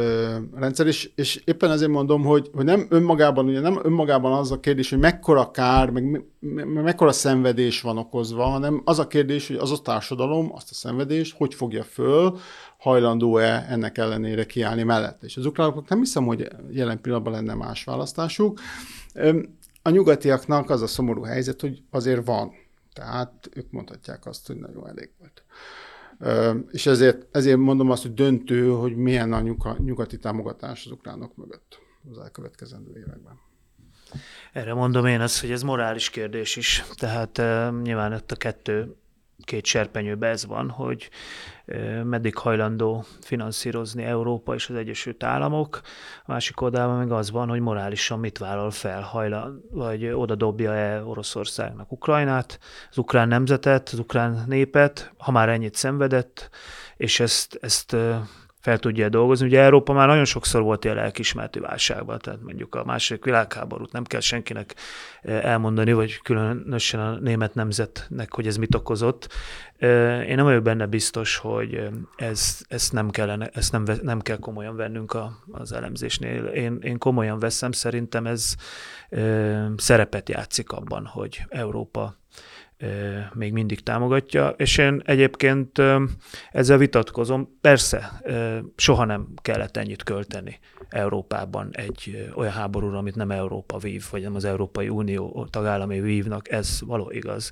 rendszer, 0.55 0.87
és, 0.87 1.11
és 1.15 1.43
éppen 1.45 1.71
ezért 1.71 1.91
mondom, 1.91 2.25
hogy, 2.25 2.51
hogy 2.55 2.65
nem 2.65 2.87
önmagában, 2.89 3.47
ugye 3.47 3.61
nem 3.61 3.81
önmagában 3.83 4.33
az 4.33 4.51
a 4.51 4.61
kérdés, 4.61 4.91
hogy 4.91 4.99
mekkora 4.99 5.51
kár, 5.51 5.91
meg 5.91 6.25
mekkora 6.65 7.13
szenvedés 7.13 7.81
van 7.81 7.99
okozva, 7.99 8.45
hanem 8.45 8.83
az 8.85 8.99
a 8.99 9.07
kérdés, 9.07 9.47
hogy 9.47 9.57
az 9.57 9.71
a 9.71 9.79
társadalom 9.79 10.51
azt 10.55 10.71
a 10.71 10.75
szenvedést 10.75 11.37
hogy 11.37 11.55
fogja 11.55 11.83
föl, 12.31 12.41
hajlandó-e 12.81 13.67
ennek 13.69 13.99
ellenére 13.99 14.47
kiállni 14.47 14.83
mellett. 14.83 15.23
És 15.23 15.37
az 15.37 15.47
ukránoknak 15.47 15.89
nem 15.89 15.99
hiszem, 15.99 16.25
hogy 16.25 16.49
jelen 16.71 17.01
pillanatban 17.01 17.33
lenne 17.33 17.55
más 17.55 17.85
választásuk. 17.85 18.61
A 19.83 19.91
nyugatiaknak 19.91 20.71
az 20.71 20.83
a 20.83 20.87
szomorú 20.87 21.23
helyzet, 21.23 21.61
hogy 21.61 21.83
azért 21.91 22.27
van. 22.27 22.53
Tehát 22.93 23.51
ők 23.55 23.71
mondhatják 23.71 24.27
azt, 24.27 24.47
hogy 24.47 24.57
nagyon 24.57 24.89
elég 24.89 25.11
volt. 25.19 25.45
És 26.71 26.87
ezért, 26.87 27.37
ezért 27.37 27.59
mondom 27.59 27.91
azt, 27.91 28.03
hogy 28.03 28.15
döntő, 28.15 28.69
hogy 28.69 28.97
milyen 28.97 29.33
a 29.33 29.41
nyugati 29.79 30.19
támogatás 30.19 30.87
az 30.87 30.93
ukránok 30.93 31.37
mögött 31.37 31.79
az 32.11 32.19
elkövetkezendő 32.19 32.91
években. 32.97 33.39
Erre 34.53 34.75
mondom 34.75 35.07
én 35.07 35.21
azt, 35.21 35.41
hogy 35.41 35.51
ez 35.51 35.63
morális 35.63 36.11
kérdés 36.11 36.57
is. 36.57 36.85
Tehát 36.95 37.39
uh, 37.39 37.83
nyilván 37.83 38.13
ott 38.13 38.31
a 38.31 38.37
kettő 38.37 38.97
két 39.45 39.65
serpenyőben 39.65 40.31
ez 40.31 40.47
van, 40.47 40.71
hogy 40.71 41.11
meddig 42.05 42.37
hajlandó 42.37 43.05
finanszírozni 43.21 44.05
Európa 44.05 44.55
és 44.55 44.69
az 44.69 44.77
Egyesült 44.77 45.23
Államok. 45.23 45.81
A 46.25 46.33
másik 46.33 46.61
oldalon 46.61 46.97
meg 46.97 47.13
az 47.13 47.31
van, 47.31 47.49
hogy 47.49 47.61
morálisan 47.61 48.19
mit 48.19 48.39
vállal 48.39 48.71
fel, 48.71 49.01
hajlan, 49.01 49.63
vagy 49.71 50.07
oda 50.07 50.35
dobja-e 50.35 51.05
Oroszországnak 51.05 51.93
Ukrajnát, 51.93 52.59
az 52.91 52.99
ukrán 52.99 53.29
nemzetet, 53.29 53.89
az 53.93 53.99
ukrán 53.99 54.45
népet, 54.47 55.13
ha 55.19 55.31
már 55.31 55.49
ennyit 55.49 55.75
szenvedett, 55.75 56.51
és 56.97 57.21
ezt, 57.21 57.59
ezt 57.61 57.97
fel 58.61 58.79
tudja 58.79 59.09
dolgozni. 59.09 59.47
Ugye 59.47 59.61
Európa 59.61 59.93
már 59.93 60.07
nagyon 60.09 60.25
sokszor 60.25 60.63
volt 60.63 60.85
ilyen 60.85 60.97
lelkismertő 60.97 61.61
válságban, 61.61 62.19
tehát 62.19 62.43
mondjuk 62.43 62.75
a 62.75 62.85
második 62.85 63.25
világháborút 63.25 63.93
nem 63.93 64.05
kell 64.05 64.21
senkinek 64.21 64.75
eh, 65.23 65.45
elmondani, 65.45 65.93
vagy 65.93 66.21
különösen 66.23 67.01
a 67.01 67.19
német 67.19 67.55
nemzetnek, 67.55 68.35
hogy 68.35 68.47
ez 68.47 68.57
mit 68.57 68.75
okozott. 68.75 69.29
Eh, 69.79 70.29
én 70.29 70.35
nem 70.35 70.45
vagyok 70.45 70.63
benne 70.63 70.87
biztos, 70.87 71.37
hogy 71.37 71.89
ez, 72.17 72.59
ezt 72.69 72.93
nem, 72.93 73.11
kellene, 73.11 73.51
ezt 73.53 73.73
nem, 73.73 73.85
nem 74.03 74.21
kell 74.21 74.39
komolyan 74.39 74.77
vennünk 74.77 75.13
a, 75.13 75.39
az 75.53 75.73
elemzésnél. 75.73 76.45
Én, 76.45 76.79
én 76.83 76.99
komolyan 76.99 77.39
veszem, 77.39 77.73
szerintem 77.73 78.27
ez 78.27 78.55
eh, 79.09 79.67
szerepet 79.77 80.29
játszik 80.29 80.71
abban, 80.71 81.07
hogy 81.07 81.43
Európa 81.49 82.19
még 83.35 83.53
mindig 83.53 83.81
támogatja, 83.83 84.49
és 84.49 84.79
én 84.79 85.03
egyébként 85.05 85.83
ezzel 86.51 86.79
vitatkozom. 86.79 87.59
Persze, 87.61 88.23
soha 88.77 89.05
nem 89.05 89.29
kellett 89.43 89.77
ennyit 89.77 90.03
költeni 90.03 90.59
Európában 90.89 91.69
egy 91.73 92.31
olyan 92.35 92.53
háborúra, 92.53 92.99
amit 92.99 93.15
nem 93.15 93.31
Európa 93.31 93.79
vív, 93.79 94.05
vagy 94.11 94.23
nem 94.23 94.35
az 94.35 94.45
Európai 94.45 94.89
Unió 94.89 95.47
tagállamai 95.51 96.01
vívnak, 96.01 96.51
ez 96.51 96.79
való 96.81 97.11
igaz. 97.11 97.51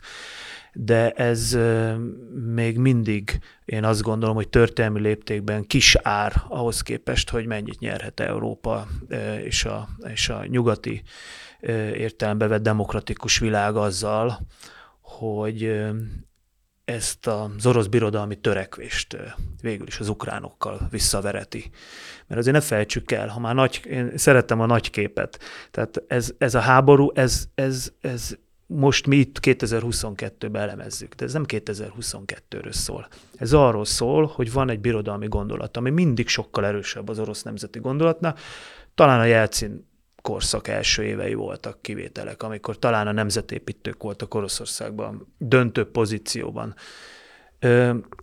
De 0.73 1.11
ez 1.11 1.59
még 2.55 2.79
mindig, 2.79 3.39
én 3.65 3.85
azt 3.85 4.03
gondolom, 4.03 4.35
hogy 4.35 4.49
történelmi 4.49 5.01
léptékben 5.01 5.67
kis 5.67 5.97
ár 6.03 6.33
ahhoz 6.49 6.83
képest, 6.83 7.31
hogy 7.31 7.47
mennyit 7.47 7.79
nyerhet 7.79 8.21
Európa 8.21 8.87
és 9.45 9.65
a, 9.65 9.89
és 10.13 10.29
a 10.29 10.45
nyugati 10.47 11.03
értelembe 11.93 12.47
vett 12.47 12.63
demokratikus 12.63 13.39
világ 13.39 13.77
azzal, 13.77 14.39
hogy 15.09 15.85
ezt 16.85 17.27
az 17.27 17.67
orosz 17.67 17.87
birodalmi 17.87 18.37
törekvést 18.37 19.17
végül 19.61 19.87
is 19.87 19.99
az 19.99 20.09
ukránokkal 20.09 20.89
visszavereti. 20.91 21.71
Mert 22.27 22.41
azért 22.41 22.57
ne 22.57 22.63
felejtsük 22.63 23.13
el, 23.13 23.29
ha 23.29 23.41
már 23.41 23.55
nagy, 23.55 23.81
én 23.91 24.13
szerettem 24.17 24.61
a 24.61 24.67
nagy 24.67 24.91
képet, 24.91 25.39
tehát 25.71 26.03
ez, 26.07 26.35
ez 26.39 26.55
a 26.55 26.61
háború, 26.61 27.11
ez, 27.15 27.49
ez, 27.55 27.93
ez 28.01 28.37
most 28.67 29.07
mi 29.07 29.17
itt 29.17 29.39
2022-ben 29.43 30.63
elemezzük, 30.63 31.15
de 31.15 31.25
ez 31.25 31.33
nem 31.33 31.45
2022-ről 31.49 32.73
szól. 32.73 33.09
Ez 33.37 33.53
arról 33.53 33.85
szól, 33.85 34.27
hogy 34.27 34.53
van 34.53 34.71
egy 34.71 34.81
birodalmi 34.81 35.29
gondolat, 35.29 35.77
ami 35.77 35.91
mindig 35.91 36.29
sokkal 36.29 36.67
erősebb 36.67 37.09
az 37.09 37.19
orosz 37.19 37.43
nemzeti 37.43 37.79
gondolatnál. 37.79 38.37
Talán 38.95 39.21
a 39.21 39.25
Jelcin 39.25 39.89
korszak 40.23 40.69
első 40.69 41.03
évei 41.03 41.35
voltak 41.35 41.83
kivételek, 41.83 42.43
amikor 42.43 42.79
talán 42.79 43.07
a 43.07 43.13
nemzetépítők 43.13 44.03
voltak 44.03 44.35
Oroszországban 44.35 45.35
döntő 45.39 45.85
pozícióban. 45.91 46.75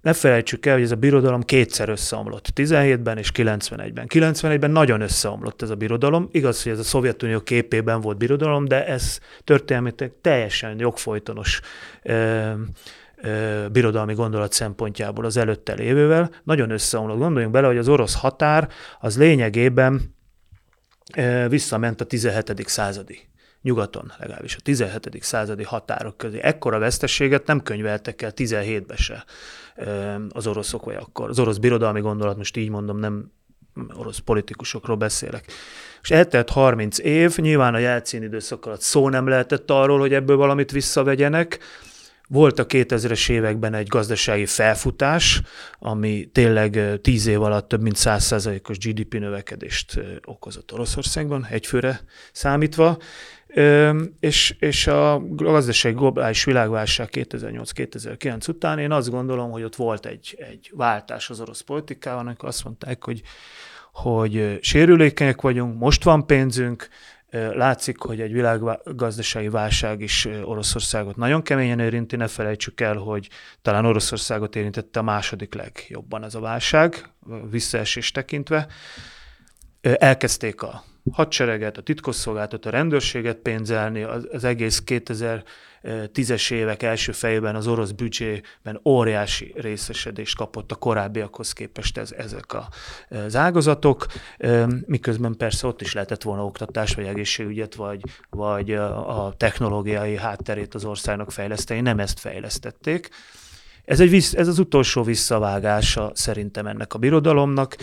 ne 0.01 0.13
felejtsük 0.13 0.65
el, 0.65 0.73
hogy 0.73 0.83
ez 0.83 0.91
a 0.91 0.95
birodalom 0.95 1.41
kétszer 1.41 1.89
összeomlott, 1.89 2.47
17-ben 2.55 3.17
és 3.17 3.31
91-ben. 3.33 4.05
91-ben 4.09 4.71
nagyon 4.71 5.01
összeomlott 5.01 5.61
ez 5.61 5.69
a 5.69 5.75
birodalom. 5.75 6.29
Igaz, 6.31 6.63
hogy 6.63 6.71
ez 6.71 6.79
a 6.79 6.83
Szovjetunió 6.83 7.39
képében 7.39 8.01
volt 8.01 8.17
birodalom, 8.17 8.65
de 8.65 8.87
ez 8.87 9.19
történelmileg 9.43 10.13
teljesen 10.21 10.79
jogfolytonos 10.79 11.61
birodalmi 13.71 14.13
gondolat 14.13 14.51
szempontjából 14.51 15.25
az 15.25 15.37
előtte 15.37 15.73
lévővel. 15.73 16.31
Nagyon 16.43 16.69
összeomlott. 16.69 17.17
Gondoljunk 17.17 17.53
bele, 17.53 17.67
hogy 17.67 17.77
az 17.77 17.87
orosz 17.87 18.15
határ 18.15 18.69
az 18.99 19.17
lényegében 19.17 20.14
visszament 21.47 22.01
a 22.01 22.05
17. 22.05 22.67
századi 22.67 23.19
nyugaton 23.61 24.11
legalábbis 24.19 24.55
a 24.55 24.59
17. 24.63 25.17
századi 25.21 25.63
határok 25.63 26.17
közé. 26.17 26.39
Ekkora 26.41 26.79
veszteséget 26.79 27.45
nem 27.45 27.61
könyveltek 27.61 28.21
el 28.21 28.31
17-be 28.35 28.95
se 28.95 29.25
az 30.29 30.47
oroszok, 30.47 30.85
vagy 30.85 30.95
akkor 30.95 31.29
az 31.29 31.39
orosz 31.39 31.57
birodalmi 31.57 32.01
gondolat, 32.01 32.37
most 32.37 32.57
így 32.57 32.69
mondom, 32.69 32.99
nem 32.99 33.31
orosz 33.93 34.17
politikusokról 34.17 34.95
beszélek. 34.95 35.51
És 36.01 36.11
eltelt 36.11 36.49
30 36.49 36.99
év, 36.99 37.37
nyilván 37.37 37.73
a 37.73 37.77
jelcén 37.77 38.23
időszak 38.23 38.65
alatt 38.65 38.81
szó 38.81 39.09
nem 39.09 39.27
lehetett 39.27 39.71
arról, 39.71 39.99
hogy 39.99 40.13
ebből 40.13 40.35
valamit 40.35 40.71
visszavegyenek, 40.71 41.59
volt 42.27 42.59
a 42.59 42.65
2000-es 42.65 43.29
években 43.29 43.73
egy 43.73 43.87
gazdasági 43.87 44.45
felfutás, 44.45 45.41
ami 45.79 46.29
tényleg 46.31 46.99
10 47.01 47.27
év 47.27 47.41
alatt 47.41 47.67
több 47.67 47.81
mint 47.81 47.95
100%-os 47.99 48.77
GDP 48.77 49.13
növekedést 49.19 49.99
okozott 50.25 50.73
Oroszországban, 50.73 51.45
egyfőre 51.49 52.01
számítva, 52.31 52.97
és, 54.19 54.55
és 54.59 54.87
a 54.87 55.21
gazdasági 55.29 55.95
globális 55.95 56.43
világválság 56.43 57.09
2008-2009 57.11 58.49
után 58.49 58.79
én 58.79 58.91
azt 58.91 59.09
gondolom, 59.09 59.51
hogy 59.51 59.63
ott 59.63 59.75
volt 59.75 60.05
egy, 60.05 60.35
egy 60.49 60.71
váltás 60.73 61.29
az 61.29 61.39
orosz 61.39 61.61
politikában, 61.61 62.25
amikor 62.25 62.49
azt 62.49 62.63
mondták, 62.63 63.03
hogy, 63.03 63.21
hogy 63.93 64.59
sérülékenyek 64.61 65.41
vagyunk, 65.41 65.79
most 65.79 66.03
van 66.03 66.25
pénzünk, 66.25 66.87
Látszik, 67.53 67.99
hogy 67.99 68.21
egy 68.21 68.31
világgazdasági 68.31 69.49
válság 69.49 70.01
is 70.01 70.27
Oroszországot 70.43 71.15
nagyon 71.15 71.41
keményen 71.41 71.79
érinti, 71.79 72.15
ne 72.15 72.27
felejtsük 72.27 72.81
el, 72.81 72.95
hogy 72.95 73.29
talán 73.61 73.85
Oroszországot 73.85 74.55
érintette 74.55 74.99
a 74.99 75.03
második 75.03 75.53
legjobban 75.53 76.23
ez 76.23 76.35
a 76.35 76.39
válság, 76.39 77.09
visszaesés 77.49 78.11
tekintve. 78.11 78.67
Elkezdték 79.81 80.61
a 80.61 80.83
hadsereget, 81.11 81.77
a 81.77 81.81
titkosszolgáltat, 81.81 82.65
a 82.65 82.69
rendőrséget 82.69 83.37
pénzelni, 83.37 84.01
az, 84.01 84.27
az 84.31 84.43
egész 84.43 84.79
2010-es 85.85 86.51
évek 86.51 86.83
első 86.83 87.11
fejében 87.11 87.55
az 87.55 87.67
orosz 87.67 87.91
büdzsében 87.91 88.79
óriási 88.85 89.53
részesedést 89.55 90.35
kapott 90.35 90.71
a 90.71 90.75
korábbiakhoz 90.75 91.53
képest 91.53 91.97
ez, 91.97 92.11
ezek 92.11 92.53
a, 92.53 92.67
az 93.09 93.35
ágazatok, 93.35 94.05
miközben 94.85 95.35
persze 95.37 95.67
ott 95.67 95.81
is 95.81 95.93
lehetett 95.93 96.21
volna 96.21 96.45
oktatás, 96.45 96.93
vagy 96.93 97.05
egészségügyet, 97.05 97.75
vagy, 97.75 98.01
vagy 98.29 98.71
a 98.73 99.33
technológiai 99.37 100.17
hátterét 100.17 100.73
az 100.73 100.85
országnak 100.85 101.31
fejleszteni, 101.31 101.81
nem 101.81 101.99
ezt 101.99 102.19
fejlesztették. 102.19 103.09
Ez, 103.85 103.99
egy, 103.99 104.13
ez 104.33 104.47
az 104.47 104.59
utolsó 104.59 105.03
visszavágása 105.03 106.11
szerintem 106.13 106.67
ennek 106.67 106.93
a 106.93 106.97
birodalomnak. 106.97 107.75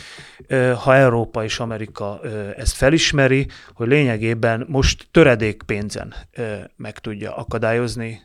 Ha 0.83 0.95
Európa 0.95 1.45
és 1.45 1.59
Amerika 1.59 2.21
ezt 2.57 2.77
felismeri, 2.77 3.47
hogy 3.75 3.89
lényegében 3.89 4.67
most 4.69 5.07
töredék 5.11 5.63
pénzen 5.67 6.15
meg 6.77 6.99
tudja 6.99 7.37
akadályozni, 7.37 8.21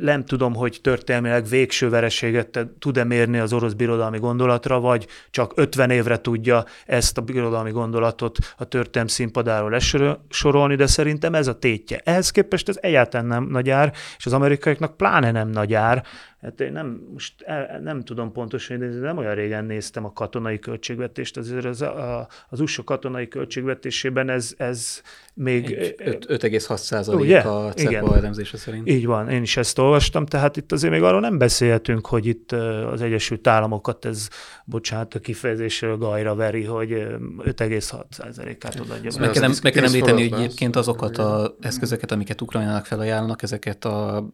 nem 0.00 0.24
tudom, 0.24 0.54
hogy 0.54 0.78
történelmileg 0.82 1.46
végső 1.46 1.88
vereséget 1.88 2.66
tud-e 2.78 3.04
mérni 3.04 3.38
az 3.38 3.52
orosz 3.52 3.72
birodalmi 3.72 4.18
gondolatra, 4.18 4.80
vagy 4.80 5.06
csak 5.30 5.52
50 5.54 5.90
évre 5.90 6.20
tudja 6.20 6.64
ezt 6.86 7.18
a 7.18 7.20
birodalmi 7.20 7.70
gondolatot 7.70 8.38
a 8.56 8.64
történelm 8.64 9.08
színpadáról 9.08 9.70
lesorolni, 9.70 10.74
de 10.74 10.86
szerintem 10.86 11.34
ez 11.34 11.46
a 11.46 11.58
tétje. 11.58 12.00
Ehhez 12.04 12.30
képest 12.30 12.68
ez 12.68 12.78
egyáltalán 12.80 13.26
nem 13.26 13.44
nagy 13.44 13.70
ár, 13.70 13.92
és 14.18 14.26
az 14.26 14.32
amerikaiaknak 14.32 14.96
pláne 14.96 15.30
nem 15.30 15.48
nagy 15.48 15.74
ár, 15.74 16.04
Hát 16.42 16.60
én 16.60 16.72
nem, 16.72 17.08
most 17.12 17.42
el, 17.42 17.80
nem 17.80 18.00
tudom 18.00 18.32
pontosan, 18.32 18.78
de 18.78 18.86
nem 18.86 19.16
olyan 19.16 19.34
régen 19.34 19.64
néztem 19.64 20.04
a 20.04 20.12
katonai 20.12 20.58
költségvetést, 20.58 21.36
azért 21.36 21.64
az, 21.64 21.82
a, 21.82 22.28
az 22.48 22.60
USA 22.60 22.84
katonai 22.84 23.28
költségvetésében 23.28 24.28
ez, 24.28 24.54
ez 24.56 25.02
még... 25.34 25.94
5,6 25.98 26.76
százalék 26.76 27.44
a 27.44 27.72
CEPA 27.76 28.16
elemzése 28.16 28.56
szerint. 28.56 28.88
Így 28.88 29.06
van, 29.06 29.28
én 29.28 29.42
is 29.42 29.56
ezt 29.56 29.78
olvastam, 29.78 30.26
tehát 30.26 30.56
itt 30.56 30.72
azért 30.72 30.92
még 30.92 31.02
arról 31.02 31.20
nem 31.20 31.38
beszélhetünk, 31.38 32.06
hogy 32.06 32.26
itt 32.26 32.52
az 32.92 33.02
Egyesült 33.02 33.46
Államokat 33.46 34.04
ez, 34.04 34.28
bocsánat, 34.64 35.14
a 35.14 35.18
kifejezésről 35.18 35.96
gajra 35.96 36.34
veri, 36.34 36.64
hogy 36.64 36.90
5,6 36.90 38.02
százalékát 38.10 38.80
odaadja. 38.80 39.10
Meg 39.20 39.30
kell, 39.30 39.50
meg 39.62 39.72
kell 39.72 39.84
említeni, 39.84 40.28
hogy 40.28 40.40
egyébként 40.40 40.76
azokat 40.76 41.18
az 41.18 41.52
eszközöket, 41.60 42.12
amiket 42.12 42.40
Ukrajnának 42.40 42.86
felajánlnak, 42.86 43.42
ezeket 43.42 43.84
a 43.84 44.28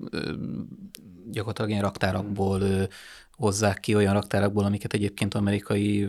gyakorlatilag 1.30 1.70
ilyen 1.70 1.82
raktárakból 1.82 2.62
hozzák 3.32 3.80
ki, 3.80 3.94
olyan 3.94 4.14
raktárakból, 4.14 4.64
amiket 4.64 4.92
egyébként 4.92 5.34
amerikai 5.34 6.08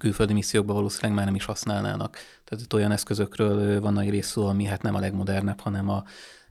külföldi 0.00 0.32
missziókban 0.32 0.76
valószínűleg 0.76 1.16
már 1.16 1.24
nem 1.24 1.34
is 1.34 1.44
használnának. 1.44 2.16
Tehát 2.44 2.64
itt 2.64 2.74
olyan 2.74 2.92
eszközökről 2.92 3.80
van 3.80 3.92
nagy 3.92 4.10
rész 4.10 4.26
szó, 4.26 4.46
ami 4.46 4.64
hát 4.64 4.82
nem 4.82 4.94
a 4.94 5.00
legmodernebb, 5.00 5.60
hanem 5.60 5.88
a, 5.88 6.04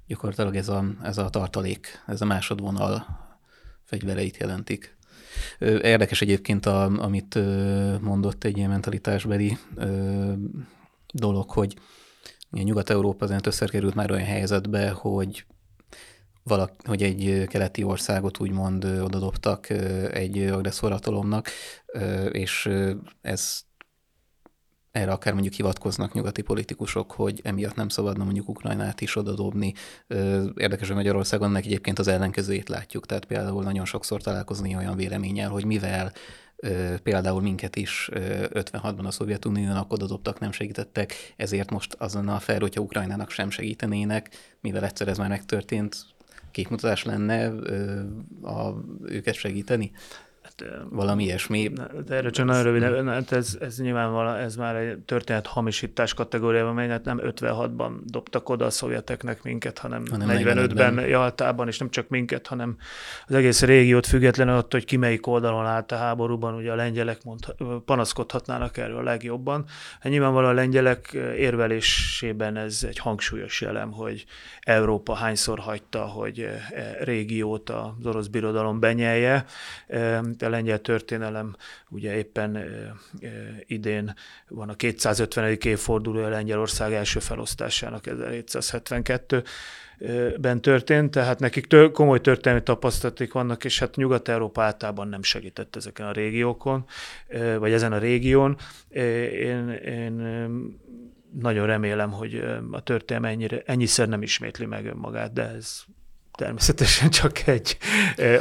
gyakorlatilag 0.07 0.55
ez 0.55 0.69
a, 0.69 0.85
ez 1.03 1.17
a 1.17 1.29
tartalék, 1.29 2.03
ez 2.07 2.21
a 2.21 2.25
másodvonal 2.25 3.05
fegyvereit 3.83 4.37
jelentik. 4.37 4.97
Érdekes 5.59 6.21
egyébként, 6.21 6.65
a, 6.65 6.83
amit 6.83 7.39
mondott 8.01 8.43
egy 8.43 8.57
ilyen 8.57 8.69
mentalitásbeli 8.69 9.57
dolog, 11.13 11.49
hogy 11.49 11.75
Nyugat-Európa 12.51 13.25
azért 13.25 13.41
többször 13.41 13.69
került 13.69 13.95
már 13.95 14.11
olyan 14.11 14.25
helyzetbe, 14.25 14.89
hogy 14.89 15.45
valak, 16.49 16.71
hogy 16.83 17.03
egy 17.03 17.45
keleti 17.47 17.83
országot 17.83 18.39
úgymond 18.39 18.83
odadobtak 18.83 19.69
egy 20.13 20.37
agresszorhatalomnak, 20.37 21.49
és 22.31 22.69
ez 23.21 23.61
erre 24.91 25.11
akár 25.11 25.33
mondjuk 25.33 25.53
hivatkoznak 25.53 26.13
nyugati 26.13 26.41
politikusok, 26.41 27.11
hogy 27.11 27.39
emiatt 27.43 27.75
nem 27.75 27.89
szabadna 27.89 28.23
mondjuk 28.23 28.49
Ukrajnát 28.49 29.01
is 29.01 29.15
odadobni. 29.15 29.73
Érdekes, 30.55 30.87
hogy 30.87 30.95
Magyarországon 30.95 31.49
ennek 31.49 31.65
egyébként 31.65 31.99
az 31.99 32.07
ellenkezőjét 32.07 32.69
látjuk, 32.69 33.05
tehát 33.05 33.25
például 33.25 33.63
nagyon 33.63 33.85
sokszor 33.85 34.21
találkozni 34.21 34.75
olyan 34.75 34.95
véleménnyel, 34.95 35.49
hogy 35.49 35.65
mivel 35.65 36.11
például 37.03 37.41
minket 37.41 37.75
is 37.75 38.09
56-ban 38.13 39.05
a 39.05 39.11
Szovjetuniónak 39.11 39.91
odadobtak, 39.91 40.39
nem 40.39 40.51
segítettek, 40.51 41.13
ezért 41.35 41.71
most 41.71 41.93
azonnal 41.93 42.39
fel, 42.39 42.59
hogyha 42.59 42.81
Ukrajnának 42.81 43.29
sem 43.29 43.49
segítenének, 43.49 44.29
mivel 44.61 44.85
egyszer 44.85 45.07
ez 45.07 45.17
már 45.17 45.29
megtörtént, 45.29 46.05
képmutatás 46.51 47.03
lenne 47.03 47.47
a, 48.41 48.73
őket 49.05 49.35
segíteni? 49.35 49.91
Valami 50.89 51.23
ilyesmi. 51.23 51.71
De 52.05 52.15
erről 52.15 52.31
csak 52.31 52.45
nagyon 52.45 52.63
röviden, 52.63 53.07
hát 53.07 53.31
ez, 53.31 53.57
ez 53.61 53.79
nyilván 53.79 54.37
ez 54.37 54.55
már 54.55 54.75
egy 54.75 54.97
történet 54.97 55.47
hamisítás 55.47 56.13
kategóriában 56.13 56.73
megy, 56.73 56.89
hát 56.89 57.05
nem 57.05 57.21
56-ban 57.23 57.91
dobtak 58.03 58.49
oda 58.49 58.65
a 58.65 58.69
szovjeteknek 58.69 59.43
minket, 59.43 59.77
hanem, 59.77 60.03
hanem 60.09 60.27
45-ben, 60.29 60.57
45-ben 60.69 61.07
Jaltában, 61.07 61.67
és 61.67 61.77
nem 61.77 61.89
csak 61.89 62.07
minket, 62.07 62.47
hanem 62.47 62.77
az 63.27 63.35
egész 63.35 63.61
régiót 63.61 64.05
függetlenül 64.05 64.53
attól, 64.53 64.79
hogy 64.79 64.85
ki 64.85 64.97
melyik 64.97 65.27
oldalon 65.27 65.65
állt 65.65 65.91
a 65.91 65.95
háborúban, 65.95 66.55
ugye 66.55 66.71
a 66.71 66.75
lengyelek 66.75 67.23
mond, 67.23 67.45
panaszkodhatnának 67.85 68.77
erről 68.77 68.97
a 68.97 69.03
legjobban. 69.03 69.65
Hát 69.99 70.11
nyilvánvalóan 70.11 70.51
a 70.51 70.55
lengyelek 70.55 71.11
érvelésében 71.37 72.57
ez 72.57 72.85
egy 72.87 72.97
hangsúlyos 72.97 73.61
jelem, 73.61 73.91
hogy 73.91 74.25
Európa 74.59 75.13
hányszor 75.13 75.59
hagyta, 75.59 76.01
hogy 76.01 76.39
e 76.39 76.97
régiót 77.03 77.69
az 77.69 78.05
orosz 78.05 78.27
birodalom 78.27 78.79
benyelje, 78.79 79.45
de 80.37 80.48
a 80.49 80.51
lengyel 80.55 80.79
történelem 80.79 81.55
ugye 81.89 82.17
éppen 82.17 82.57
idén 83.65 84.13
van 84.47 84.69
a 84.69 84.73
250. 84.73 85.57
évfordulója 85.63 86.29
Lengyelország 86.29 86.93
első 86.93 87.19
felosztásának 87.19 88.07
1772 88.07 89.43
ben 90.39 90.61
történt, 90.61 91.11
tehát 91.11 91.39
nekik 91.39 91.65
tör, 91.65 91.91
komoly 91.91 92.21
történelmi 92.21 92.63
tapasztalatik 92.63 93.33
vannak, 93.33 93.63
és 93.65 93.79
hát 93.79 93.95
Nyugat-Európa 93.95 94.61
általában 94.61 95.07
nem 95.07 95.23
segített 95.23 95.75
ezeken 95.75 96.05
a 96.05 96.11
régiókon, 96.11 96.85
vagy 97.57 97.71
ezen 97.71 97.93
a 97.93 97.97
régión. 97.97 98.57
Én, 98.89 99.69
én 99.69 100.13
nagyon 101.39 101.65
remélem, 101.65 102.11
hogy 102.11 102.43
a 102.71 102.83
történelem 102.83 103.31
ennyire, 103.31 103.61
ennyiszer 103.65 104.07
nem 104.07 104.21
ismétli 104.21 104.65
meg 104.65 104.85
önmagát, 104.85 105.33
de 105.33 105.47
ez 105.47 105.83
természetesen 106.39 107.09
csak 107.09 107.47
egy 107.47 107.77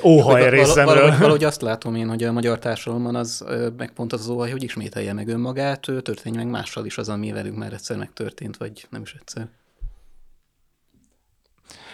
óhaj 0.03 0.51
részemről. 0.51 0.95
Valahogy, 0.95 1.19
valahogy 1.19 1.45
azt 1.45 1.61
látom 1.61 1.95
én, 1.95 2.09
hogy 2.09 2.23
a 2.23 2.33
magyar 2.33 2.59
társadalomban 2.59 3.15
az 3.15 3.45
meg 3.77 3.91
pont 3.91 4.13
az, 4.13 4.21
az 4.21 4.29
óhaj, 4.29 4.51
hogy 4.51 4.63
ismételje 4.63 5.13
meg 5.13 5.29
önmagát, 5.29 5.81
történj 5.81 6.37
meg 6.37 6.47
mással 6.47 6.85
is 6.85 6.99
az, 6.99 7.09
ami 7.09 7.33
velünk 7.33 7.57
már 7.57 7.73
egyszer 7.73 7.97
megtörtént, 7.97 8.57
vagy 8.57 8.87
nem 8.91 9.03
is 9.03 9.15
egyszer. 9.21 9.49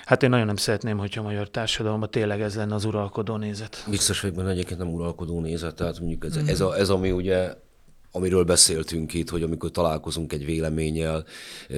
Hát 0.05 0.23
én 0.23 0.31
nagyon 0.31 0.47
nem 0.47 0.57
szeretném, 0.57 0.99
hogyha 0.99 1.21
a 1.21 1.25
magyar 1.25 1.51
társadalomban 1.51 2.11
tényleg 2.11 2.41
ez 2.41 2.57
lenne 2.57 2.75
az 2.75 2.85
uralkodó 2.85 3.37
nézet. 3.37 3.85
Biztos 3.91 4.21
vagyok 4.21 4.37
benne 4.37 4.51
egyébként 4.51 4.79
nem 4.79 4.93
uralkodó 4.93 5.41
nézet, 5.41 5.75
tehát 5.75 5.99
mondjuk 5.99 6.25
ez, 6.25 6.39
mm. 6.39 6.47
ez, 6.47 6.61
a, 6.61 6.77
ez 6.77 6.89
ami 6.89 7.11
ugye 7.11 7.55
amiről 8.17 8.45
beszéltünk 8.45 9.15
itt, 9.15 9.29
hogy 9.29 9.43
amikor 9.43 9.71
találkozunk 9.71 10.33
egy 10.33 10.45
véleménnyel, 10.45 11.25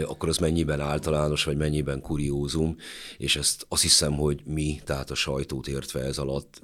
akkor 0.07 0.29
az 0.29 0.39
mennyiben 0.39 0.81
általános, 0.81 1.45
vagy 1.45 1.57
mennyiben 1.57 2.01
kuriózum, 2.01 2.77
és 3.17 3.37
ezt 3.37 3.67
azt 3.69 3.83
hiszem, 3.83 4.13
hogy 4.13 4.41
mi, 4.45 4.81
tehát 4.85 5.11
a 5.11 5.15
sajtót 5.15 5.69
értve 5.69 6.01
ez 6.01 6.19
alatt 6.19 6.61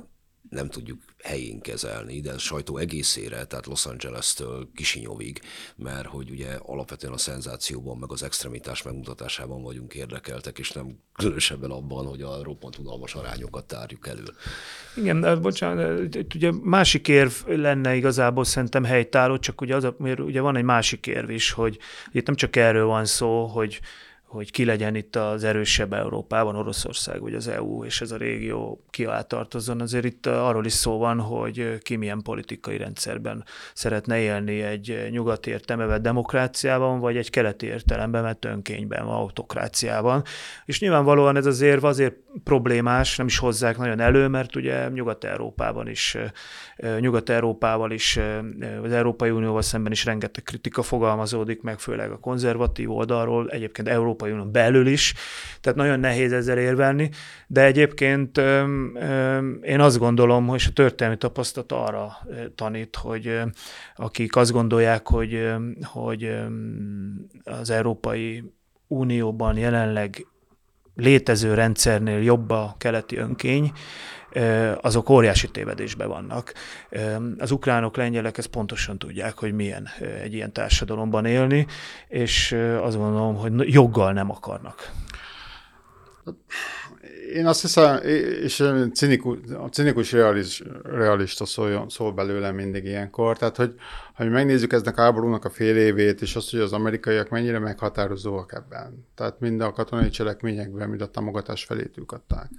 nem 0.52 0.68
tudjuk 0.68 0.98
helyén 1.22 1.60
kezelni, 1.60 2.20
de 2.20 2.32
a 2.32 2.38
sajtó 2.38 2.76
egészére, 2.76 3.44
tehát 3.44 3.66
Los 3.66 3.86
Angeles-től 3.86 4.68
Kisinyovig, 4.74 5.40
mert 5.76 6.06
hogy 6.06 6.30
ugye 6.30 6.58
alapvetően 6.62 7.12
a 7.12 7.18
szenzációban, 7.18 7.98
meg 7.98 8.12
az 8.12 8.22
extremitás 8.22 8.82
megmutatásában 8.82 9.62
vagyunk 9.62 9.94
érdekeltek, 9.94 10.58
és 10.58 10.70
nem 10.70 10.98
különösebben 11.16 11.70
abban, 11.70 12.06
hogy 12.06 12.22
a 12.22 12.42
roppant 12.42 12.78
unalmas 12.78 13.14
arányokat 13.14 13.66
tárjuk 13.66 14.06
elő. 14.06 14.24
Igen, 14.96 15.20
de 15.20 15.34
bocsánat, 15.34 16.16
ugye 16.34 16.50
másik 16.62 17.08
érv 17.08 17.32
lenne 17.46 17.94
igazából 17.94 18.44
szerintem 18.44 18.84
helytálló, 18.84 19.38
csak 19.38 19.60
ugye, 19.60 19.76
az, 19.76 19.88
mert 19.98 20.20
ugye 20.20 20.40
van 20.40 20.56
egy 20.56 20.64
másik 20.64 21.06
érv 21.06 21.30
is, 21.30 21.50
hogy 21.50 21.78
itt 22.10 22.26
nem 22.26 22.34
csak 22.34 22.56
erről 22.56 22.86
van 22.86 23.04
szó, 23.04 23.46
hogy 23.46 23.80
hogy 24.32 24.50
ki 24.50 24.64
legyen 24.64 24.94
itt 24.94 25.16
az 25.16 25.44
erősebb 25.44 25.92
Európában, 25.92 26.56
Oroszország, 26.56 27.20
vagy 27.20 27.34
az 27.34 27.48
EU 27.48 27.84
és 27.84 28.00
ez 28.00 28.10
a 28.10 28.16
régió 28.16 28.84
ki 28.90 29.08
tartozzon. 29.26 29.80
Azért 29.80 30.04
itt 30.04 30.26
arról 30.26 30.64
is 30.64 30.72
szó 30.72 30.98
van, 30.98 31.20
hogy 31.20 31.78
ki 31.82 31.96
milyen 31.96 32.22
politikai 32.22 32.76
rendszerben 32.76 33.44
szeretne 33.74 34.18
élni 34.18 34.62
egy 34.62 35.08
nyugati 35.10 35.50
értelmevet 35.50 36.00
demokráciában, 36.00 37.00
vagy 37.00 37.16
egy 37.16 37.30
keleti 37.30 37.66
értelemben, 37.66 38.22
mert 38.22 38.44
önkényben, 38.44 39.02
autokráciában. 39.02 40.22
És 40.64 40.80
nyilvánvalóan 40.80 41.36
ez 41.36 41.46
azért 41.46 41.82
azért 41.82 42.14
problémás, 42.44 43.16
nem 43.16 43.26
is 43.26 43.38
hozzák 43.38 43.78
nagyon 43.78 44.00
elő, 44.00 44.28
mert 44.28 44.56
ugye 44.56 44.88
Nyugat-Európában 44.88 45.88
is, 45.88 46.16
Nyugat-Európával 46.98 47.90
is, 47.90 48.18
az 48.82 48.92
Európai 48.92 49.30
Unióval 49.30 49.62
szemben 49.62 49.92
is 49.92 50.04
rengeteg 50.04 50.42
kritika 50.42 50.82
fogalmazódik 50.82 51.62
meg, 51.62 51.78
főleg 51.78 52.10
a 52.10 52.18
konzervatív 52.18 52.90
oldalról, 52.90 53.50
egyébként 53.50 53.88
Európa 53.88 54.21
Európai 54.22 54.32
Unión 54.32 54.52
belül 54.52 54.86
is, 54.86 55.14
tehát 55.60 55.78
nagyon 55.78 56.00
nehéz 56.00 56.32
ezzel 56.32 56.58
érvelni, 56.58 57.10
de 57.46 57.64
egyébként 57.64 58.38
én 59.62 59.80
azt 59.80 59.98
gondolom, 59.98 60.46
hogy 60.46 60.64
a 60.68 60.72
történelmi 60.72 61.18
tapasztalat 61.18 61.72
arra 61.72 62.18
tanít, 62.54 62.96
hogy 62.96 63.40
akik 63.94 64.36
azt 64.36 64.52
gondolják, 64.52 65.08
hogy, 65.08 65.52
hogy 65.82 66.36
az 67.44 67.70
Európai 67.70 68.52
Unióban 68.86 69.56
jelenleg 69.56 70.26
létező 70.94 71.54
rendszernél 71.54 72.22
jobb 72.22 72.50
a 72.50 72.74
keleti 72.78 73.16
önkény, 73.16 73.72
azok 74.80 75.08
óriási 75.08 75.50
tévedésben 75.50 76.08
vannak. 76.08 76.52
Az 77.38 77.50
ukránok, 77.50 77.96
lengyelek 77.96 78.38
ezt 78.38 78.48
pontosan 78.48 78.98
tudják, 78.98 79.38
hogy 79.38 79.52
milyen 79.52 79.88
egy 80.22 80.34
ilyen 80.34 80.52
társadalomban 80.52 81.24
élni, 81.24 81.66
és 82.08 82.56
azt 82.82 82.96
gondolom, 82.96 83.36
hogy 83.36 83.72
joggal 83.72 84.12
nem 84.12 84.30
akarnak. 84.30 84.90
Én 87.34 87.46
azt 87.46 87.60
hiszem, 87.60 88.02
és 88.42 88.64
cinikus, 88.92 89.38
a 89.58 89.68
cinikus 89.68 90.12
realis, 90.12 90.62
realista 90.82 91.46
szól, 91.46 91.86
szól 91.88 92.12
belőle 92.12 92.52
mindig 92.52 92.84
ilyenkor, 92.84 93.38
tehát 93.38 93.56
hogy 93.56 93.74
ha 94.14 94.24
megnézzük 94.24 94.72
eznek 94.72 94.98
a 94.98 95.02
háborúnak 95.02 95.44
a 95.44 95.50
fél 95.50 95.76
évét, 95.76 96.20
és 96.20 96.36
azt, 96.36 96.50
hogy 96.50 96.60
az 96.60 96.72
amerikaiak 96.72 97.28
mennyire 97.28 97.58
meghatározóak 97.58 98.52
ebben, 98.52 99.06
tehát 99.14 99.40
mind 99.40 99.60
a 99.60 99.72
katonai 99.72 100.10
cselekményekben, 100.10 100.88
mind 100.88 101.02
a 101.02 101.10
támogatás 101.10 101.64
felét 101.64 101.98
adták 102.06 102.50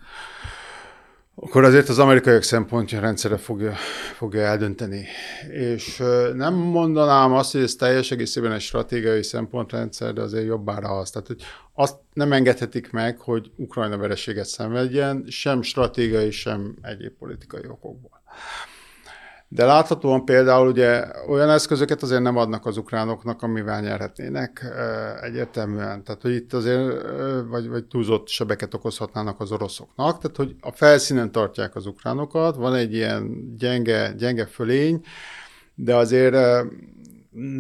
akkor 1.36 1.64
azért 1.64 1.90
az 1.90 2.00
amerikaiak 2.00 2.44
szempontja 2.44 3.00
rendszere 3.00 3.38
fogja, 3.38 3.74
fogja 4.16 4.42
eldönteni. 4.42 5.06
És 5.50 6.04
nem 6.34 6.54
mondanám 6.54 7.34
azt, 7.34 7.52
hogy 7.52 7.62
ez 7.62 7.76
teljes 7.76 8.12
egészében 8.12 8.52
egy 8.52 8.62
stratégiai 8.62 9.24
szempontrendszer, 9.24 10.14
de 10.14 10.22
azért 10.22 10.46
jobbára 10.46 10.90
az. 10.90 11.10
Tehát, 11.10 11.28
hogy 11.28 11.44
azt 11.74 11.96
nem 12.14 12.34
engedhetik 12.34 12.92
meg, 12.92 13.20
hogy 13.20 13.52
Ukrajna 13.56 13.98
vereséget 13.98 14.46
szenvedjen, 14.46 15.26
sem 15.28 15.62
stratégiai, 15.62 16.32
sem 16.32 16.76
egyéb 16.82 17.14
politikai 17.20 17.64
okokból. 17.68 18.22
De 19.56 19.66
láthatóan 19.66 20.26
például 20.26 20.68
ugye 20.68 21.06
olyan 21.28 21.50
eszközöket 21.50 22.04
azért 22.04 22.22
nem 22.22 22.38
adnak 22.38 22.66
az 22.66 22.78
ukránoknak, 22.78 23.42
amivel 23.42 23.82
nyerhetnének 23.82 24.66
egyértelműen. 25.22 26.04
Tehát, 26.04 26.22
hogy 26.22 26.34
itt 26.34 26.54
azért 26.54 27.02
vagy, 27.48 27.70
vagy 27.70 27.86
túlzott 27.86 28.28
sebeket 28.28 28.74
okozhatnának 28.74 29.40
az 29.40 29.52
oroszoknak. 29.52 30.20
Tehát, 30.22 30.38
hogy 30.38 30.56
a 30.62 30.72
felszínen 30.72 31.32
tartják 31.32 31.76
az 31.76 31.86
ukránokat, 31.86 32.56
van 32.56 32.76
egy 32.76 32.94
ilyen 32.94 33.54
gyenge, 33.58 34.14
gyenge 34.18 34.46
fölény, 34.46 35.02
de 35.76 35.96
azért 35.96 36.36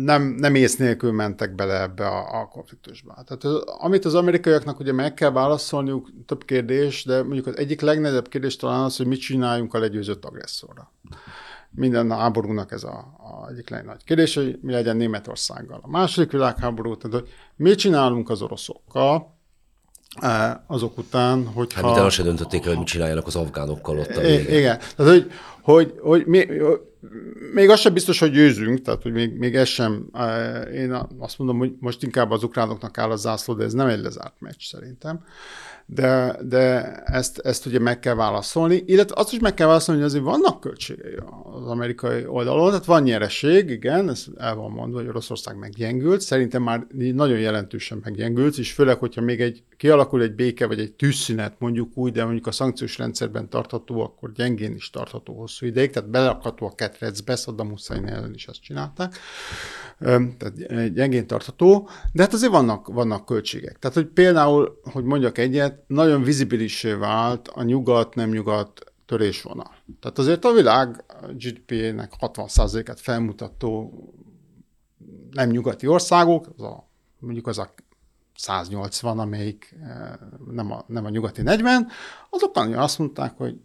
nem, 0.03 0.23
nem 0.23 0.55
ész 0.55 0.75
nélkül 0.75 1.11
mentek 1.11 1.55
bele 1.55 1.81
ebbe 1.81 2.07
a, 2.07 2.41
a 2.41 2.47
konfliktusba. 2.47 3.23
Tehát 3.25 3.63
amit 3.65 4.05
az 4.05 4.15
amerikaiaknak 4.15 4.79
ugye 4.79 4.93
meg 4.93 5.13
kell 5.13 5.31
válaszolniuk, 5.31 6.09
több 6.25 6.45
kérdés, 6.45 7.03
de 7.05 7.23
mondjuk 7.23 7.47
az 7.47 7.57
egyik 7.57 7.81
legnehezebb 7.81 8.27
kérdés 8.27 8.55
talán 8.55 8.83
az, 8.83 8.97
hogy 8.97 9.07
mit 9.07 9.19
csináljunk 9.19 9.73
a 9.73 9.79
legyőzött 9.79 10.25
agresszorra 10.25 10.91
minden 11.75 12.11
háborúnak 12.11 12.71
ez 12.71 12.83
a, 12.83 13.15
a 13.17 13.49
egyik 13.51 13.69
legnagyobb 13.69 14.01
kérdés, 14.05 14.35
hogy 14.35 14.59
mi 14.61 14.71
legyen 14.71 14.97
Németországgal. 14.97 15.79
A 15.81 15.89
második 15.89 16.31
világháború, 16.31 16.97
tehát 16.97 17.19
hogy 17.19 17.29
mit 17.55 17.77
csinálunk 17.77 18.29
az 18.29 18.41
oroszokkal, 18.41 19.37
e, 20.21 20.63
azok 20.67 20.97
után, 20.97 21.47
hogy 21.47 21.73
Hát 21.73 22.01
mit 22.01 22.11
se 22.11 22.23
döntötték 22.23 22.61
el, 22.63 22.67
hogy 22.67 22.77
mit 22.77 22.87
csináljanak 22.87 23.27
az 23.27 23.35
afgánokkal 23.35 23.97
ott 23.97 24.15
a 24.15 24.21
végén. 24.21 24.57
Igen, 24.57 24.79
tehát 24.95 25.11
hogy, 25.11 25.31
hogy, 25.61 25.93
hogy 25.99 26.25
mi, 26.25 26.47
még 27.53 27.69
az 27.69 27.79
sem 27.79 27.93
biztos, 27.93 28.19
hogy 28.19 28.31
győzünk, 28.31 28.81
tehát 28.81 29.01
hogy 29.01 29.11
még, 29.11 29.37
még 29.37 29.55
ez 29.55 29.67
sem, 29.67 30.09
e, 30.13 30.61
én 30.61 31.07
azt 31.19 31.37
mondom, 31.37 31.57
hogy 31.57 31.73
most 31.79 32.03
inkább 32.03 32.31
az 32.31 32.43
ukránoknak 32.43 32.97
áll 32.97 33.11
a 33.11 33.15
zászló, 33.15 33.53
de 33.53 33.63
ez 33.63 33.73
nem 33.73 33.87
egy 33.87 34.01
lezárt 34.01 34.35
meccs 34.39 34.61
szerintem 34.61 35.23
de, 35.85 36.37
de 36.41 36.95
ezt, 36.95 37.39
ezt 37.39 37.65
ugye 37.65 37.79
meg 37.79 37.99
kell 37.99 38.15
válaszolni, 38.15 38.83
illetve 38.85 39.15
azt 39.17 39.33
is 39.33 39.39
meg 39.39 39.53
kell 39.53 39.67
válaszolni, 39.67 40.01
hogy 40.01 40.09
azért 40.09 40.23
vannak 40.23 40.59
költségei 40.59 41.15
az 41.43 41.67
amerikai 41.67 42.25
oldalon, 42.25 42.69
tehát 42.69 42.85
van 42.85 43.03
nyereség, 43.03 43.69
igen, 43.69 44.09
ez 44.09 44.25
el 44.37 44.55
van 44.55 44.71
mondva, 44.71 44.99
hogy 44.99 45.07
Oroszország 45.07 45.57
meggyengült, 45.57 46.21
szerintem 46.21 46.63
már 46.63 46.87
nagyon 46.91 47.39
jelentősen 47.39 47.99
meggyengült, 48.03 48.57
és 48.57 48.73
főleg, 48.73 48.97
hogyha 48.97 49.21
még 49.21 49.41
egy 49.41 49.63
kialakul 49.77 50.21
egy 50.21 50.35
béke, 50.35 50.67
vagy 50.67 50.79
egy 50.79 50.93
tűzszünet 50.93 51.55
mondjuk 51.59 51.97
úgy, 51.97 52.11
de 52.11 52.23
mondjuk 52.23 52.47
a 52.47 52.51
szankciós 52.51 52.97
rendszerben 52.97 53.49
tartható, 53.49 54.01
akkor 54.01 54.31
gyengén 54.31 54.75
is 54.75 54.89
tartható 54.89 55.33
hosszú 55.33 55.65
ideig, 55.65 55.91
tehát 55.91 56.09
belakható 56.09 56.65
a 56.65 56.75
ketrecbe, 56.75 57.35
Saddam 57.35 57.69
Hussein 57.69 58.07
ellen 58.07 58.33
is 58.33 58.47
azt 58.47 58.61
csinálták, 58.61 59.15
tehát 59.99 60.93
gyengén 60.93 61.27
tartható, 61.27 61.89
de 62.13 62.21
hát 62.21 62.33
azért 62.33 62.51
vannak, 62.51 62.87
vannak 62.87 63.25
költségek. 63.25 63.79
Tehát, 63.79 63.95
hogy 63.95 64.05
például, 64.05 64.79
hogy 64.83 65.03
mondjak 65.03 65.37
egyet, 65.37 65.72
nagyon 65.87 66.23
vizibilissé 66.23 66.93
vált 66.93 67.47
a 67.47 67.63
nyugat-nem 67.63 68.29
nyugat 68.29 68.93
törésvonal. 69.05 69.75
Tehát 69.99 70.17
azért 70.17 70.45
a 70.45 70.53
világ 70.53 71.03
GDP-nek 71.31 72.13
60%-át 72.19 72.99
felmutató 72.99 73.93
nem 75.31 75.49
nyugati 75.49 75.87
országok, 75.87 76.47
az 76.57 76.63
a, 76.63 76.89
mondjuk 77.19 77.47
az 77.47 77.57
a 77.57 77.73
180, 78.35 79.19
amelyik 79.19 79.75
nem 80.51 80.71
a, 80.71 80.83
nem 80.87 81.05
a 81.05 81.09
nyugati 81.09 81.41
40, 81.41 81.87
azok 82.29 82.51
azt 82.55 82.99
mondták, 82.99 83.37
hogy 83.37 83.59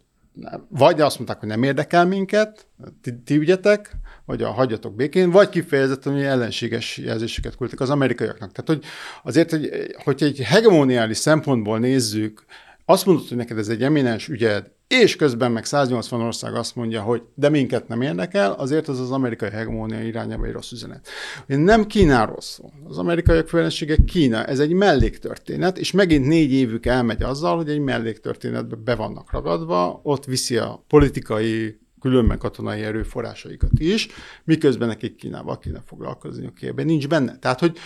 vagy 0.69 1.01
azt 1.01 1.15
mondták, 1.15 1.39
hogy 1.39 1.49
nem 1.49 1.63
érdekel 1.63 2.05
minket, 2.05 2.67
ti, 3.01 3.21
ti 3.25 3.35
ügyetek, 3.35 3.91
vagy 4.25 4.43
a 4.43 4.51
hagyjatok 4.51 4.95
békén, 4.95 5.29
vagy 5.29 5.49
kifejezetten 5.49 6.13
hogy 6.13 6.21
ellenséges 6.21 6.97
jelzéseket 6.97 7.55
küldtek 7.57 7.79
az 7.79 7.89
amerikaiaknak. 7.89 8.51
Tehát, 8.51 8.67
hogy 8.69 8.83
azért, 9.23 9.51
hogy, 9.51 9.69
hogy 10.03 10.23
egy 10.23 10.39
hegemoniális 10.39 11.17
szempontból 11.17 11.79
nézzük, 11.79 12.45
azt 12.89 13.05
mondod, 13.05 13.27
hogy 13.27 13.37
neked 13.37 13.57
ez 13.57 13.67
egy 13.67 13.83
eminens 13.83 14.27
ügyed, 14.27 14.71
és 14.87 15.15
közben 15.15 15.51
meg 15.51 15.65
180 15.65 16.21
ország 16.21 16.55
azt 16.55 16.75
mondja, 16.75 17.01
hogy 17.01 17.21
de 17.35 17.49
minket 17.49 17.87
nem 17.87 18.01
érdekel, 18.01 18.51
azért 18.51 18.87
az 18.87 18.99
az 18.99 19.11
amerikai 19.11 19.49
hegemónia 19.49 20.01
irányába 20.01 20.45
egy 20.45 20.51
rossz 20.51 20.71
üzenet. 20.71 21.07
Nem 21.45 21.85
Kínáról 21.85 22.41
szól. 22.41 22.73
Az 22.87 22.97
amerikaiak 22.97 23.47
főlensége 23.47 23.95
Kína, 24.05 24.45
ez 24.45 24.59
egy 24.59 24.73
melléktörténet, 24.73 25.77
és 25.77 25.91
megint 25.91 26.27
négy 26.27 26.51
évük 26.51 26.85
elmegy 26.85 27.23
azzal, 27.23 27.55
hogy 27.55 27.69
egy 27.69 27.79
melléktörténetbe 27.79 28.75
be 28.75 28.95
vannak 28.95 29.31
ragadva, 29.31 29.99
ott 30.03 30.25
viszi 30.25 30.57
a 30.57 30.83
politikai 30.87 31.79
különben 31.99 32.37
katonai 32.37 32.81
erőforrásaikat 32.81 33.79
is, 33.79 34.07
miközben 34.43 34.87
nekik 34.87 35.15
Kínával 35.15 35.57
kéne 35.57 35.81
foglalkozni, 35.85 36.51
ebben 36.61 36.85
nincs 36.85 37.07
benne. 37.07 37.37
Tehát, 37.37 37.59
hogy, 37.59 37.77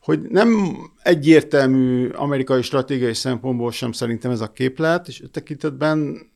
hogy 0.00 0.20
nem 0.20 0.76
egyértelmű 1.02 2.08
amerikai 2.08 2.62
stratégiai 2.62 3.14
szempontból 3.14 3.70
sem 3.70 3.92
szerintem 3.92 4.30
ez 4.30 4.40
a 4.40 4.52
képlet, 4.52 5.08
és 5.08 5.22
tekintetben 5.30 6.30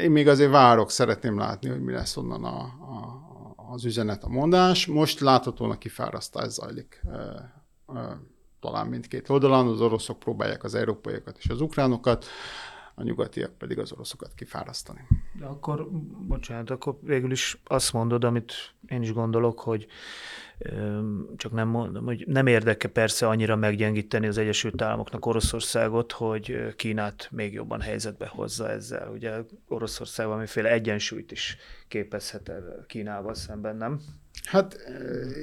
én 0.00 0.10
még 0.10 0.28
azért 0.28 0.50
várok, 0.50 0.90
szeretném 0.90 1.38
látni, 1.38 1.68
hogy 1.68 1.80
mi 1.80 1.92
lesz 1.92 2.16
onnan 2.16 2.44
a, 2.44 2.58
a, 2.60 3.24
az 3.72 3.84
üzenet, 3.84 4.24
a 4.24 4.28
mondás. 4.28 4.86
Most 4.86 5.20
láthatóan 5.20 5.70
a 5.70 5.78
kifárasztás 5.78 6.48
zajlik 6.48 7.02
talán 8.60 8.86
mindkét 8.86 9.28
oldalon, 9.28 9.68
az 9.68 9.80
oroszok 9.80 10.18
próbálják 10.18 10.64
az 10.64 10.74
európaiakat 10.74 11.36
és 11.38 11.48
az 11.48 11.60
ukránokat, 11.60 12.26
a 13.00 13.02
nyugatiak 13.02 13.58
pedig 13.58 13.78
az 13.78 13.92
oroszokat 13.92 14.34
kifárasztani. 14.34 15.00
De 15.38 15.46
akkor, 15.46 15.88
bocsánat, 16.26 16.70
akkor 16.70 16.98
végül 17.02 17.30
is 17.30 17.60
azt 17.64 17.92
mondod, 17.92 18.24
amit 18.24 18.52
én 18.88 19.02
is 19.02 19.12
gondolok, 19.12 19.60
hogy 19.60 19.86
csak 21.36 21.52
nem 21.52 21.68
mondom, 21.68 22.04
hogy 22.04 22.24
nem 22.26 22.46
érdeke 22.46 22.88
persze 22.88 23.28
annyira 23.28 23.56
meggyengíteni 23.56 24.26
az 24.26 24.38
Egyesült 24.38 24.82
Államoknak 24.82 25.26
Oroszországot, 25.26 26.12
hogy 26.12 26.74
Kínát 26.76 27.28
még 27.30 27.52
jobban 27.52 27.80
helyzetbe 27.80 28.26
hozza 28.26 28.70
ezzel. 28.70 29.10
Ugye 29.10 29.32
Oroszország 29.68 30.26
valamiféle 30.26 30.70
egyensúlyt 30.70 31.32
is 31.32 31.56
képezhet 31.88 32.52
Kínával 32.86 33.34
szemben, 33.34 33.76
nem? 33.76 34.00
Hát, 34.50 34.76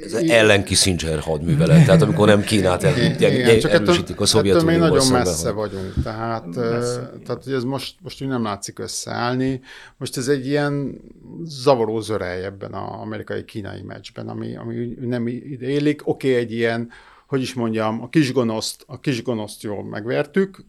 ez 0.03 0.21
igen. 0.21 0.37
ellen 0.37 0.63
Kissinger 0.63 1.19
hadművelet, 1.19 1.85
tehát 1.85 2.01
amikor 2.01 2.27
nem 2.27 2.41
Kínát 2.41 2.83
el, 2.83 2.97
igen, 2.97 3.33
igen, 3.33 3.59
csak 3.59 3.71
erősítik 3.71 4.19
a 4.19 4.25
Szovjetunióval 4.25 4.89
még 4.89 4.99
nagyon 4.99 5.11
messze 5.11 5.51
hogy... 5.51 5.55
vagyunk, 5.55 5.93
tehát, 6.03 6.55
messze. 6.55 7.11
tehát 7.25 7.43
hogy 7.43 7.53
ez 7.53 7.63
most, 7.63 7.95
most 8.01 8.21
úgy 8.21 8.27
nem 8.27 8.43
látszik 8.43 8.79
összeállni. 8.79 9.61
Most 9.97 10.17
ez 10.17 10.27
egy 10.27 10.47
ilyen 10.47 11.01
zavaró 11.43 11.99
zörej 11.99 12.43
ebben 12.43 12.73
az 12.73 13.01
amerikai-kínai 13.01 13.81
meccsben, 13.81 14.27
ami, 14.27 14.55
ami 14.55 14.97
nem 14.99 15.27
ide 15.27 15.67
élik. 15.67 16.07
Oké, 16.07 16.29
okay, 16.29 16.41
egy 16.41 16.51
ilyen, 16.51 16.89
hogy 17.27 17.41
is 17.41 17.53
mondjam, 17.53 18.01
a 18.01 18.09
kisgonoszt, 18.09 18.83
a 18.87 18.99
kisgonoszt 18.99 19.63
jól 19.63 19.83
megvertük, 19.83 20.65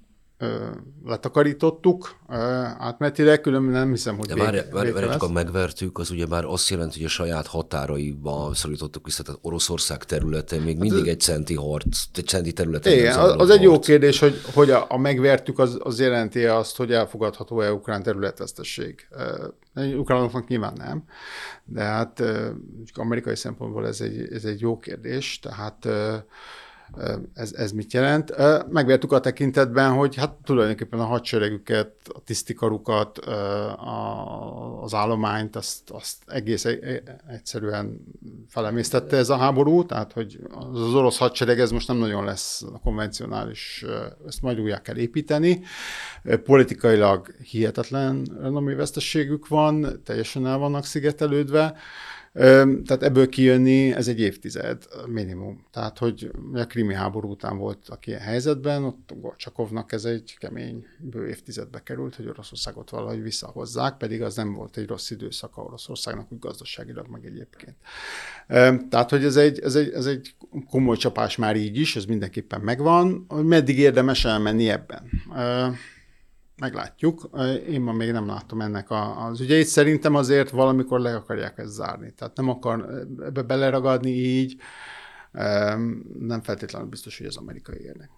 letakarítottuk 1.05 2.17
átmetileg, 2.79 3.41
különben 3.41 3.73
nem 3.73 3.91
hiszem, 3.91 4.17
hogy 4.17 4.27
De 4.27 4.35
várj, 4.35 4.59
várj, 4.71 4.91
várj 4.91 5.07
csak 5.07 5.23
a 5.23 5.29
megvertük, 5.29 5.99
az 5.99 6.11
ugye 6.11 6.27
már 6.27 6.45
azt 6.45 6.69
jelenti, 6.69 6.97
hogy 6.97 7.07
a 7.07 7.09
saját 7.09 7.47
határaiba 7.47 8.51
szorítottuk 8.55 9.05
vissza, 9.05 9.23
tehát 9.23 9.41
Oroszország 9.43 10.05
területe 10.05 10.57
még 10.57 10.79
hát 10.79 10.89
mindig 10.89 11.07
egy 11.07 11.21
centi 11.21 11.55
harc, 11.55 12.05
egy 12.15 12.27
centi 12.27 12.53
terület. 12.53 12.87
Igen, 12.87 13.19
az, 13.19 13.35
az 13.39 13.51
egy 13.51 13.63
jó 13.63 13.79
kérdés, 13.79 14.19
hogy, 14.19 14.41
hogy 14.55 14.71
a, 14.71 14.87
a 14.89 14.99
megvertük, 14.99 15.59
az, 15.59 15.79
az 15.83 16.01
jelenti 16.01 16.45
azt, 16.45 16.77
hogy 16.77 16.93
elfogadható-e 16.93 17.73
ukrán 17.73 18.03
területvesztesség. 18.03 19.09
Ukránoknak 19.75 20.49
nyilván 20.49 20.75
nem, 20.77 21.05
de 21.65 21.83
hát 21.83 22.23
amerikai 22.95 23.37
szempontból 23.37 23.87
ez 23.87 24.01
egy, 24.01 24.33
ez 24.33 24.45
egy 24.45 24.61
jó 24.61 24.79
kérdés, 24.79 25.39
tehát 25.39 25.89
ez, 27.35 27.53
ez 27.53 27.73
mit 27.73 27.93
jelent. 27.93 28.35
Megvértük 28.71 29.13
a 29.13 29.21
tekintetben, 29.21 29.93
hogy 29.93 30.17
hát 30.17 30.33
tulajdonképpen 30.45 31.01
a 31.01 31.05
hadseregüket, 31.05 31.93
a 32.15 32.21
tisztikarukat, 32.25 33.19
az 34.81 34.95
állományt, 34.95 35.57
azt, 35.57 35.91
azt 35.91 36.17
egész 36.27 36.67
egyszerűen 37.29 38.01
felemésztette 38.49 39.17
ez 39.17 39.31
a 39.31 39.37
háború, 39.37 39.87
tehát 39.87 40.13
hogy 40.13 40.39
az 40.51 40.95
orosz 40.95 41.19
hadsereg 41.19 41.61
ez 41.61 41.71
most 41.71 41.89
nem 41.89 41.97
nagyon 41.97 42.25
lesz 42.25 42.63
a 42.63 42.79
konvencionális, 42.79 43.85
ezt 44.27 44.43
majd 44.43 44.61
újjá 44.61 44.81
kell 44.81 44.97
építeni. 44.97 45.61
Politikailag 46.45 47.35
hihetetlen 47.43 48.27
renomévesztességük 48.41 49.49
van, 49.49 50.01
teljesen 50.05 50.47
el 50.47 50.59
vannak 50.59 50.85
szigetelődve, 50.85 51.77
tehát 52.85 53.03
ebből 53.03 53.29
kijönni, 53.29 53.93
ez 53.93 54.09
egy 54.09 54.21
évtized 54.21 54.85
minimum. 55.07 55.67
Tehát, 55.73 55.99
hogy 55.99 56.31
a 56.53 56.65
krimi 56.65 56.95
háború 56.95 57.31
után 57.31 57.59
voltak 57.59 58.07
ilyen 58.07 58.21
helyzetben, 58.21 58.85
ott 58.85 59.13
Gorcsakovnak 59.21 59.93
ez 59.93 60.05
egy 60.05 60.37
kemény 60.39 60.87
bő 60.99 61.29
évtizedbe 61.29 61.83
került, 61.83 62.15
hogy 62.15 62.27
Oroszországot 62.29 62.91
valahogy 62.91 63.23
visszahozzák, 63.23 63.97
pedig 63.97 64.23
az 64.23 64.35
nem 64.35 64.55
volt 64.55 64.77
egy 64.77 64.87
rossz 64.87 65.11
időszaka 65.11 65.63
Oroszországnak, 65.63 66.33
úgy 66.33 66.39
gazdaságilag 66.39 67.07
meg 67.09 67.25
egyébként. 67.25 67.77
Tehát, 68.89 69.11
hogy 69.11 69.25
ez 69.25 69.37
egy, 69.37 69.59
ez 69.59 69.75
egy, 69.75 69.91
ez 69.91 70.07
egy 70.07 70.35
komoly 70.71 70.97
csapás 70.97 71.37
már 71.37 71.57
így 71.57 71.77
is, 71.77 71.97
ez 71.97 72.05
mindenképpen 72.05 72.61
megvan, 72.61 73.25
hogy 73.29 73.45
meddig 73.45 73.79
érdemes 73.79 74.25
elmenni 74.25 74.69
ebben 74.69 75.03
meglátjuk. 76.61 77.31
Én 77.69 77.81
ma 77.81 77.93
még 77.93 78.13
nem 78.13 78.27
látom 78.27 78.61
ennek 78.61 78.91
a, 78.91 79.27
az 79.27 79.41
ügyeit. 79.41 79.67
Szerintem 79.67 80.15
azért 80.15 80.51
valamikor 80.51 81.01
le 81.01 81.15
akarják 81.15 81.59
ezt 81.59 81.73
zárni. 81.73 82.13
Tehát 82.13 82.37
nem 82.37 82.49
akar 82.49 83.07
ebbe 83.21 83.43
beleragadni 83.43 84.11
így. 84.11 84.57
Nem 86.19 86.43
feltétlenül 86.43 86.89
biztos, 86.89 87.19
hogy 87.19 87.27
az 87.27 87.37
amerikai 87.37 87.81
érnek. 87.81 88.11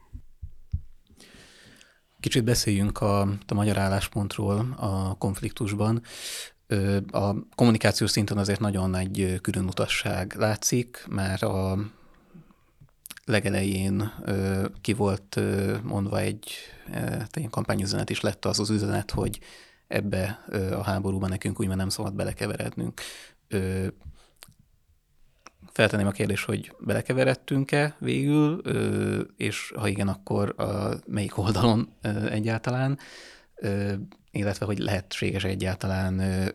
Kicsit 2.20 2.45
beszéljünk 2.45 3.01
a, 3.01 3.20
a 3.20 3.55
magyar 3.55 3.78
álláspontról 3.78 4.74
a 4.76 5.14
konfliktusban. 5.14 6.03
A 7.11 7.55
kommunikációs 7.55 8.11
szinten 8.11 8.38
azért 8.38 8.61
nagyon 8.61 8.91
nagy 8.91 9.41
különutasság 9.41 10.34
látszik, 10.38 11.07
már 11.09 11.43
a 11.43 11.78
legelején 13.25 14.12
ö, 14.25 14.66
ki 14.81 14.93
volt 14.93 15.37
ö, 15.37 15.77
mondva 15.83 16.18
egy 16.18 16.51
ilyen 17.35 17.51
kampányüzenet 17.51 18.11
is 18.11 18.21
lett 18.21 18.45
az 18.45 18.61
az 18.61 18.71
üzenet, 18.71 19.11
hogy 19.11 19.39
ebbe 19.89 20.45
ö, 20.49 20.73
a 20.75 20.83
háborúban 20.83 21.29
nekünk 21.29 21.61
úgymond 21.61 21.79
nem 21.79 21.89
szabad 21.89 22.14
belekeverednünk. 22.14 23.01
Ö, 23.49 23.87
feltenném 25.73 26.07
a 26.07 26.11
kérdést, 26.11 26.45
hogy 26.45 26.73
belekeveredtünk-e 26.81 27.97
végül, 27.99 28.61
ö, 28.62 29.21
és 29.37 29.73
ha 29.77 29.89
igen, 29.89 30.09
akkor 30.09 30.55
a 30.61 30.95
melyik 31.07 31.39
oldalon 31.39 31.89
ö, 32.03 32.29
egyáltalán, 32.29 32.99
ö, 33.55 33.93
illetve 34.31 34.66
hogy 34.66 34.79
lehetséges 34.79 35.45
egyáltalán 35.45 36.18
ö, 36.18 36.49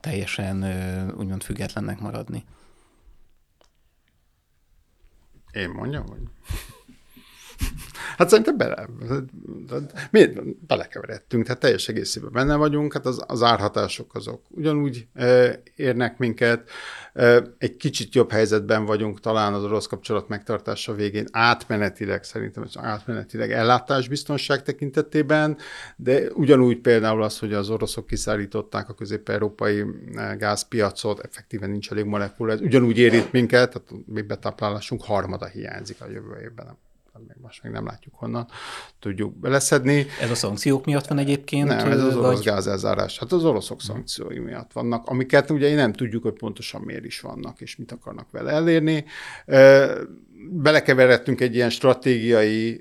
teljesen 0.00 0.62
ö, 0.62 1.12
úgymond 1.12 1.42
függetlennek 1.42 2.00
maradni. 2.00 2.44
Én 5.52 5.70
mondjam, 5.70 6.06
hogy... 6.08 6.20
Hát 8.16 8.28
szerintem 8.28 8.56
bele, 8.56 8.86
mi 10.10 10.28
belekeveredtünk, 10.66 11.44
tehát 11.44 11.60
teljes 11.60 11.88
egészében 11.88 12.32
benne 12.32 12.56
vagyunk, 12.56 12.92
hát 12.92 13.06
az, 13.06 13.24
az 13.26 13.42
árhatások 13.42 14.14
azok 14.14 14.42
ugyanúgy 14.48 15.06
e, 15.14 15.62
érnek 15.76 16.18
minket, 16.18 16.70
e, 17.12 17.42
egy 17.58 17.76
kicsit 17.76 18.14
jobb 18.14 18.30
helyzetben 18.30 18.84
vagyunk 18.84 19.20
talán 19.20 19.54
az 19.54 19.64
orosz 19.64 19.86
kapcsolat 19.86 20.28
megtartása 20.28 20.94
végén, 20.94 21.26
átmenetileg 21.30 22.24
szerintem, 22.24 22.64
átmenetileg 22.74 23.52
ellátásbiztonság 23.52 24.62
tekintetében, 24.62 25.56
de 25.96 26.20
ugyanúgy 26.32 26.78
például 26.78 27.22
az, 27.22 27.38
hogy 27.38 27.52
az 27.52 27.70
oroszok 27.70 28.06
kiszállították 28.06 28.88
a 28.88 28.94
közép-európai 28.94 29.84
gázpiacot, 30.38 31.20
effektíven 31.20 31.70
nincs 31.70 31.90
elég 31.90 32.04
molekula, 32.04 32.52
ez 32.52 32.60
ugyanúgy 32.60 32.98
érint 32.98 33.32
minket, 33.32 33.72
tehát 33.72 34.04
mi 34.06 34.22
betáplálásunk 34.22 35.04
harmada 35.04 35.46
hiányzik 35.46 36.00
a 36.00 36.10
jövő 36.10 36.40
évben 36.42 36.66
még 37.28 37.36
most 37.42 37.62
még 37.62 37.72
nem 37.72 37.86
látjuk 37.86 38.14
honnan 38.14 38.46
tudjuk 38.98 39.36
beleszedni. 39.36 40.06
Ez 40.20 40.30
a 40.30 40.34
szankciók 40.34 40.84
miatt 40.84 41.06
van 41.06 41.18
egyébként? 41.18 41.68
Nem, 41.68 41.90
ez 41.90 42.02
az 42.02 42.16
orosz 42.16 42.34
vagy... 42.34 42.44
gázelzárás. 42.44 43.18
Hát 43.18 43.32
az 43.32 43.44
oroszok 43.44 43.80
szankciói 43.80 44.38
miatt 44.38 44.72
vannak, 44.72 45.06
amiket 45.06 45.50
ugye 45.50 45.74
nem 45.74 45.92
tudjuk, 45.92 46.22
hogy 46.22 46.32
pontosan 46.32 46.80
miért 46.80 47.04
is 47.04 47.20
vannak, 47.20 47.60
és 47.60 47.76
mit 47.76 47.92
akarnak 47.92 48.30
vele 48.30 48.50
elérni. 48.50 49.04
Belekeveredtünk 50.50 51.40
egy 51.40 51.54
ilyen 51.54 51.70
stratégiai 51.70 52.80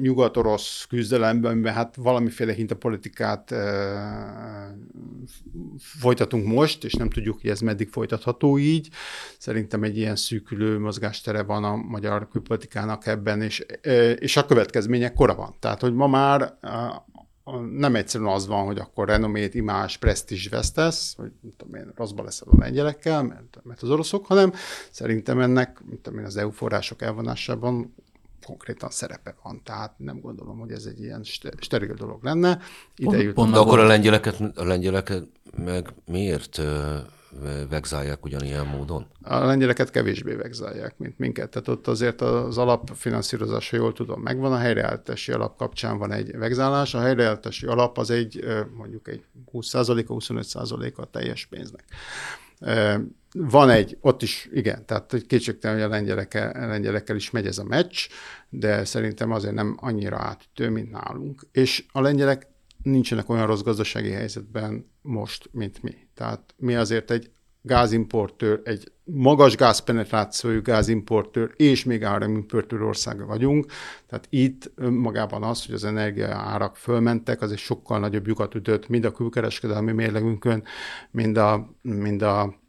nyugat-orosz 0.00 0.86
küzdelemben, 0.88 1.64
hát 1.64 1.96
valamiféle 1.96 2.52
hintapolitikát 2.52 3.50
e, 3.50 4.76
folytatunk 5.78 6.46
most, 6.46 6.84
és 6.84 6.92
nem 6.92 7.10
tudjuk, 7.10 7.40
hogy 7.40 7.50
ez 7.50 7.60
meddig 7.60 7.88
folytatható 7.88 8.58
így. 8.58 8.88
Szerintem 9.38 9.82
egy 9.82 9.96
ilyen 9.96 10.16
szűkülő 10.16 10.78
mozgástere 10.78 11.42
van 11.42 11.64
a 11.64 11.76
magyar 11.76 12.28
külpolitikának 12.28 13.06
ebben, 13.06 13.42
és, 13.42 13.66
e, 13.80 14.10
és 14.10 14.36
a 14.36 14.46
következmények 14.46 15.14
kora 15.14 15.34
van. 15.34 15.54
Tehát, 15.58 15.80
hogy 15.80 15.94
ma 15.94 16.06
már 16.06 16.58
e, 16.60 17.02
nem 17.76 17.94
egyszerűen 17.94 18.30
az 18.30 18.46
van, 18.46 18.64
hogy 18.64 18.78
akkor 18.78 19.08
renomét, 19.08 19.54
imás, 19.54 19.96
presztízs 19.96 20.48
vesztesz, 20.48 21.14
hogy 21.14 21.30
tudom 21.56 21.74
én, 21.74 21.92
rosszba 21.96 22.22
leszel 22.22 22.48
a 22.50 22.58
lengyelekkel, 22.58 23.22
mert, 23.22 23.58
mert 23.62 23.82
az 23.82 23.90
oroszok, 23.90 24.26
hanem 24.26 24.52
szerintem 24.90 25.40
ennek 25.40 25.82
tudom 26.02 26.18
én, 26.18 26.24
az 26.24 26.36
EU 26.36 26.50
források 26.50 27.02
elvonásában 27.02 27.94
konkrétan 28.44 28.90
szerepe 28.90 29.34
van. 29.42 29.60
Tehát 29.64 29.94
nem 29.96 30.20
gondolom, 30.20 30.58
hogy 30.58 30.70
ez 30.70 30.84
egy 30.84 31.00
ilyen 31.00 31.24
steril 31.58 31.94
dolog 31.94 32.24
lenne. 32.24 32.58
Ide 32.96 33.16
pont, 33.16 33.32
pont 33.32 33.52
De 33.52 33.58
akkor 33.58 33.78
a 33.78 33.86
lengyeleket, 33.86 34.40
a 34.54 34.64
lengyeleket 34.64 35.26
meg 35.56 35.94
miért 36.04 36.60
vegzálják 37.68 38.24
ugyanilyen 38.24 38.66
módon? 38.66 39.06
A 39.22 39.38
lengyeleket 39.38 39.90
kevésbé 39.90 40.34
vegzálják, 40.34 40.98
mint 40.98 41.18
minket. 41.18 41.50
Tehát 41.50 41.68
ott 41.68 41.86
azért 41.86 42.20
az 42.20 42.58
alapfinanszírozása, 42.58 43.76
jól 43.76 43.92
tudom, 43.92 44.20
megvan, 44.20 44.52
a 44.52 44.56
helyreállítási 44.56 45.32
alap 45.32 45.56
kapcsán 45.56 45.98
van 45.98 46.12
egy 46.12 46.36
vegzálás. 46.36 46.94
A 46.94 47.00
helyreállítási 47.00 47.66
alap 47.66 47.98
az 47.98 48.10
egy 48.10 48.44
mondjuk 48.76 49.08
egy 49.08 49.24
20%-a, 49.52 50.14
25%-a 50.14 51.00
a 51.00 51.04
teljes 51.10 51.46
pénznek. 51.46 51.84
Van 53.34 53.70
egy, 53.70 53.96
ott 54.00 54.22
is, 54.22 54.48
igen, 54.52 54.86
tehát 54.86 55.14
kétségtelen, 55.26 55.76
hogy 55.76 55.86
a 55.86 55.88
lengyelekkel, 55.88 56.50
a 56.50 56.66
lengyelekkel 56.66 57.16
is 57.16 57.30
megy 57.30 57.46
ez 57.46 57.58
a 57.58 57.64
meccs, 57.64 58.06
de 58.48 58.84
szerintem 58.84 59.30
azért 59.30 59.54
nem 59.54 59.76
annyira 59.80 60.16
átütő, 60.18 60.70
mint 60.70 60.90
nálunk. 60.90 61.46
És 61.52 61.84
a 61.92 62.00
lengyelek 62.00 62.46
nincsenek 62.82 63.28
olyan 63.28 63.46
rossz 63.46 63.60
gazdasági 63.60 64.10
helyzetben 64.10 64.90
most, 65.02 65.48
mint 65.52 65.82
mi. 65.82 65.94
Tehát 66.14 66.54
mi 66.56 66.74
azért 66.74 67.10
egy 67.10 67.30
gázimportőr, 67.62 68.60
egy 68.64 68.92
magas 69.04 69.56
gázpenetrációjú 69.56 70.62
gázimportőr 70.62 71.52
és 71.56 71.84
még 71.84 72.04
áramimportőr 72.04 72.82
országa 72.82 73.26
vagyunk. 73.26 73.66
Tehát 74.06 74.26
itt 74.30 74.70
önmagában 74.74 75.42
az, 75.42 75.66
hogy 75.66 75.74
az 75.74 75.84
energia 75.84 76.34
árak 76.34 76.76
fölmentek, 76.76 77.40
az 77.42 77.52
egy 77.52 77.58
sokkal 77.58 77.98
nagyobb 77.98 78.26
lyukat 78.26 78.54
ütött 78.54 78.88
mind 78.88 79.04
a 79.04 79.12
külkereskedelmi 79.12 79.92
mérlegünkön, 79.92 80.64
mind 81.10 81.36
a, 81.36 81.76
mind 81.82 82.22
a 82.22 82.60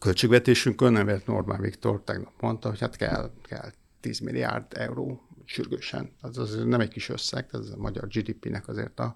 költségvetésünkön, 0.00 0.92
mert 0.92 1.26
Normán 1.26 1.60
Viktor 1.60 2.02
tegnap 2.04 2.32
mondta, 2.40 2.68
hogy 2.68 2.80
hát 2.80 2.96
kell, 2.96 3.30
kell 3.42 3.70
10 4.00 4.18
milliárd 4.18 4.66
euró 4.68 5.20
sürgősen. 5.44 6.10
Az, 6.20 6.38
az 6.38 6.64
nem 6.64 6.80
egy 6.80 6.88
kis 6.88 7.08
összeg, 7.08 7.48
ez 7.52 7.68
a 7.68 7.76
magyar 7.76 8.06
GDP-nek 8.06 8.68
azért 8.68 8.98
a 9.00 9.14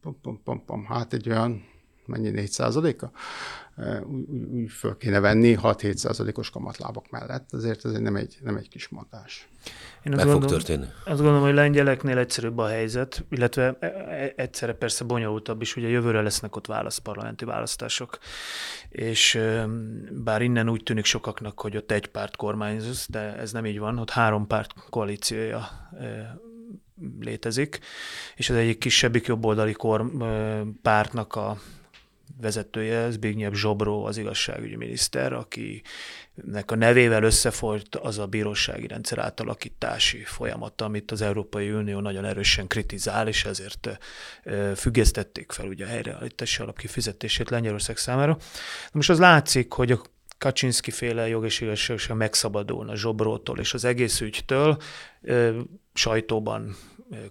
pom, 0.00 0.20
pom, 0.20 0.42
pom, 0.42 0.64
pom, 0.64 0.84
hát 0.84 1.12
egy 1.12 1.28
olyan 1.28 1.64
mennyi 2.10 2.30
4 2.30 2.50
százaléka, 2.50 3.10
úgy, 4.06 4.28
úgy 4.50 4.70
föl 4.70 4.96
kéne 4.96 5.20
venni 5.20 5.58
6-7 5.62 5.94
százalékos 5.94 6.50
kamatlábak 6.50 7.10
mellett. 7.10 7.52
Azért 7.52 7.84
ez 7.84 7.92
nem 7.92 8.16
egy, 8.16 8.38
nem 8.42 8.56
egy 8.56 8.68
kis 8.68 8.88
mondás. 8.88 9.48
Én 10.02 10.12
azt 10.12 10.24
Meg 10.24 10.32
gondolom, 10.32 10.40
fog 10.40 10.50
történni. 10.50 10.86
Azt 11.04 11.20
gondolom, 11.20 11.42
hogy 11.42 11.54
lengyeleknél 11.54 12.18
egyszerűbb 12.18 12.58
a 12.58 12.66
helyzet, 12.66 13.24
illetve 13.30 13.76
e, 13.80 13.86
e, 13.86 14.32
egyszerre 14.36 14.72
persze 14.72 15.04
bonyolultabb 15.04 15.62
is, 15.62 15.76
ugye 15.76 15.88
jövőre 15.88 16.22
lesznek 16.22 16.56
ott 16.56 16.66
válasz, 16.66 16.98
parlamenti 16.98 17.44
választások, 17.44 18.18
és 18.88 19.38
bár 20.12 20.42
innen 20.42 20.68
úgy 20.68 20.82
tűnik 20.82 21.04
sokaknak, 21.04 21.60
hogy 21.60 21.76
ott 21.76 21.90
egy 21.90 22.06
párt 22.06 22.36
kormányz, 22.36 23.06
de 23.08 23.36
ez 23.36 23.52
nem 23.52 23.66
így 23.66 23.78
van, 23.78 23.98
ott 23.98 24.10
három 24.10 24.46
párt 24.46 24.72
koalíciója 24.90 25.68
létezik, 27.20 27.78
és 28.36 28.50
az 28.50 28.56
egyik 28.56 28.78
kisebbik 28.78 29.26
jobboldali 29.26 29.72
kor, 29.72 30.10
pártnak 30.82 31.34
a 31.34 31.56
vezetője, 32.40 33.10
Zbigniew 33.10 33.54
Zsobró, 33.54 34.04
az 34.04 34.16
igazságügyi 34.16 34.76
miniszter, 34.76 35.32
akinek 35.32 36.70
a 36.70 36.74
nevével 36.74 37.22
összefolyt 37.22 37.96
az 37.96 38.18
a 38.18 38.26
bírósági 38.26 38.86
rendszer 38.86 39.18
átalakítási 39.18 40.24
folyamat, 40.24 40.80
amit 40.80 41.10
az 41.10 41.20
Európai 41.20 41.70
Unió 41.70 42.00
nagyon 42.00 42.24
erősen 42.24 42.66
kritizál, 42.66 43.28
és 43.28 43.44
ezért 43.44 43.98
függesztették 44.76 45.52
fel 45.52 45.66
ugye 45.66 45.84
a 45.84 45.88
helyreállítási 45.88 46.62
alap 46.62 46.78
kifizetését 46.78 47.50
Lengyelország 47.50 47.96
számára. 47.96 48.34
De 48.34 48.90
most 48.92 49.10
az 49.10 49.18
látszik, 49.18 49.72
hogy 49.72 49.92
a 49.92 50.00
Kaczynski 50.38 50.90
féle 50.90 51.28
jog 51.28 51.44
és 51.44 51.60
igazságosan 51.60 52.16
megszabadulna 52.16 52.96
Zsobrótól 52.96 53.58
és 53.58 53.74
az 53.74 53.84
egész 53.84 54.20
ügytől, 54.20 54.76
sajtóban 55.94 56.76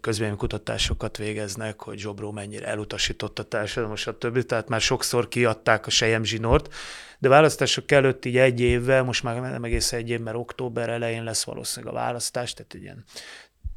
közvéleménykutatásokat 0.01 1.17
végeznek, 1.17 1.81
hogy 1.81 1.97
Zsobró 1.97 2.31
mennyire 2.31 2.67
elutasította 2.67 3.41
a 3.41 3.45
társadalom, 3.45 3.95
stb. 3.95 4.41
Tehát 4.41 4.69
már 4.69 4.81
sokszor 4.81 5.27
kiadták 5.27 5.87
a 5.87 5.89
sejem 5.89 6.23
zsinort, 6.23 6.73
de 7.19 7.29
választások 7.29 7.91
előtt 7.91 8.25
így 8.25 8.37
egy 8.37 8.59
évvel, 8.59 9.03
most 9.03 9.23
már 9.23 9.41
nem 9.41 9.63
egész 9.63 9.93
egy 9.93 10.09
év, 10.09 10.19
mert 10.19 10.37
október 10.37 10.89
elején 10.89 11.23
lesz 11.23 11.43
valószínűleg 11.43 11.95
a 11.95 11.97
választás, 11.97 12.53
tehát 12.53 12.73
egy 12.73 12.81
ilyen 12.81 13.03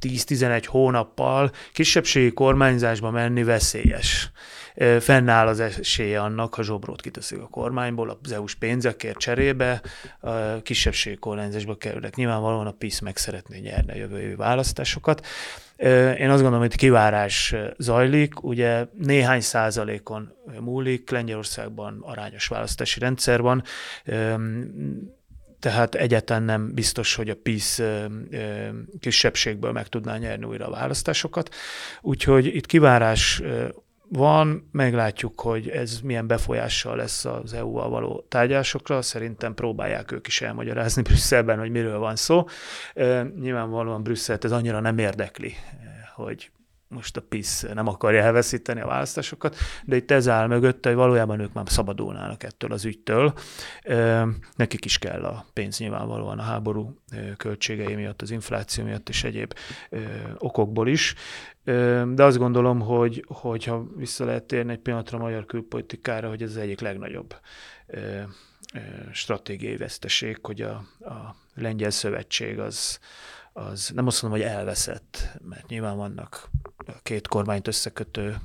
10-11 0.00 0.64
hónappal 0.66 1.52
kisebbségi 1.72 2.32
kormányzásba 2.32 3.10
menni 3.10 3.42
veszélyes. 3.42 4.30
Fennáll 5.00 5.46
az 5.46 5.60
esélye 5.60 6.20
annak, 6.20 6.54
ha 6.54 6.62
Zsobrót 6.62 7.00
kiteszik 7.00 7.38
a 7.38 7.48
kormányból, 7.48 8.18
az 8.22 8.32
EU-s 8.32 8.54
pénzekért 8.54 9.18
cserébe, 9.18 9.82
a 10.20 10.62
kisebbségi 10.62 11.16
kormányzásba 11.16 11.76
kerülnek. 11.76 12.16
Nyilvánvalóan 12.16 12.66
a 12.66 12.72
PISZ 12.72 13.00
meg 13.00 13.16
szeretné 13.16 13.58
nyerni 13.58 13.92
a 13.92 13.96
jövő 13.96 14.20
évi 14.20 14.34
választásokat. 14.34 15.26
Én 16.18 16.30
azt 16.30 16.42
gondolom, 16.42 16.58
hogy 16.58 16.76
kivárás 16.76 17.54
zajlik, 17.78 18.42
ugye 18.42 18.86
néhány 18.98 19.40
százalékon 19.40 20.32
múlik, 20.60 21.10
Lengyelországban 21.10 21.98
arányos 22.02 22.46
választási 22.46 22.98
rendszer 23.00 23.40
van, 23.40 23.62
tehát 25.60 25.94
egyáltalán 25.94 26.42
nem 26.42 26.74
biztos, 26.74 27.14
hogy 27.14 27.28
a 27.28 27.36
PISZ 27.42 27.82
kisebbségből 29.00 29.72
meg 29.72 29.88
tudná 29.88 30.16
nyerni 30.16 30.44
újra 30.44 30.66
a 30.66 30.70
választásokat. 30.70 31.54
Úgyhogy 32.00 32.46
itt 32.46 32.66
kivárás 32.66 33.42
van, 34.14 34.68
meglátjuk, 34.72 35.40
hogy 35.40 35.68
ez 35.68 36.00
milyen 36.00 36.26
befolyással 36.26 36.96
lesz 36.96 37.24
az 37.24 37.52
EU-val 37.52 37.88
való 37.88 38.24
tárgyásokra. 38.28 39.02
Szerintem 39.02 39.54
próbálják 39.54 40.12
ők 40.12 40.26
is 40.26 40.40
elmagyarázni 40.40 41.02
Brüsszelben, 41.12 41.58
hogy 41.58 41.70
miről 41.70 41.98
van 41.98 42.16
szó. 42.16 42.46
Nyilvánvalóan 43.40 44.02
Brüsszelt 44.02 44.44
ez 44.44 44.52
annyira 44.52 44.80
nem 44.80 44.98
érdekli, 44.98 45.54
hogy 46.14 46.50
most 46.92 47.16
a 47.16 47.20
PISZ 47.28 47.66
nem 47.74 47.86
akarja 47.86 48.22
elveszíteni 48.22 48.80
a 48.80 48.86
választásokat, 48.86 49.56
de 49.84 49.96
itt 49.96 50.10
ez 50.10 50.28
áll 50.28 50.46
mögötte, 50.46 50.88
hogy 50.88 50.98
valójában 50.98 51.40
ők 51.40 51.52
már 51.52 51.64
szabadulnának 51.68 52.42
ettől 52.42 52.72
az 52.72 52.84
ügytől. 52.84 53.32
Nekik 54.56 54.84
is 54.84 54.98
kell 54.98 55.24
a 55.24 55.46
pénz 55.52 55.78
nyilvánvalóan 55.78 56.38
a 56.38 56.42
háború 56.42 56.98
költségei 57.36 57.94
miatt, 57.94 58.22
az 58.22 58.30
infláció 58.30 58.84
miatt 58.84 59.08
és 59.08 59.24
egyéb 59.24 59.54
okokból 60.38 60.88
is. 60.88 61.14
De 62.14 62.24
azt 62.24 62.38
gondolom, 62.38 62.80
hogy, 62.80 63.24
ha 63.66 63.86
vissza 63.96 64.24
lehet 64.24 64.44
térni 64.44 64.72
egy 64.72 64.78
pillanatra 64.78 65.18
a 65.18 65.22
magyar 65.22 65.46
külpolitikára, 65.46 66.28
hogy 66.28 66.42
ez 66.42 66.50
az 66.50 66.56
egyik 66.56 66.80
legnagyobb 66.80 67.34
stratégiai 69.12 69.76
veszteség, 69.76 70.38
hogy 70.42 70.60
a, 70.60 70.70
a 71.00 71.36
lengyel 71.54 71.90
szövetség 71.90 72.58
az, 72.58 72.98
az 73.52 73.90
nem 73.94 74.06
azt 74.06 74.22
mondom, 74.22 74.40
hogy 74.40 74.50
elveszett, 74.50 75.38
mert 75.48 75.68
nyilván 75.68 75.96
vannak 75.96 76.48
a 76.86 76.92
két 77.02 77.28
kormányt 77.28 77.68
összekötő 77.68 78.36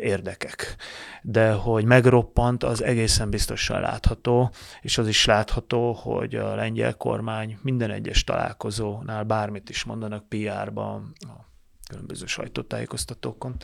érdekek. 0.00 0.76
De 1.22 1.52
hogy 1.52 1.84
megroppant, 1.84 2.64
az 2.64 2.82
egészen 2.82 3.30
biztosan 3.30 3.80
látható, 3.80 4.50
és 4.80 4.98
az 4.98 5.08
is 5.08 5.24
látható, 5.24 5.92
hogy 5.92 6.34
a 6.34 6.54
lengyel 6.54 6.96
kormány 6.96 7.58
minden 7.62 7.90
egyes 7.90 8.24
találkozónál 8.24 9.24
bármit 9.24 9.70
is 9.70 9.84
mondanak 9.84 10.28
PR-ban, 10.28 11.12
a 11.20 11.43
különböző 11.88 12.26
sajtótájékoztatókon, 12.26 13.56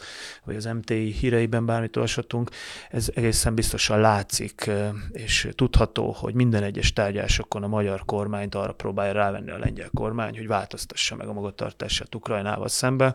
vagy 0.45 0.57
az 0.57 0.65
MTI 0.65 1.13
híreiben 1.13 1.67
bármit 1.67 1.97
olvashatunk, 1.97 2.51
ez 2.91 3.11
egészen 3.15 3.55
biztosan 3.55 4.01
látszik, 4.01 4.71
és 5.13 5.49
tudható, 5.55 6.11
hogy 6.11 6.35
minden 6.35 6.63
egyes 6.63 6.93
tárgyásokon 6.93 7.63
a 7.63 7.69
magyar 7.69 8.05
kormányt 8.05 8.55
arra 8.55 8.73
próbálja 8.73 9.13
rávenni 9.13 9.51
a 9.51 9.59
lengyel 9.59 9.91
kormány, 9.95 10.37
hogy 10.37 10.47
változtassa 10.47 11.17
meg 11.17 11.29
a 11.29 11.33
magatartását 11.33 12.15
Ukrajnával 12.15 12.69
szembe, 12.69 13.15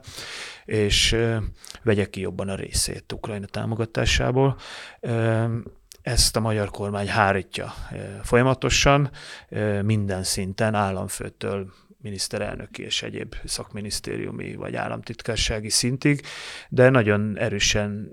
és 0.66 1.16
vegye 1.84 2.10
ki 2.10 2.20
jobban 2.20 2.50
a 2.50 2.56
részét 2.56 3.12
Ukrajna 3.12 3.46
támogatásából. 3.46 4.58
Ezt 6.02 6.36
a 6.36 6.40
magyar 6.40 6.70
kormány 6.70 7.08
hárítja 7.08 7.74
folyamatosan, 8.24 9.10
minden 9.82 10.24
szinten, 10.24 10.74
államfőtől 10.74 11.74
miniszterelnöki 12.06 12.84
és 12.84 13.04
egyéb 13.04 13.36
szakminisztériumi 13.44 14.56
vagy 14.56 14.76
államtitkársági 14.76 15.70
szintig, 15.70 16.22
de 16.70 16.90
nagyon 16.90 17.38
erősen 17.38 18.12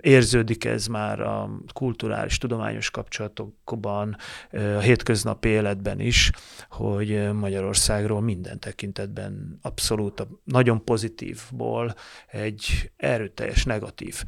érződik 0.00 0.64
ez 0.64 0.86
már 0.86 1.20
a 1.20 1.50
kulturális, 1.72 2.38
tudományos 2.38 2.90
kapcsolatokban, 2.90 4.16
a 4.52 4.56
hétköznapi 4.56 5.48
életben 5.48 6.00
is, 6.00 6.30
hogy 6.70 7.32
Magyarországról 7.32 8.20
minden 8.20 8.58
tekintetben 8.58 9.58
abszolút 9.62 10.20
a 10.20 10.28
nagyon 10.44 10.84
pozitívból 10.84 11.94
egy 12.26 12.90
erőteljes 12.96 13.64
negatív 13.64 14.22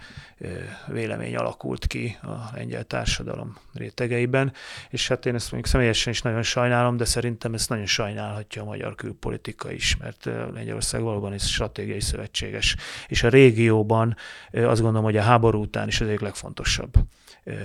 vélemény 0.86 1.36
alakult 1.36 1.86
ki 1.86 2.18
a 2.22 2.50
lengyel 2.54 2.84
társadalom 2.84 3.56
rétegeiben, 3.72 4.52
és 4.90 5.08
hát 5.08 5.26
én 5.26 5.34
ezt 5.34 5.50
mondjuk 5.50 5.72
személyesen 5.72 6.12
is 6.12 6.22
nagyon 6.22 6.42
sajnálom, 6.42 6.96
de 6.96 7.04
szerintem 7.04 7.54
ezt 7.54 7.68
nagyon 7.68 7.86
sajnálhatja 7.86 8.62
a 8.62 8.64
magyar 8.64 8.93
külpolitika 8.94 9.72
is, 9.72 9.96
mert 9.96 10.24
Lengyelország 10.24 11.02
valóban 11.02 11.34
is 11.34 11.52
stratégiai 11.52 12.00
szövetséges. 12.00 12.76
És 13.08 13.22
a 13.22 13.28
régióban 13.28 14.16
azt 14.52 14.80
gondolom, 14.80 15.04
hogy 15.04 15.16
a 15.16 15.22
háború 15.22 15.60
után 15.60 15.88
is 15.88 16.00
az 16.00 16.06
egyik 16.06 16.20
legfontosabb 16.20 16.92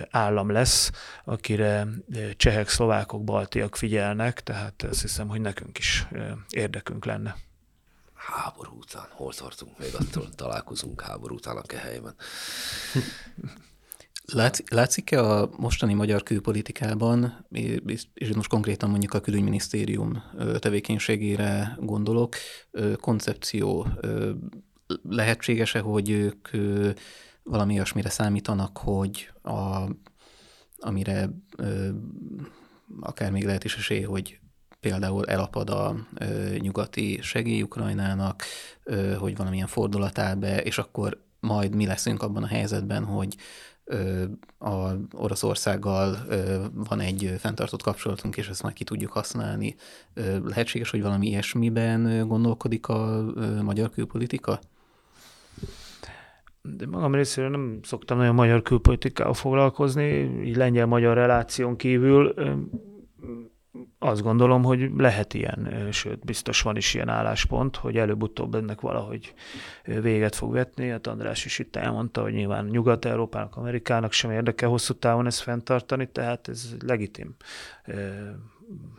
állam 0.10 0.52
lesz, 0.52 0.92
akire 1.24 1.88
csehek, 2.38 2.70
szlovákok, 2.70 3.24
baltiak 3.24 3.76
figyelnek, 3.76 4.44
tehát 4.44 4.84
azt 4.84 5.02
hiszem, 5.02 5.28
hogy 5.28 5.42
nekünk 5.42 5.78
is 5.78 6.08
érdekünk 6.50 7.06
lenne. 7.06 7.36
Háború 8.14 8.78
után, 8.78 9.08
hol 9.10 9.34
tartunk? 9.34 9.78
Még 9.78 9.94
attól 10.00 10.30
találkozunk 10.36 11.02
háború 11.02 11.36
után 11.36 11.58
a 11.58 11.62
kehelyben. 11.62 12.16
Látszik-e 14.70 15.24
a 15.24 15.50
mostani 15.58 15.94
magyar 15.94 16.24
külpolitikában, 16.24 17.46
és 18.14 18.34
most 18.36 18.50
konkrétan 18.50 18.90
mondjuk 18.90 19.14
a 19.14 19.20
külügyminisztérium 19.20 20.24
tevékenységére 20.60 21.78
gondolok, 21.80 22.36
koncepció 22.96 23.88
lehetséges-e, 25.10 25.80
hogy 25.80 26.10
ők 26.10 26.50
valami 27.44 27.74
olyasmire 27.74 28.10
számítanak, 28.10 28.78
hogy 28.78 29.32
a, 29.42 29.90
amire 30.78 31.30
akár 33.00 33.32
még 33.32 33.46
lehet 33.46 33.64
is 33.64 33.76
esély, 33.78 34.02
hogy 34.02 34.40
például 34.80 35.26
elapad 35.26 35.70
a 35.70 35.96
nyugati 36.58 37.20
segély 37.22 37.62
Ukrajnának, 37.62 38.44
hogy 39.18 39.36
valamilyen 39.36 39.68
fordulat 39.68 40.18
áll 40.18 40.36
be, 40.36 40.62
és 40.62 40.78
akkor 40.78 41.28
majd 41.40 41.76
mi 41.76 41.86
leszünk 41.86 42.24
abban 42.24 42.44
a 42.44 42.48
helyzetben, 42.48 43.04
hogy 43.04 43.36
a 44.58 44.92
Oroszországgal 45.12 46.18
van 46.74 47.00
egy 47.00 47.34
fenntartott 47.38 47.82
kapcsolatunk, 47.82 48.38
és 48.38 48.50
ezt 48.50 48.64
már 48.64 48.74
ki 48.74 48.84
tudjuk 48.84 49.12
használni. 49.12 49.76
Lehetséges, 50.44 50.90
hogy 50.90 51.02
valami 51.02 51.28
ilyesmiben 51.28 52.28
gondolkodik 52.28 52.88
a 52.88 53.26
magyar 53.64 53.90
külpolitika? 53.90 54.60
De 56.62 56.88
magam 56.88 57.16
részéről 57.16 57.50
nem 57.50 57.80
szoktam 57.84 58.18
nagyon 58.18 58.36
magyar 58.36 58.62
külpolitikával 58.62 59.34
foglalkozni, 59.34 60.42
így 60.46 60.56
lengyel-magyar 60.56 61.16
reláción 61.16 61.76
kívül 61.76 62.34
azt 64.00 64.22
gondolom, 64.22 64.64
hogy 64.64 64.90
lehet 64.98 65.34
ilyen, 65.34 65.88
sőt, 65.92 66.26
biztos 66.26 66.62
van 66.62 66.76
is 66.76 66.94
ilyen 66.94 67.10
álláspont, 67.10 67.76
hogy 67.76 67.98
előbb-utóbb 67.98 68.56
ennek 68.56 68.82
valahogy 68.82 69.34
véget 69.84 70.36
fog 70.36 70.54
vetni. 70.54 70.90
Hát 70.90 71.08
András 71.08 71.46
is 71.46 71.60
itt 71.60 71.76
elmondta, 71.76 72.22
hogy 72.22 72.34
nyilván 72.34 72.66
Nyugat-Európának, 72.66 73.56
Amerikának 73.56 74.12
sem 74.12 74.32
érdeke 74.32 74.66
hosszú 74.66 74.94
távon 74.94 75.26
ezt 75.26 75.42
fenntartani, 75.42 76.12
tehát 76.12 76.48
ez 76.48 76.76
legitim 76.86 77.36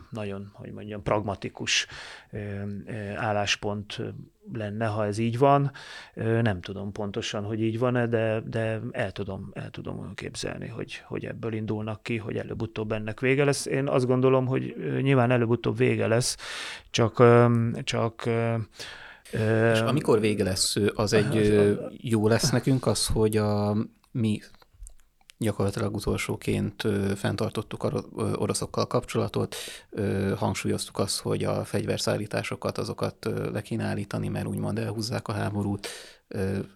nagyon, 0.09 0.49
hogy 0.53 0.71
mondjam, 0.71 1.03
pragmatikus 1.03 1.87
álláspont 3.15 4.01
lenne, 4.53 4.85
ha 4.85 5.05
ez 5.05 5.17
így 5.17 5.37
van. 5.37 5.71
Nem 6.41 6.61
tudom 6.61 6.91
pontosan, 6.91 7.43
hogy 7.43 7.61
így 7.61 7.79
van-e, 7.79 8.07
de, 8.07 8.41
de 8.45 8.81
el, 8.91 9.11
tudom, 9.11 9.49
el 9.53 9.69
tudom 9.69 10.13
képzelni, 10.15 10.67
hogy, 10.67 11.01
hogy 11.05 11.25
ebből 11.25 11.53
indulnak 11.53 12.03
ki, 12.03 12.17
hogy 12.17 12.37
előbb-utóbb 12.37 12.91
ennek 12.91 13.19
vége 13.19 13.43
lesz. 13.43 13.65
Én 13.65 13.87
azt 13.87 14.05
gondolom, 14.05 14.45
hogy 14.45 14.75
nyilván 15.01 15.31
előbb-utóbb 15.31 15.77
vége 15.77 16.07
lesz, 16.07 16.37
csak, 16.89 17.23
csak 17.83 18.29
és 19.73 19.79
amikor 19.79 20.19
vége 20.19 20.43
lesz, 20.43 20.75
az 20.95 21.13
egy 21.13 21.77
jó 21.97 22.27
lesz 22.27 22.49
nekünk 22.49 22.85
az, 22.85 23.07
hogy 23.07 23.37
a 23.37 23.75
mi 24.11 24.41
gyakorlatilag 25.41 25.95
utolsóként 25.95 26.87
fenntartottuk 27.15 27.83
oroszokkal 28.35 28.87
kapcsolatot, 28.87 29.55
hangsúlyoztuk 30.35 30.99
azt, 30.99 31.19
hogy 31.19 31.43
a 31.43 31.63
fegyverszállításokat 31.63 32.77
azokat 32.77 33.29
le 33.51 33.61
kéne 33.61 33.83
állítani, 33.83 34.27
mert 34.27 34.47
úgymond 34.47 34.79
elhúzzák 34.79 35.27
a 35.27 35.31
háborút. 35.31 35.87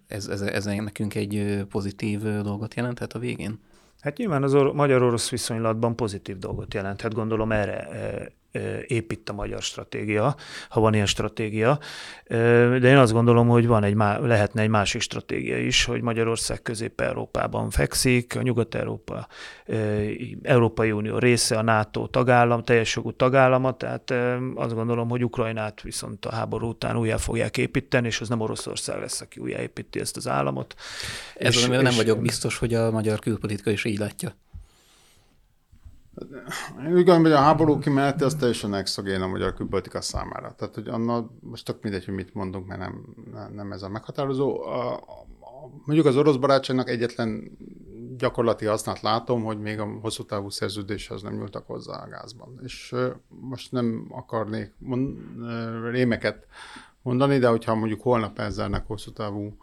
Ez, 0.07 0.28
ez, 0.28 0.41
ez 0.41 0.66
nekünk 0.66 1.16
egy 1.16 1.66
pozitív 1.70 2.22
dolgot 2.22 2.74
jelenthet 2.74 3.13
a 3.13 3.20
végén? 3.20 3.59
Hát 3.99 4.18
nyilván 4.18 4.43
az 4.43 4.53
or- 4.53 4.74
magyar-orosz 4.74 5.30
viszonylatban 5.30 5.95
pozitív 5.95 6.38
dolgot 6.38 6.74
jelenthet, 6.74 7.13
gondolom 7.13 7.51
erre 7.51 7.88
épít 8.88 9.30
a 9.30 9.34
magyar 9.34 9.62
stratégia, 9.62 10.36
ha 10.70 10.80
van 10.80 10.93
ilyen 10.93 11.06
stratégia. 11.06 11.80
De 12.28 12.88
én 12.88 12.97
azt 12.97 13.12
gondolom, 13.12 13.47
hogy 13.47 13.68
van 13.68 13.84
egy, 13.84 13.95
lehetne 14.22 14.62
egy 14.62 14.70
másik 14.70 15.01
stratégia 15.01 15.58
is, 15.58 15.86
hogy 15.86 16.01
Magyarország 16.01 16.62
Közép-Európában 16.62 17.70
fekszik, 17.70 18.36
a 18.36 18.41
Nyugat-Európa, 18.41 19.28
Európai 20.43 20.91
Unió 20.91 21.18
része, 21.18 21.58
a 21.58 21.62
NATO 21.62 22.08
tagállam, 22.08 22.64
teljes 22.64 22.95
jogú 22.95 23.12
tagállama, 23.12 23.78
tehát 23.78 24.14
azt 24.56 24.74
gondolom, 24.74 25.10
hogy 25.10 25.24
Ukrajnát 25.24 25.82
viszont 25.82 26.26
a 26.26 26.32
háború 26.32 26.68
után 26.68 26.97
újjá 26.97 27.18
fogják 27.18 27.58
építeni, 27.58 28.08
és 28.08 28.22
az 28.22 28.30
nem 28.30 28.39
Oroszország 28.39 28.99
lesz, 28.99 29.22
aki 29.22 29.39
újjáépíti 29.39 29.99
ezt 29.99 30.18
az 30.18 30.28
államot. 30.28 30.76
Ez 31.36 31.56
és, 31.56 31.68
nem 31.68 31.95
vagyok 31.95 32.22
biztos, 32.22 32.58
hogy 32.58 32.74
a 32.74 32.91
magyar 32.91 33.20
külpolitika 33.20 33.70
is 33.70 33.84
így 33.86 33.97
látja. 33.97 34.36
Én 36.80 36.86
úgy 36.86 36.93
gondolom, 36.93 37.22
hogy 37.22 37.32
a 37.32 37.38
háború 37.38 37.80
kimeneti 37.80 38.24
az 38.24 38.36
teljesen 38.36 38.74
exogén 38.74 39.22
a 39.22 39.28
magyar 39.28 39.53
külpolitika 39.53 40.01
számára. 40.01 40.53
Tehát, 40.55 40.76
hogy 40.76 40.88
annal 40.88 41.32
most 41.39 41.66
tök 41.66 41.82
mindegy, 41.82 42.05
hogy 42.05 42.13
mit 42.13 42.34
mondunk, 42.34 42.68
mert 42.68 42.80
nem, 42.80 43.05
nem 43.53 43.72
ez 43.72 43.82
a 43.82 43.89
meghatározó. 43.89 44.61
A, 44.61 44.93
a, 44.93 45.26
mondjuk 45.86 46.07
az 46.07 46.18
orosz 46.18 46.36
barátságnak 46.36 46.89
egyetlen 46.89 47.57
gyakorlati 48.18 48.66
hasznát 48.66 49.01
látom, 49.01 49.43
hogy 49.43 49.59
még 49.59 49.80
a 49.80 49.86
hosszú 50.01 50.26
távú 50.26 50.49
szerződéshez 50.49 51.22
nem 51.22 51.34
nyúltak 51.34 51.68
hozzá 51.68 52.03
a 52.03 52.07
gázban. 52.07 52.59
És 52.63 52.95
most 53.28 53.72
nem 53.72 54.07
akarnék 54.09 54.74
mond, 54.78 55.18
rémeket 55.91 56.47
mondani, 57.01 57.38
de 57.38 57.47
hogyha 57.47 57.76
mondjuk 57.76 58.01
holnap 58.01 58.39
elzárnak 58.39 58.88
hosszú 58.88 59.11
távú 59.11 59.57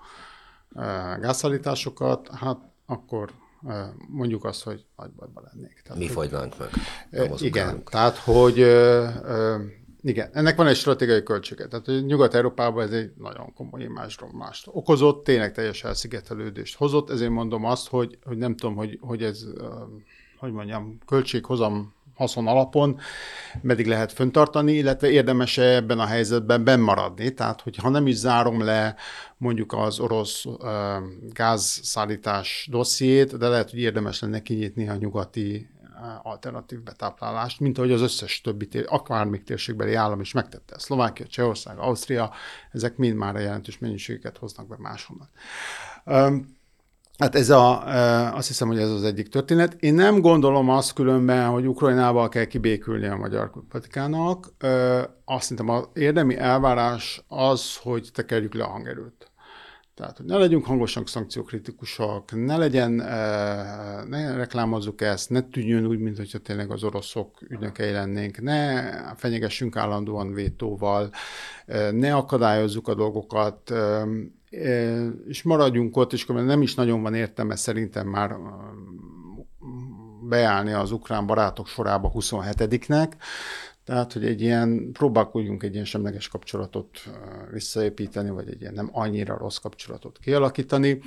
gázszállításokat, 1.21 2.29
hát 2.29 2.59
akkor 2.87 3.31
mondjuk 4.09 4.45
azt, 4.45 4.63
hogy 4.63 4.85
nagy 4.97 5.11
bajban 5.11 5.51
lennék. 5.53 5.81
Tehát, 5.83 5.99
Mi 5.99 6.09
fogynánk 6.09 6.55
meg? 6.59 6.71
Igen, 7.41 7.85
tehát 7.85 8.17
hogy 8.17 8.57
igen, 10.03 10.31
ennek 10.33 10.57
van 10.57 10.67
egy 10.67 10.77
stratégiai 10.77 11.23
költsége. 11.23 11.67
Tehát 11.67 11.87
hogy 11.87 12.05
Nyugat-Európában 12.05 12.85
ez 12.85 12.93
egy 12.93 13.13
nagyon 13.17 13.53
komoly 13.55 13.83
imázsromlást 13.83 14.69
okozott, 14.71 15.25
tényleg 15.25 15.53
teljes 15.53 15.85
elszigetelődést 15.85 16.77
hozott, 16.77 17.11
ezért 17.11 17.31
mondom 17.31 17.65
azt, 17.65 17.89
hogy, 17.89 18.19
hogy 18.25 18.37
nem 18.37 18.57
tudom, 18.57 18.77
hogy, 18.77 18.99
hogy 19.01 19.23
ez, 19.23 19.45
hogy 20.39 20.53
mondjam, 20.53 20.99
költséghozam 21.07 21.95
haszon 22.15 22.47
alapon 22.47 22.99
meddig 23.61 23.87
lehet 23.87 24.13
föntartani, 24.13 24.73
illetve 24.73 25.11
érdemes 25.11 25.59
-e 25.59 25.75
ebben 25.75 25.99
a 25.99 26.07
helyzetben 26.07 26.65
bennmaradni. 26.65 27.35
Tehát, 27.35 27.61
hogy 27.61 27.77
ha 27.77 27.89
nem 27.89 28.07
is 28.07 28.17
zárom 28.17 28.65
le 28.65 28.97
mondjuk 29.37 29.73
az 29.73 30.01
orosz 30.01 30.45
uh, 30.45 30.59
gázszállítás 31.33 32.69
dossziét, 32.71 33.39
de 33.39 33.49
lehet, 33.49 33.71
hogy 33.71 33.81
érdemes 33.81 34.21
lenne 34.21 34.43
kinyitni 34.43 34.89
a 34.89 34.97
nyugati 34.97 35.71
alternatív 36.23 36.83
betáplálást, 36.83 37.61
mint 37.61 37.79
ahogy 37.79 37.93
az 37.93 38.01
összes 38.01 38.41
többi, 38.41 38.69
tér, 38.69 38.85
akármik 38.89 39.45
térségbeli 39.45 39.95
állam 39.95 40.21
is 40.21 40.33
megtette. 40.33 40.79
Szlovákia, 40.79 41.27
Csehország, 41.27 41.79
Ausztria, 41.79 42.33
ezek 42.71 42.97
mind 42.97 43.17
már 43.17 43.37
a 43.37 43.39
jelentős 43.39 43.79
mennyiségeket 43.79 44.39
hoznak 44.39 44.67
be 44.67 44.77
máshonnan. 44.79 45.29
Um, 46.05 46.61
Hát 47.19 47.35
ez 47.35 47.51
a, 47.51 47.85
azt 48.35 48.49
hiszem, 48.49 48.69
hogy 48.69 48.79
ez 48.79 48.91
az 48.91 49.05
egyik 49.05 49.29
történet. 49.29 49.75
Én 49.81 49.95
nem 49.95 50.21
gondolom 50.21 50.69
azt 50.69 50.93
különben, 50.93 51.49
hogy 51.49 51.67
Ukrajnával 51.67 52.29
kell 52.29 52.45
kibékülni 52.45 53.07
a 53.07 53.17
magyar 53.17 53.51
politikának. 53.69 54.53
Azt 55.25 55.49
hiszem, 55.49 55.69
az 55.69 55.89
érdemi 55.95 56.37
elvárás 56.37 57.25
az, 57.29 57.77
hogy 57.77 58.09
tekerjük 58.13 58.55
le 58.55 58.65
a 58.65 58.69
hangerőt. 58.69 59.31
Tehát, 59.95 60.17
hogy 60.17 60.27
ne 60.27 60.37
legyünk 60.37 60.65
hangosan 60.65 61.07
szankciókritikusak, 61.07 62.47
ne 62.47 62.57
legyen, 62.57 62.91
ne 64.09 64.37
reklámozzuk 64.37 65.01
ezt, 65.01 65.31
ne 65.31 65.41
tűnjön 65.41 65.87
úgy, 65.87 65.99
mint 65.99 66.17
hogyha 66.17 66.39
tényleg 66.39 66.71
az 66.71 66.85
oroszok 66.85 67.43
ügynökei 67.49 67.91
lennénk, 67.91 68.41
ne 68.41 68.83
fenyegessünk 69.15 69.77
állandóan 69.77 70.33
vétóval, 70.33 71.11
ne 71.91 72.15
akadályozzuk 72.15 72.89
a 72.89 72.95
dolgokat, 72.95 73.73
és 75.29 75.43
maradjunk 75.43 75.97
ott, 75.97 76.13
és 76.13 76.27
nem 76.27 76.63
is 76.63 76.75
nagyon 76.75 77.03
van 77.03 77.15
értelme 77.15 77.57
szerintem 77.57 78.07
már 78.07 78.37
beállni 80.29 80.73
az 80.73 80.91
ukrán 80.91 81.27
barátok 81.27 81.67
sorába 81.67 82.13
27-nek, 82.15 83.13
tehát, 83.85 84.13
hogy 84.13 84.25
egy 84.25 84.41
ilyen, 84.41 84.93
próbálkoljunk 84.93 85.63
egy 85.63 85.73
ilyen 85.73 85.85
semleges 85.85 86.29
kapcsolatot 86.29 86.99
visszaépíteni, 87.53 88.31
vagy 88.31 88.49
egy 88.49 88.61
ilyen 88.61 88.75
nem 88.75 88.89
annyira 88.93 89.39
rossz 89.39 89.57
kapcsolatot 89.57 90.19
kialakítani. 90.19 91.01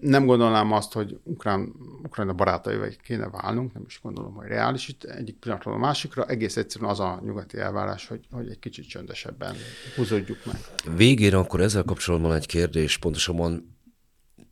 Nem 0.00 0.26
gondolnám 0.26 0.72
azt, 0.72 0.92
hogy 0.92 1.18
Ukrán, 1.22 1.72
Ukrajna 2.02 2.32
barátaival 2.32 2.88
kéne 3.02 3.28
válnunk, 3.28 3.72
nem 3.72 3.82
is 3.86 4.00
gondolom, 4.02 4.34
hogy 4.34 4.46
reális 4.46 4.88
itt 4.88 5.04
egyik 5.04 5.36
pillanatról 5.36 5.74
a 5.74 5.78
másikra. 5.78 6.24
Egész 6.24 6.56
egyszerűen 6.56 6.90
az 6.90 7.00
a 7.00 7.20
nyugati 7.24 7.58
elvárás, 7.58 8.06
hogy, 8.06 8.26
hogy 8.30 8.48
egy 8.48 8.58
kicsit 8.58 8.88
csöndesebben 8.88 9.54
húzódjuk 9.96 10.38
meg. 10.44 10.56
Végére 10.96 11.38
akkor 11.38 11.60
ezzel 11.60 11.82
kapcsolatban 11.84 12.34
egy 12.34 12.46
kérdés, 12.46 12.98
pontosabban 12.98 13.78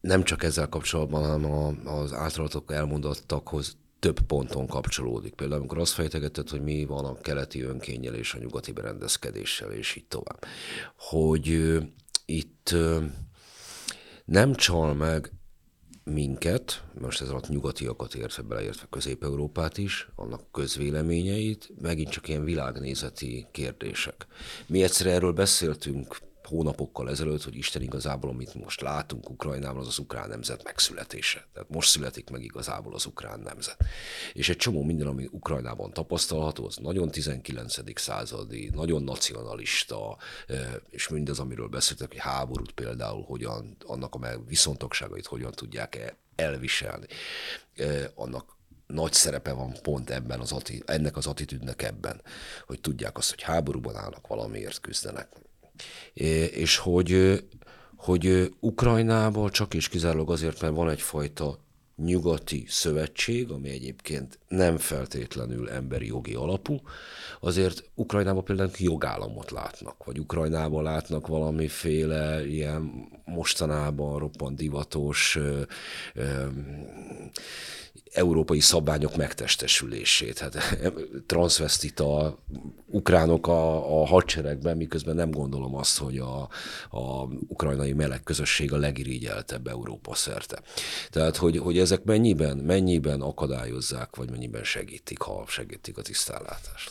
nem 0.01 0.23
csak 0.23 0.43
ezzel 0.43 0.69
kapcsolatban, 0.69 1.23
hanem 1.23 1.79
az 1.87 2.13
általatok 2.13 2.73
elmondottakhoz 2.73 3.77
több 3.99 4.21
ponton 4.21 4.67
kapcsolódik. 4.67 5.35
Például 5.35 5.59
amikor 5.59 5.79
azt 5.79 5.93
fejtegetett, 5.93 6.51
hogy 6.51 6.63
mi 6.63 6.85
van 6.85 7.05
a 7.05 7.21
keleti 7.21 7.63
önkénnyel 7.63 8.15
és 8.15 8.35
a 8.35 8.39
nyugati 8.39 8.73
berendezkedéssel, 8.73 9.73
és 9.73 9.97
így 9.97 10.07
tovább. 10.07 10.45
Hogy 10.97 11.49
uh, 11.49 11.83
itt 12.25 12.71
uh, 12.73 13.05
nem 14.25 14.55
csal 14.55 14.95
meg 14.95 15.33
minket, 16.05 16.85
most 17.01 17.21
ez 17.21 17.29
alatt 17.29 17.49
nyugatiakat 17.49 18.15
értve, 18.15 18.43
beleértve 18.43 18.87
Közép-Európát 18.91 19.79
is, 19.79 20.09
annak 20.15 20.53
közvéleményeit, 20.53 21.69
megint 21.81 22.09
csak 22.09 22.29
ilyen 22.29 22.45
világnézeti 22.45 23.47
kérdések. 23.53 24.27
Mi 24.67 24.83
egyszer 24.83 25.07
erről 25.07 25.33
beszéltünk 25.33 26.19
hónapokkal 26.49 27.11
ezelőtt, 27.11 27.43
hogy 27.43 27.57
Isten 27.57 27.83
igazából, 27.83 28.31
amit 28.31 28.55
most 28.55 28.81
látunk 28.81 29.31
Ukrajnában, 29.31 29.81
az 29.81 29.87
az 29.87 29.99
ukrán 29.99 30.29
nemzet 30.29 30.65
megszületése. 30.65 31.47
Tehát 31.53 31.69
most 31.69 31.91
születik 31.91 32.31
meg 32.31 32.43
igazából 32.43 32.95
az 32.95 33.07
ukrán 33.07 33.41
nemzet. 33.41 33.77
És 34.33 34.49
egy 34.49 34.57
csomó 34.57 34.83
minden, 34.83 35.07
ami 35.07 35.29
Ukrajnában 35.31 35.93
tapasztalható, 35.93 36.67
az 36.67 36.77
nagyon 36.77 37.11
19. 37.11 38.01
századi, 38.01 38.71
nagyon 38.75 39.03
nacionalista, 39.03 40.17
és 40.91 41.09
mindaz, 41.09 41.39
amiről 41.39 41.69
beszéltek, 41.69 42.09
hogy 42.09 42.19
háborút 42.19 42.73
például 42.73 43.23
hogyan, 43.23 43.77
annak 43.87 44.15
a 44.15 44.41
viszontagságait 44.47 45.27
hogyan 45.27 45.53
tudják 45.53 46.17
elviselni. 46.35 47.07
Annak 48.15 48.57
nagy 48.87 49.13
szerepe 49.13 49.53
van 49.53 49.73
pont 49.83 50.11
ebben 50.11 50.41
az, 50.41 50.55
ennek 50.85 51.17
az 51.17 51.27
attitűdnek 51.27 51.83
ebben, 51.83 52.23
hogy 52.67 52.81
tudják 52.81 53.17
azt, 53.19 53.31
hogy 53.31 53.43
háborúban 53.43 53.97
állnak, 53.97 54.27
valamiért 54.27 54.81
küzdenek 54.81 55.29
és 56.53 56.77
hogy, 56.77 57.43
hogy 57.97 58.53
Ukrajnából 58.61 59.51
csak 59.51 59.75
és 59.75 59.89
kizárólag 59.89 60.31
azért, 60.31 60.61
mert 60.61 60.75
van 60.75 60.91
egyfajta 60.91 61.59
nyugati 62.05 62.65
szövetség, 62.69 63.51
ami 63.51 63.69
egyébként 63.69 64.39
nem 64.49 64.77
feltétlenül 64.77 65.71
emberi 65.71 66.07
jogi 66.07 66.35
alapú, 66.35 66.81
azért 67.41 67.91
Ukrajnában 67.95 68.45
például 68.45 68.71
jogállamot 68.79 69.51
látnak, 69.51 70.05
vagy 70.05 70.19
Ukrajnában 70.19 70.83
látnak 70.83 71.27
valamiféle 71.27 72.47
ilyen 72.47 73.09
mostanában 73.25 74.19
roppant 74.19 74.57
divatos 74.57 75.37
ö, 75.37 75.61
ö, 76.15 76.47
európai 78.13 78.61
szabványok 78.61 79.17
megtestesülését. 79.17 80.39
Hát 80.39 80.57
transvestita 81.27 82.39
ukránok 82.87 83.47
a, 83.47 84.01
a 84.01 84.07
hadseregben, 84.07 84.77
miközben 84.77 85.15
nem 85.15 85.31
gondolom 85.31 85.75
azt, 85.75 85.99
hogy 85.99 86.19
a, 86.19 86.49
a 86.91 87.23
ukrajnai 87.49 87.93
meleg 87.93 88.23
közösség 88.23 88.73
a 88.73 88.77
legirigyeltebb 88.77 89.67
Európa 89.67 90.15
szerte. 90.15 90.63
Tehát, 91.11 91.37
hogy, 91.37 91.59
hogy 91.59 91.79
ezek 91.79 92.05
mennyiben, 92.05 92.57
mennyiben 92.57 93.21
akadályozzák, 93.21 94.17
vagy 94.17 94.31
mennyiben 94.31 94.65
segítik, 94.65 95.21
ha 95.21 95.45
segítik 95.47 95.99
a 95.99 96.03
tisztánlátást. 96.03 96.91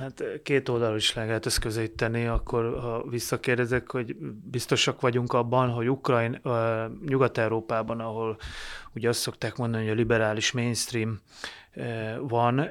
Hát 0.00 0.22
két 0.42 0.68
oldalról 0.68 0.96
is 0.96 1.14
lehet 1.14 1.46
ezt 1.46 1.58
közelíteni, 1.58 2.26
akkor 2.26 2.78
ha 2.80 3.08
visszakérdezek, 3.08 3.90
hogy 3.90 4.16
biztosak 4.50 5.00
vagyunk 5.00 5.32
abban, 5.32 5.68
hogy 5.70 5.90
Ukrajn, 5.90 6.40
Nyugat-Európában, 7.06 8.00
ahol 8.00 8.36
ugye 8.94 9.08
azt 9.08 9.20
szokták 9.20 9.56
mondani, 9.56 9.82
hogy 9.82 9.92
a 9.92 9.96
liberális 9.96 10.52
mainstream 10.52 11.20
van, 12.20 12.68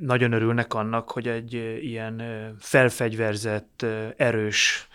nagyon 0.00 0.32
örülnek 0.32 0.74
annak, 0.74 1.10
hogy 1.10 1.28
egy 1.28 1.52
ilyen 1.80 2.22
felfegyverzett, 2.58 3.86
erős, 4.16 4.88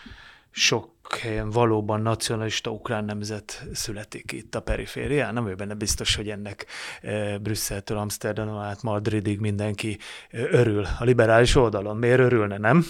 sok 0.52 0.93
helyen 1.16 1.50
valóban 1.50 2.02
nacionalista 2.02 2.72
ukrán 2.72 3.06
nemzet 3.06 3.68
születik 3.74 4.32
itt 4.32 4.56
a 4.56 4.60
periférián. 4.62 5.34
Nem 5.34 5.48
ő 5.48 5.56
benne 5.56 5.74
biztos, 5.74 6.16
hogy 6.16 6.30
ennek 6.30 6.66
e, 7.02 7.38
Brüsszeltől 7.38 7.98
Amsterdamon 7.98 8.64
át 8.64 8.84
Madridig 8.84 9.40
mindenki 9.40 9.98
e, 10.30 10.40
örül 10.52 10.88
a 11.00 11.04
liberális 11.04 11.56
oldalon. 11.56 11.98
Miért 11.98 12.20
örülne, 12.20 12.58
nem? 12.58 12.86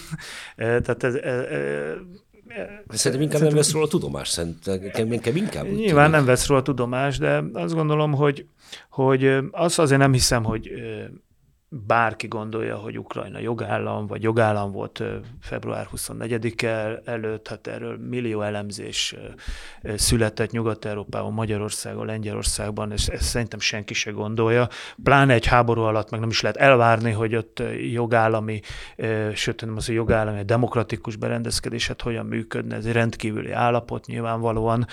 E, 0.56 0.80
tehát 0.80 1.04
ez, 1.04 1.14
e, 1.14 1.28
e, 1.28 1.94
Szerintem 2.88 3.26
inkább 3.26 3.42
nem 3.42 3.54
vesz 3.54 3.72
róla 3.72 3.86
tudomást, 3.86 4.32
szerintem 4.32 5.12
inkább, 5.12 5.36
inkább 5.36 5.66
Nyilván 5.66 6.10
nem 6.10 6.24
vesz 6.24 6.46
róla 6.46 6.62
tudomást, 6.62 7.20
de 7.20 7.42
azt 7.52 7.74
gondolom, 7.74 8.12
hogy, 8.12 8.46
hogy 8.90 9.38
azt 9.50 9.78
azért 9.78 10.00
nem 10.00 10.12
hiszem, 10.12 10.44
hogy 10.44 10.70
bárki 11.86 12.26
gondolja, 12.26 12.76
hogy 12.76 12.98
Ukrajna 12.98 13.38
jogállam, 13.38 14.06
vagy 14.06 14.22
jogállam 14.22 14.72
volt 14.72 15.02
február 15.40 15.88
24-e 15.96 17.00
előtt, 17.04 17.48
hát 17.48 17.66
erről 17.66 17.98
millió 18.08 18.42
elemzés 18.42 19.16
született 19.96 20.50
Nyugat-Európában, 20.50 21.32
Magyarországon, 21.32 22.06
Lengyelországban, 22.06 22.92
és 22.92 23.06
ezt 23.06 23.22
szerintem 23.22 23.58
senki 23.58 23.94
se 23.94 24.10
gondolja. 24.10 24.68
Pláne 25.02 25.32
egy 25.32 25.46
háború 25.46 25.82
alatt 25.82 26.10
meg 26.10 26.20
nem 26.20 26.28
is 26.28 26.40
lehet 26.40 26.56
elvárni, 26.56 27.10
hogy 27.10 27.36
ott 27.36 27.62
jogállami, 27.92 28.60
sőt, 29.34 29.64
nem 29.64 29.76
az, 29.76 29.86
hogy 29.86 29.94
jogállami, 29.94 30.38
a 30.38 30.42
demokratikus 30.42 31.16
berendezkedés, 31.16 31.86
hát 31.86 32.02
hogyan 32.02 32.26
működne, 32.26 32.76
ez 32.76 32.84
egy 32.84 32.92
rendkívüli 32.92 33.52
állapot 33.52 34.06
nyilvánvalóan. 34.06 34.86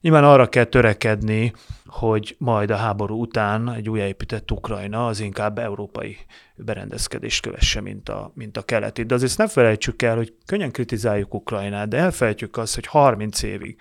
Nyilván 0.00 0.24
arra 0.24 0.48
kell 0.48 0.64
törekedni, 0.64 1.52
hogy 1.86 2.36
majd 2.38 2.70
a 2.70 2.76
háború 2.76 3.20
után 3.20 3.72
egy 3.72 3.88
újjáépített 3.88 4.50
Ukrajna 4.50 5.06
az 5.06 5.20
inkább 5.20 5.58
európai 5.60 6.16
berendezkedést 6.54 7.42
kövesse, 7.42 7.80
mint 7.80 8.08
a, 8.08 8.32
mint 8.34 8.56
a 8.56 8.62
keleti. 8.62 9.02
De 9.02 9.14
azért 9.14 9.36
ne 9.38 9.48
felejtsük 9.48 10.02
el, 10.02 10.16
hogy 10.16 10.34
könnyen 10.46 10.70
kritizáljuk 10.70 11.34
Ukrajnát, 11.34 11.88
de 11.88 11.96
elfelejtjük 11.96 12.56
azt, 12.56 12.74
hogy 12.74 12.86
30 12.86 13.42
évig 13.42 13.76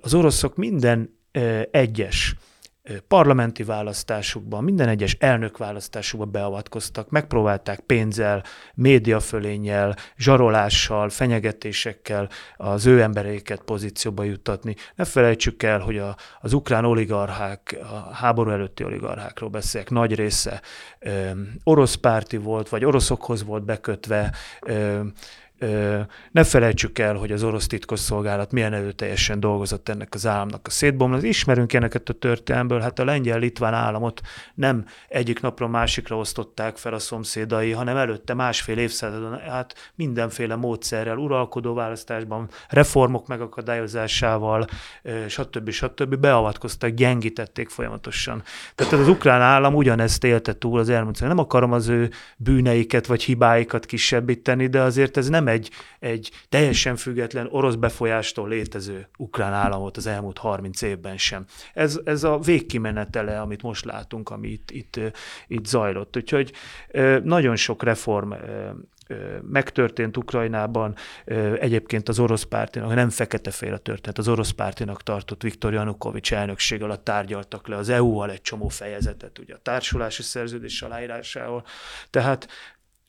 az 0.00 0.14
oroszok 0.14 0.56
minden 0.56 1.18
egyes 1.70 2.34
parlamenti 3.08 3.62
választásukban, 3.62 4.64
minden 4.64 4.88
egyes 4.88 5.16
elnökválasztásukban 5.18 6.30
beavatkoztak, 6.30 7.10
megpróbálták 7.10 7.80
pénzzel, 7.80 8.44
médiafölénnyel, 8.74 9.96
zsarolással, 10.16 11.08
fenyegetésekkel 11.08 12.28
az 12.56 12.86
ő 12.86 13.00
embereiket 13.00 13.62
pozícióba 13.62 14.22
juttatni. 14.22 14.74
Ne 14.94 15.04
felejtsük 15.04 15.62
el, 15.62 15.78
hogy 15.78 15.98
a, 15.98 16.16
az 16.40 16.52
ukrán 16.52 16.84
oligarchák, 16.84 17.78
a 17.82 18.14
háború 18.14 18.50
előtti 18.50 18.84
oligarchákról 18.84 19.50
beszélek, 19.50 19.90
nagy 19.90 20.14
része 20.14 20.60
ö, 20.98 21.30
orosz 21.64 21.94
párti 21.94 22.36
volt, 22.36 22.68
vagy 22.68 22.84
oroszokhoz 22.84 23.44
volt 23.44 23.64
bekötve, 23.64 24.32
ö, 24.60 25.00
ne 26.30 26.44
felejtsük 26.44 26.98
el, 26.98 27.14
hogy 27.14 27.32
az 27.32 27.42
orosz 27.42 27.66
titkosszolgálat 27.66 28.52
milyen 28.52 28.72
erőteljesen 28.72 29.40
dolgozott 29.40 29.88
ennek 29.88 30.14
az 30.14 30.26
államnak 30.26 30.66
a 30.66 30.70
szétbomlás. 30.70 31.22
Ismerünk 31.22 31.72
ilyeneket 31.72 32.08
a 32.08 32.12
történelmből, 32.12 32.80
hát 32.80 32.98
a 32.98 33.04
lengyel-litván 33.04 33.74
államot 33.74 34.20
nem 34.54 34.84
egyik 35.08 35.40
napra 35.40 35.68
másikra 35.68 36.16
osztották 36.16 36.76
fel 36.76 36.94
a 36.94 36.98
szomszédai, 36.98 37.70
hanem 37.70 37.96
előtte 37.96 38.34
másfél 38.34 38.78
évszázadon 38.78 39.40
át 39.40 39.92
mindenféle 39.94 40.56
módszerrel, 40.56 41.16
uralkodó 41.16 41.74
választásban, 41.74 42.48
reformok 42.68 43.26
megakadályozásával, 43.26 44.66
stb. 45.28 45.70
stb. 45.70 46.16
beavatkoztak, 46.16 46.90
gyengítették 46.90 47.68
folyamatosan. 47.68 48.42
Tehát 48.74 48.92
az 48.92 49.08
ukrán 49.08 49.40
állam 49.40 49.74
ugyanezt 49.74 50.24
élte 50.24 50.52
túl 50.52 50.78
az 50.78 50.88
elmúlt. 50.88 51.20
Nem 51.20 51.38
akarom 51.38 51.72
az 51.72 51.88
ő 51.88 52.10
bűneiket 52.36 53.06
vagy 53.06 53.22
hibáikat 53.22 53.86
kisebbíteni, 53.86 54.66
de 54.66 54.80
azért 54.80 55.16
ez 55.16 55.28
nem 55.28 55.48
egy, 55.50 55.70
egy 55.98 56.30
teljesen 56.48 56.96
független 56.96 57.48
orosz 57.50 57.74
befolyástól 57.74 58.48
létező 58.48 59.08
ukrán 59.16 59.52
államot 59.52 59.96
az 59.96 60.06
elmúlt 60.06 60.38
30 60.38 60.82
évben 60.82 61.18
sem. 61.18 61.44
Ez, 61.74 62.00
ez 62.04 62.24
a 62.24 62.38
végkimenetele, 62.38 63.40
amit 63.40 63.62
most 63.62 63.84
látunk, 63.84 64.30
ami 64.30 64.48
itt, 64.48 64.70
itt, 64.70 65.00
itt 65.46 65.66
zajlott. 65.66 66.16
Úgyhogy 66.16 66.52
nagyon 67.22 67.56
sok 67.56 67.82
reform 67.82 68.32
megtörtént 69.42 70.16
Ukrajnában, 70.16 70.94
egyébként 71.58 72.08
az 72.08 72.18
orosz 72.18 72.42
pártinak, 72.42 72.94
nem 72.94 73.10
fekete-fél 73.10 73.72
a 73.72 73.78
történet, 73.78 74.18
az 74.18 74.28
orosz 74.28 74.50
pártinak 74.50 75.02
tartott 75.02 75.42
Viktor 75.42 75.72
Janukovics 75.72 76.32
elnökség 76.32 76.82
alatt 76.82 77.04
tárgyaltak 77.04 77.68
le 77.68 77.76
az 77.76 77.88
EU-val 77.88 78.30
egy 78.30 78.42
csomó 78.42 78.68
fejezetet, 78.68 79.38
ugye 79.38 79.54
a 79.54 79.58
társulási 79.62 80.22
szerződés 80.22 80.82
aláírásával. 80.82 81.64
Tehát 82.10 82.48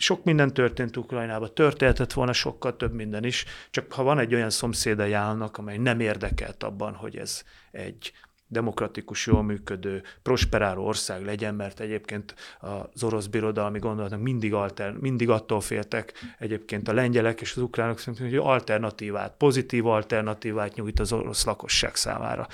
sok 0.01 0.23
minden 0.23 0.53
történt 0.53 0.97
Ukrajnában, 0.97 1.53
történhetett 1.53 2.13
volna 2.13 2.33
sokkal 2.33 2.75
több 2.75 2.93
minden 2.93 3.23
is, 3.23 3.45
csak 3.69 3.93
ha 3.93 4.03
van 4.03 4.19
egy 4.19 4.33
olyan 4.33 4.49
szomszédai 4.49 5.13
állnak, 5.13 5.57
amely 5.57 5.77
nem 5.77 5.99
érdekelt 5.99 6.63
abban, 6.63 6.93
hogy 6.93 7.17
ez 7.17 7.43
egy 7.71 8.11
demokratikus, 8.51 9.25
jól 9.25 9.43
működő, 9.43 10.03
prosperáló 10.21 10.85
ország 10.85 11.25
legyen, 11.25 11.55
mert 11.55 11.79
egyébként 11.79 12.35
az 12.59 13.03
orosz 13.03 13.25
birodalmi 13.25 13.79
gondolatnak 13.79 14.21
mindig, 14.21 14.53
alter, 14.53 14.93
mindig 14.93 15.29
attól 15.29 15.61
féltek 15.61 16.13
egyébként 16.39 16.87
a 16.87 16.93
lengyelek 16.93 17.41
és 17.41 17.55
az 17.55 17.61
ukránok 17.61 17.99
szerintem, 17.99 18.27
hogy 18.27 18.37
alternatívát, 18.37 19.33
pozitív 19.37 19.85
alternatívát 19.85 20.75
nyújt 20.75 20.99
az 20.99 21.13
orosz 21.13 21.45
lakosság 21.45 21.95
számára. 21.95 22.47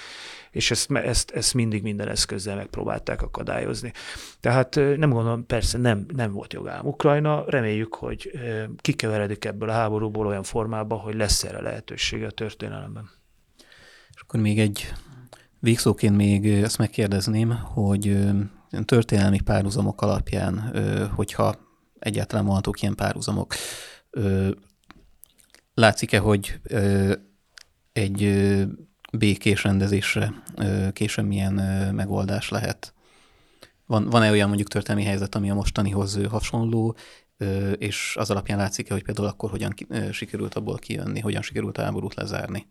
És 0.51 0.71
ezt, 0.71 0.91
ezt, 0.91 1.31
ezt 1.31 1.53
mindig 1.53 1.83
minden 1.83 2.07
eszközzel 2.07 2.55
megpróbálták 2.55 3.21
akadályozni. 3.21 3.91
Tehát 4.39 4.75
nem 4.75 5.09
gondolom, 5.09 5.45
persze 5.45 5.77
nem, 5.77 6.05
nem 6.15 6.31
volt 6.31 6.53
jogám 6.53 6.85
Ukrajna, 6.85 7.43
reméljük, 7.47 7.95
hogy 7.95 8.31
kikeveredik 8.77 9.45
ebből 9.45 9.69
a 9.69 9.73
háborúból 9.73 10.27
olyan 10.27 10.43
formában, 10.43 10.99
hogy 10.99 11.15
lesz 11.15 11.43
erre 11.43 11.61
lehetősége 11.61 12.25
a 12.25 12.31
történelemben. 12.31 13.09
És 14.13 14.21
akkor 14.21 14.39
még 14.39 14.59
egy 14.59 14.93
Végszóként 15.59 16.15
még 16.15 16.47
ezt 16.47 16.77
megkérdezném, 16.77 17.49
hogy 17.49 18.17
történelmi 18.85 19.39
párhuzamok 19.39 20.01
alapján, 20.01 20.73
hogyha 21.15 21.55
egyáltalán 21.99 22.43
mondhatók 22.43 22.81
ilyen 22.81 22.95
párhuzamok, 22.95 23.53
látszik-e, 25.73 26.19
hogy 26.19 26.59
egy 27.93 28.43
békés 29.11 29.63
rendezésre 29.63 30.43
később 30.93 31.25
milyen 31.25 31.53
megoldás 31.93 32.49
lehet? 32.49 32.93
Van, 33.85 34.09
van-e 34.09 34.31
olyan 34.31 34.47
mondjuk 34.47 34.67
történelmi 34.67 35.07
helyzet, 35.07 35.35
ami 35.35 35.49
a 35.49 35.53
mostanihoz 35.53 36.19
hasonló, 36.29 36.95
és 37.77 38.15
az 38.19 38.29
alapján 38.29 38.57
látszik-e, 38.57 38.93
hogy 38.93 39.03
például 39.03 39.27
akkor 39.27 39.49
hogyan 39.49 39.73
sikerült 40.11 40.53
abból 40.53 40.77
kijönni, 40.77 41.19
hogyan 41.19 41.41
sikerült 41.41 41.77
a 41.77 41.81
háborút 41.81 42.13
lezárni? 42.13 42.67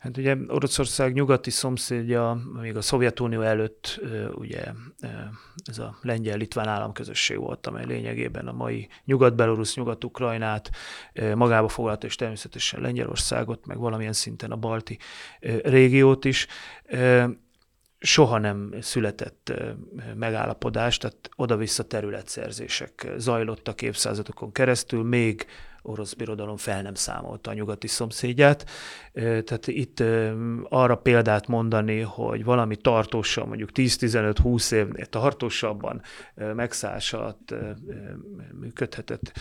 Hát 0.00 0.16
ugye 0.16 0.36
Oroszország 0.48 1.12
nyugati 1.12 1.50
szomszédja, 1.50 2.42
még 2.60 2.76
a 2.76 2.80
Szovjetunió 2.80 3.40
előtt 3.40 4.00
ugye 4.34 4.64
ez 5.64 5.78
a 5.78 5.98
lengyel-litván 6.02 6.68
államközösség 6.68 7.38
volt, 7.38 7.66
amely 7.66 7.86
lényegében 7.86 8.46
a 8.48 8.52
mai 8.52 8.88
nyugat-belorusz, 9.04 9.76
nyugat-ukrajnát 9.76 10.70
magába 11.34 11.68
foglalta, 11.68 12.06
és 12.06 12.14
természetesen 12.14 12.80
Lengyelországot, 12.80 13.66
meg 13.66 13.78
valamilyen 13.78 14.12
szinten 14.12 14.50
a 14.50 14.56
balti 14.56 14.98
régiót 15.62 16.24
is. 16.24 16.46
Soha 17.98 18.38
nem 18.38 18.74
született 18.80 19.52
megállapodás, 20.14 20.98
tehát 20.98 21.30
oda-vissza 21.36 21.84
területszerzések 21.84 23.12
zajlottak 23.16 23.82
évszázadokon 23.82 24.52
keresztül, 24.52 25.02
még 25.02 25.46
orosz 25.82 26.14
birodalom 26.14 26.56
fel 26.56 26.82
nem 26.82 26.94
számolta 26.94 27.50
a 27.50 27.54
nyugati 27.54 27.86
szomszédját. 27.86 28.64
Tehát 29.12 29.66
itt 29.66 30.02
arra 30.68 30.96
példát 30.96 31.46
mondani, 31.46 32.00
hogy 32.00 32.44
valami 32.44 32.76
tartósan, 32.76 33.48
mondjuk 33.48 33.70
10-15-20 33.74 34.72
évnél 34.72 35.06
tartósabban 35.06 36.02
megszállás 36.34 37.12
alatt 37.12 37.54
működhetett, 38.60 39.32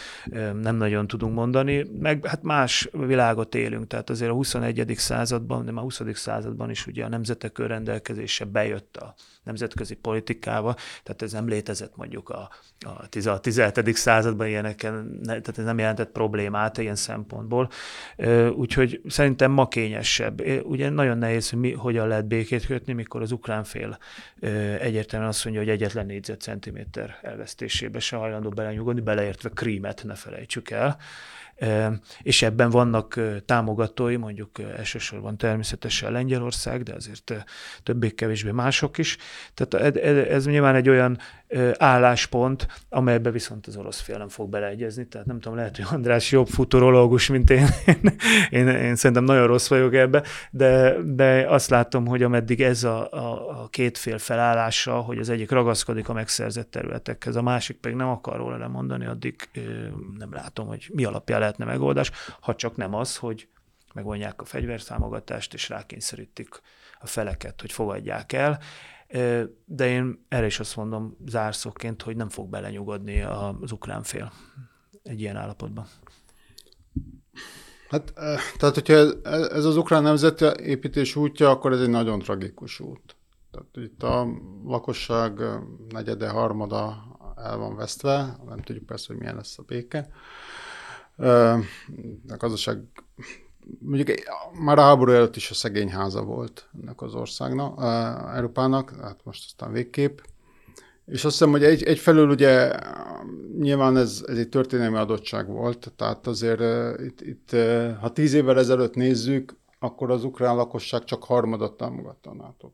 nem 0.61 0.76
nagyon 0.76 1.07
tudunk 1.07 1.34
mondani. 1.34 1.86
Meg 1.99 2.26
hát 2.26 2.44
más 2.44 2.90
világot 2.91 3.56
élünk, 3.56 3.88
tehát 3.88 4.10
azért 4.10 4.32
a 4.32 4.34
21. 4.34 4.94
században, 4.98 5.66
de 5.66 5.72
már 5.72 5.80
a 5.80 5.84
20. 5.84 6.02
században 6.14 6.70
is 6.70 6.88
ugye 6.88 7.06
a 7.06 7.10
nemzetek 7.10 7.57
rendelkezése 7.57 8.45
bejött 8.45 8.98
a 8.98 9.14
nemzetközi 9.44 9.95
politikába, 9.95 10.76
tehát 11.03 11.22
ez 11.22 11.32
nem 11.32 11.48
létezett 11.48 11.95
mondjuk 11.95 12.30
a, 12.30 12.49
a 12.86 13.08
17. 13.08 13.96
században 13.96 14.48
ilyeneken, 14.48 15.20
tehát 15.26 15.58
ez 15.58 15.64
nem 15.64 15.80
jelentett 15.80 16.12
problémát 16.12 16.78
ilyen 16.78 16.96
szempontból. 16.96 17.70
Úgyhogy 18.56 19.02
szerintem 19.08 19.52
ma 19.52 19.68
kényesebb. 19.68 20.42
Ugye 20.64 20.90
nagyon 20.90 21.18
nehéz, 21.18 21.50
hogy 21.50 21.60
mi, 21.60 21.72
hogyan 21.74 22.08
lehet 22.08 22.28
békét 22.28 22.66
kötni, 22.66 22.94
mikor 22.94 23.22
az 23.22 23.32
ukrán 23.32 23.64
fél 23.64 23.98
egyértelműen 24.80 25.32
azt 25.32 25.44
mondja, 25.44 25.64
hogy 25.64 25.72
egyetlen 25.72 26.06
négyzetcentiméter 26.06 27.20
elvesztésébe 27.22 28.00
se 28.00 28.16
hajlandó 28.16 28.50
belenyugodni, 28.50 29.02
beleértve 29.02 29.50
Krímet, 29.50 30.04
ne 30.06 30.16
felejtsük 30.16 30.70
el 30.70 30.98
és 32.22 32.42
ebben 32.42 32.70
vannak 32.70 33.20
támogatói, 33.46 34.16
mondjuk 34.16 34.60
elsősorban 34.78 35.38
természetesen 35.38 36.12
Lengyelország, 36.12 36.84
de 36.84 36.94
azért 36.94 37.46
többé-kevésbé 37.84 38.52
mások 38.52 38.98
is. 38.98 39.18
Tehát 39.54 39.96
ez 40.06 40.46
nyilván 40.46 40.76
egy 40.76 40.90
olyan 40.90 41.18
álláspont, 41.78 42.68
amelybe 42.90 43.32
viszont 43.32 43.68
az 43.68 43.76
orosz 43.78 44.00
fél 44.00 44.18
nem 44.18 44.30
fog 44.30 44.50
beleegyezni. 44.50 45.08
Tehát 45.08 45.28
nem 45.28 45.40
tudom, 45.40 45.58
lehet, 45.58 45.76
hogy 45.76 45.86
András 45.92 46.32
jobb 46.32 46.48
futurológus, 46.48 47.28
mint 47.28 47.50
én. 47.50 47.68
én, 48.50 48.68
én 48.68 48.96
szerintem 48.96 49.24
nagyon 49.24 49.48
rossz 49.48 49.68
vagyok 49.68 49.94
ebbe, 49.94 50.24
de, 50.52 50.96
de 51.04 51.46
azt 51.48 51.70
látom, 51.70 52.06
hogy 52.06 52.24
ameddig 52.24 52.62
ez 52.62 52.84
a, 52.84 53.12
a, 53.12 53.62
a 53.62 53.68
két 53.68 53.98
fél 53.98 54.18
felállása, 54.18 54.94
hogy 54.94 55.18
az 55.18 55.30
egyik 55.30 55.52
ragaszkodik 55.52 56.10
a 56.10 56.14
megszerzett 56.14 56.72
területekhez, 56.72 57.36
a 57.36 57.42
másik 57.42 57.78
pedig 57.78 57.98
nem 57.98 58.08
akar 58.08 58.38
róla 58.38 58.58
lemondani, 58.58 59.06
addig 59.06 59.36
nem 60.18 60.34
látom, 60.34 60.68
hogy 60.68 60.90
mi 60.94 61.04
alapján 61.04 61.40
lehetne 61.40 61.66
megoldás, 61.66 62.12
ha 62.40 62.56
csak 62.56 62.76
nem 62.76 62.94
az, 62.94 63.18
hogy 63.18 63.48
megvonják 63.94 64.42
a 64.42 64.46
fegyverszámogatást, 64.46 65.54
és 65.54 65.70
rákényszerítik 65.70 66.50
a 67.00 67.08
feleket, 67.08 67.62
hogy 67.62 67.72
fogadják 67.72 68.34
el 68.34 68.60
de 69.65 69.88
én 69.88 70.26
erre 70.27 70.45
is 70.45 70.60
azt 70.60 70.76
mondom 70.76 71.18
zárszóként, 71.26 72.02
hogy 72.02 72.15
nem 72.15 72.30
fog 72.30 72.49
belenyugodni 72.49 73.22
az 73.22 73.72
ukrán 73.72 74.03
fél 74.03 74.31
egy 75.03 75.19
ilyen 75.19 75.36
állapotban. 75.36 75.86
Hát, 77.90 78.14
tehát, 78.57 78.73
hogyha 78.73 78.94
ez 79.23 79.65
az 79.65 79.77
ukrán 79.77 80.03
nemzeti 80.03 80.45
építés 80.64 81.15
útja, 81.15 81.49
akkor 81.49 81.72
ez 81.72 81.81
egy 81.81 81.90
nagyon 81.90 82.19
tragikus 82.19 82.80
út. 82.80 83.15
Tehát 83.52 83.90
itt 83.90 84.03
a 84.03 84.27
lakosság 84.65 85.41
negyede, 85.90 86.30
harmada 86.30 87.03
el 87.36 87.57
van 87.57 87.76
vesztve, 87.76 88.38
nem 88.48 88.61
tudjuk 88.61 88.86
persze, 88.86 89.06
hogy 89.07 89.18
milyen 89.18 89.36
lesz 89.36 89.57
a 89.57 89.64
béke. 89.64 90.10
A 92.27 92.38
gazdaság 92.38 92.84
mondjuk 93.80 94.10
már 94.64 94.78
a 94.78 94.82
háború 94.82 95.12
előtt 95.12 95.36
is 95.36 95.50
a 95.50 95.54
szegény 95.54 95.90
háza 95.90 96.24
volt 96.24 96.70
ennek 96.82 97.02
az 97.02 97.14
országnak, 97.14 97.82
Európának, 98.36 98.94
hát 99.02 99.20
most 99.24 99.44
aztán 99.46 99.72
végképp. 99.72 100.20
És 101.06 101.26
azt 101.26 101.38
hiszem, 101.38 101.52
hogy 101.52 101.64
egy, 101.64 101.84
egyfelől 101.84 102.30
ugye 102.30 102.72
nyilván 103.60 103.98
ez, 103.98 104.24
ez 104.28 104.38
egy 104.38 104.50
történelmi 104.50 104.98
adottság 104.98 105.48
volt, 105.48 105.91
tehát 105.96 106.28
azért 106.28 106.62
itt, 107.00 107.22
itt, 107.22 107.56
ha 108.00 108.14
tíz 108.14 108.34
évvel 108.34 108.58
ezelőtt 108.58 108.96
nézzük, 108.96 109.58
akkor 109.80 110.12
az 110.12 110.24
ukrán 110.24 110.56
lakosság 110.56 111.04
csak 111.04 111.24
harmadat 111.24 111.78
támogatta 111.78 112.30
a 112.30 112.34
NATO 112.34 112.70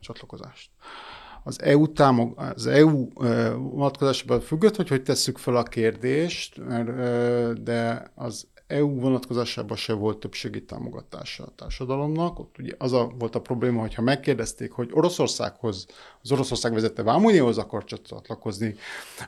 csatlakozást. 0.00 0.70
Az 1.44 1.62
EU, 1.62 1.92
támog, 1.92 2.40
az 2.54 2.66
EU 2.66 3.08
vonatkozásában 3.70 4.40
függött, 4.40 4.76
hogy 4.76 4.88
hogy 4.88 5.02
tesszük 5.02 5.38
fel 5.38 5.56
a 5.56 5.62
kérdést, 5.62 6.66
mert, 6.66 7.62
de 7.62 8.10
az 8.14 8.46
EU 8.68 9.00
vonatkozásában 9.00 9.76
se 9.76 9.92
volt 9.92 10.18
többségi 10.18 10.64
támogatása 10.64 11.44
a 11.44 11.52
társadalomnak. 11.56 12.38
Ott 12.38 12.58
ugye 12.58 12.72
az 12.78 12.92
a, 12.92 13.12
volt 13.18 13.34
a 13.34 13.40
probléma, 13.40 13.80
hogyha 13.80 14.02
megkérdezték, 14.02 14.72
hogy 14.72 14.90
Oroszországhoz, 14.92 15.86
az 16.22 16.32
Oroszország 16.32 16.72
vezette 16.72 17.02
Vámunióhoz 17.02 17.58
akar 17.58 17.84
csatlakozni, 17.84 18.74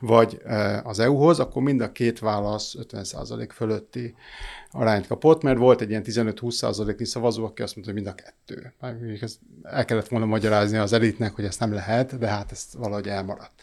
vagy 0.01 0.41
e, 0.45 0.83
az 0.85 0.99
EU-hoz, 0.99 1.39
akkor 1.39 1.62
mind 1.62 1.81
a 1.81 1.93
két 1.93 2.19
válasz 2.19 2.75
50% 2.79 3.49
fölötti 3.53 4.15
arányt 4.71 5.07
kapott, 5.07 5.43
mert 5.43 5.59
volt 5.59 5.81
egy 5.81 5.91
ilyen 5.91 6.05
15-20%-nyi 6.07 7.05
szavazó, 7.05 7.45
aki 7.45 7.62
azt 7.62 7.75
mondta, 7.77 7.93
hogy 7.93 8.03
mind 8.03 8.17
a 8.17 8.23
kettő. 8.23 8.73
El 9.62 9.85
kellett 9.85 10.09
volna 10.09 10.27
magyarázni 10.27 10.77
az 10.77 10.93
elitnek, 10.93 11.35
hogy 11.35 11.45
ezt 11.45 11.61
nem 11.61 11.73
lehet, 11.73 12.19
de 12.19 12.27
hát 12.27 12.53
ez 12.53 12.67
valahogy 12.79 13.09
elmaradt. 13.09 13.62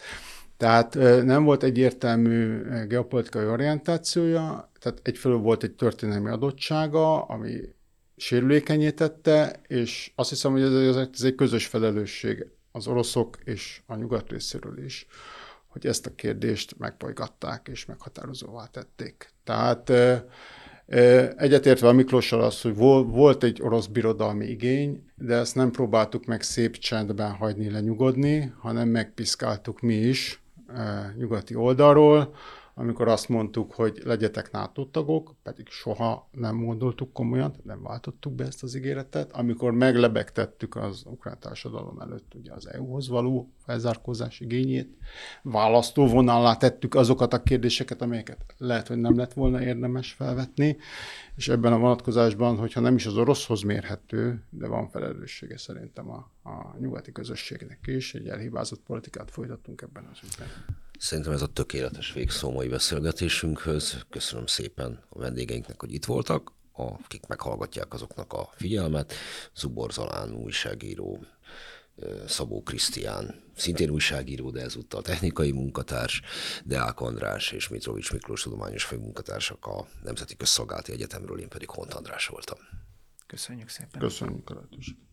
Tehát 0.58 0.94
nem 1.24 1.44
volt 1.44 1.62
egyértelmű 1.62 2.62
geopolitikai 2.86 3.46
orientációja, 3.46 4.70
tehát 4.80 5.00
egyfelől 5.02 5.38
volt 5.38 5.62
egy 5.62 5.72
történelmi 5.74 6.28
adottsága, 6.28 7.22
ami 7.22 7.60
sérülékenyé 8.16 8.90
tette, 8.90 9.60
és 9.66 10.12
azt 10.14 10.28
hiszem, 10.28 10.52
hogy 10.52 10.62
ez, 10.62 10.96
ez 10.96 11.22
egy 11.22 11.34
közös 11.34 11.66
felelősség 11.66 12.46
az 12.72 12.86
oroszok 12.86 13.38
és 13.44 13.80
a 13.86 13.94
nyugat 13.94 14.30
részéről 14.30 14.84
is, 14.84 15.06
hogy 15.66 15.86
ezt 15.86 16.06
a 16.06 16.14
kérdést 16.14 16.78
megbolygatták 16.78 17.68
és 17.70 17.84
meghatározóvá 17.84 18.66
tették. 18.66 19.32
Tehát 19.44 19.92
egyetértve 21.36 21.88
a 21.88 21.92
Miklossal 21.92 22.42
az, 22.42 22.60
hogy 22.60 22.74
volt 23.06 23.42
egy 23.42 23.62
orosz 23.62 23.86
birodalmi 23.86 24.46
igény, 24.46 25.04
de 25.14 25.34
ezt 25.34 25.54
nem 25.54 25.70
próbáltuk 25.70 26.24
meg 26.24 26.42
szép 26.42 26.76
csendben 26.76 27.32
hagyni 27.32 27.70
lenyugodni, 27.70 28.52
hanem 28.58 28.88
megpiszkáltuk 28.88 29.80
mi 29.80 29.94
is, 29.94 30.42
nyugati 31.16 31.54
oldalról, 31.54 32.34
amikor 32.78 33.08
azt 33.08 33.28
mondtuk, 33.28 33.72
hogy 33.72 34.00
legyetek 34.04 34.50
NATO 34.50 34.84
tagok, 34.84 35.34
pedig 35.42 35.68
soha 35.68 36.28
nem 36.32 36.64
gondoltuk 36.64 37.12
komolyan, 37.12 37.54
nem 37.62 37.82
váltottuk 37.82 38.32
be 38.32 38.44
ezt 38.44 38.62
az 38.62 38.74
ígéretet, 38.74 39.32
amikor 39.32 39.72
meglebegtettük 39.72 40.76
az 40.76 41.02
ukrán 41.06 41.38
társadalom 41.40 42.00
előtt 42.00 42.34
ugye 42.34 42.52
az 42.52 42.68
EU-hoz 42.68 43.08
való 43.08 43.52
felzárkózás 43.64 44.40
igényét, 44.40 44.96
választóvonallá 45.42 46.54
tettük 46.56 46.94
azokat 46.94 47.32
a 47.32 47.42
kérdéseket, 47.42 48.02
amelyeket 48.02 48.54
lehet, 48.58 48.88
hogy 48.88 48.98
nem 48.98 49.16
lett 49.16 49.32
volna 49.32 49.62
érdemes 49.62 50.12
felvetni, 50.12 50.76
és 51.36 51.48
ebben 51.48 51.72
a 51.72 51.78
vonatkozásban, 51.78 52.56
hogyha 52.56 52.80
nem 52.80 52.94
is 52.94 53.06
az 53.06 53.16
oroszhoz 53.16 53.62
mérhető, 53.62 54.44
de 54.50 54.66
van 54.66 54.88
felelőssége 54.88 55.58
szerintem 55.58 56.10
a, 56.10 56.30
a 56.42 56.76
nyugati 56.80 57.12
közösségnek 57.12 57.78
is, 57.86 58.14
egy 58.14 58.28
elhibázott 58.28 58.80
politikát 58.80 59.30
folytattunk 59.30 59.82
ebben 59.82 60.08
az 60.12 60.18
ügyben. 60.24 60.48
Szerintem 60.98 61.32
ez 61.32 61.42
a 61.42 61.46
tökéletes 61.46 62.12
végszó 62.12 62.50
mai 62.50 62.68
beszélgetésünkhöz. 62.68 64.04
Köszönöm 64.10 64.46
szépen 64.46 65.04
a 65.08 65.18
vendégeinknek, 65.18 65.80
hogy 65.80 65.92
itt 65.92 66.04
voltak. 66.04 66.52
Akik 66.72 67.26
meghallgatják 67.26 67.92
azoknak 67.94 68.32
a 68.32 68.52
figyelmet, 68.56 69.12
Zubor 69.54 69.92
Zalán 69.92 70.32
újságíró, 70.32 71.26
Szabó 72.26 72.62
Krisztián, 72.62 73.42
szintén 73.56 73.90
újságíró, 73.90 74.50
de 74.50 74.60
ezúttal 74.60 75.02
technikai 75.02 75.50
munkatárs, 75.50 76.22
Deák 76.64 77.00
András 77.00 77.52
és 77.52 77.68
Mitrovics 77.68 78.12
Miklós 78.12 78.42
tudományos 78.42 78.84
főmunkatársak 78.84 79.66
a 79.66 79.86
Nemzeti 80.02 80.36
Közszolgálati 80.36 80.92
Egyetemről, 80.92 81.40
én 81.40 81.48
pedig 81.48 81.70
Hont 81.70 81.94
András 81.94 82.26
voltam. 82.26 82.58
Köszönjük 83.26 83.68
szépen. 83.68 84.00
Köszönjük 84.00 84.50
a 84.50 84.54
lehetőséget. 84.54 85.07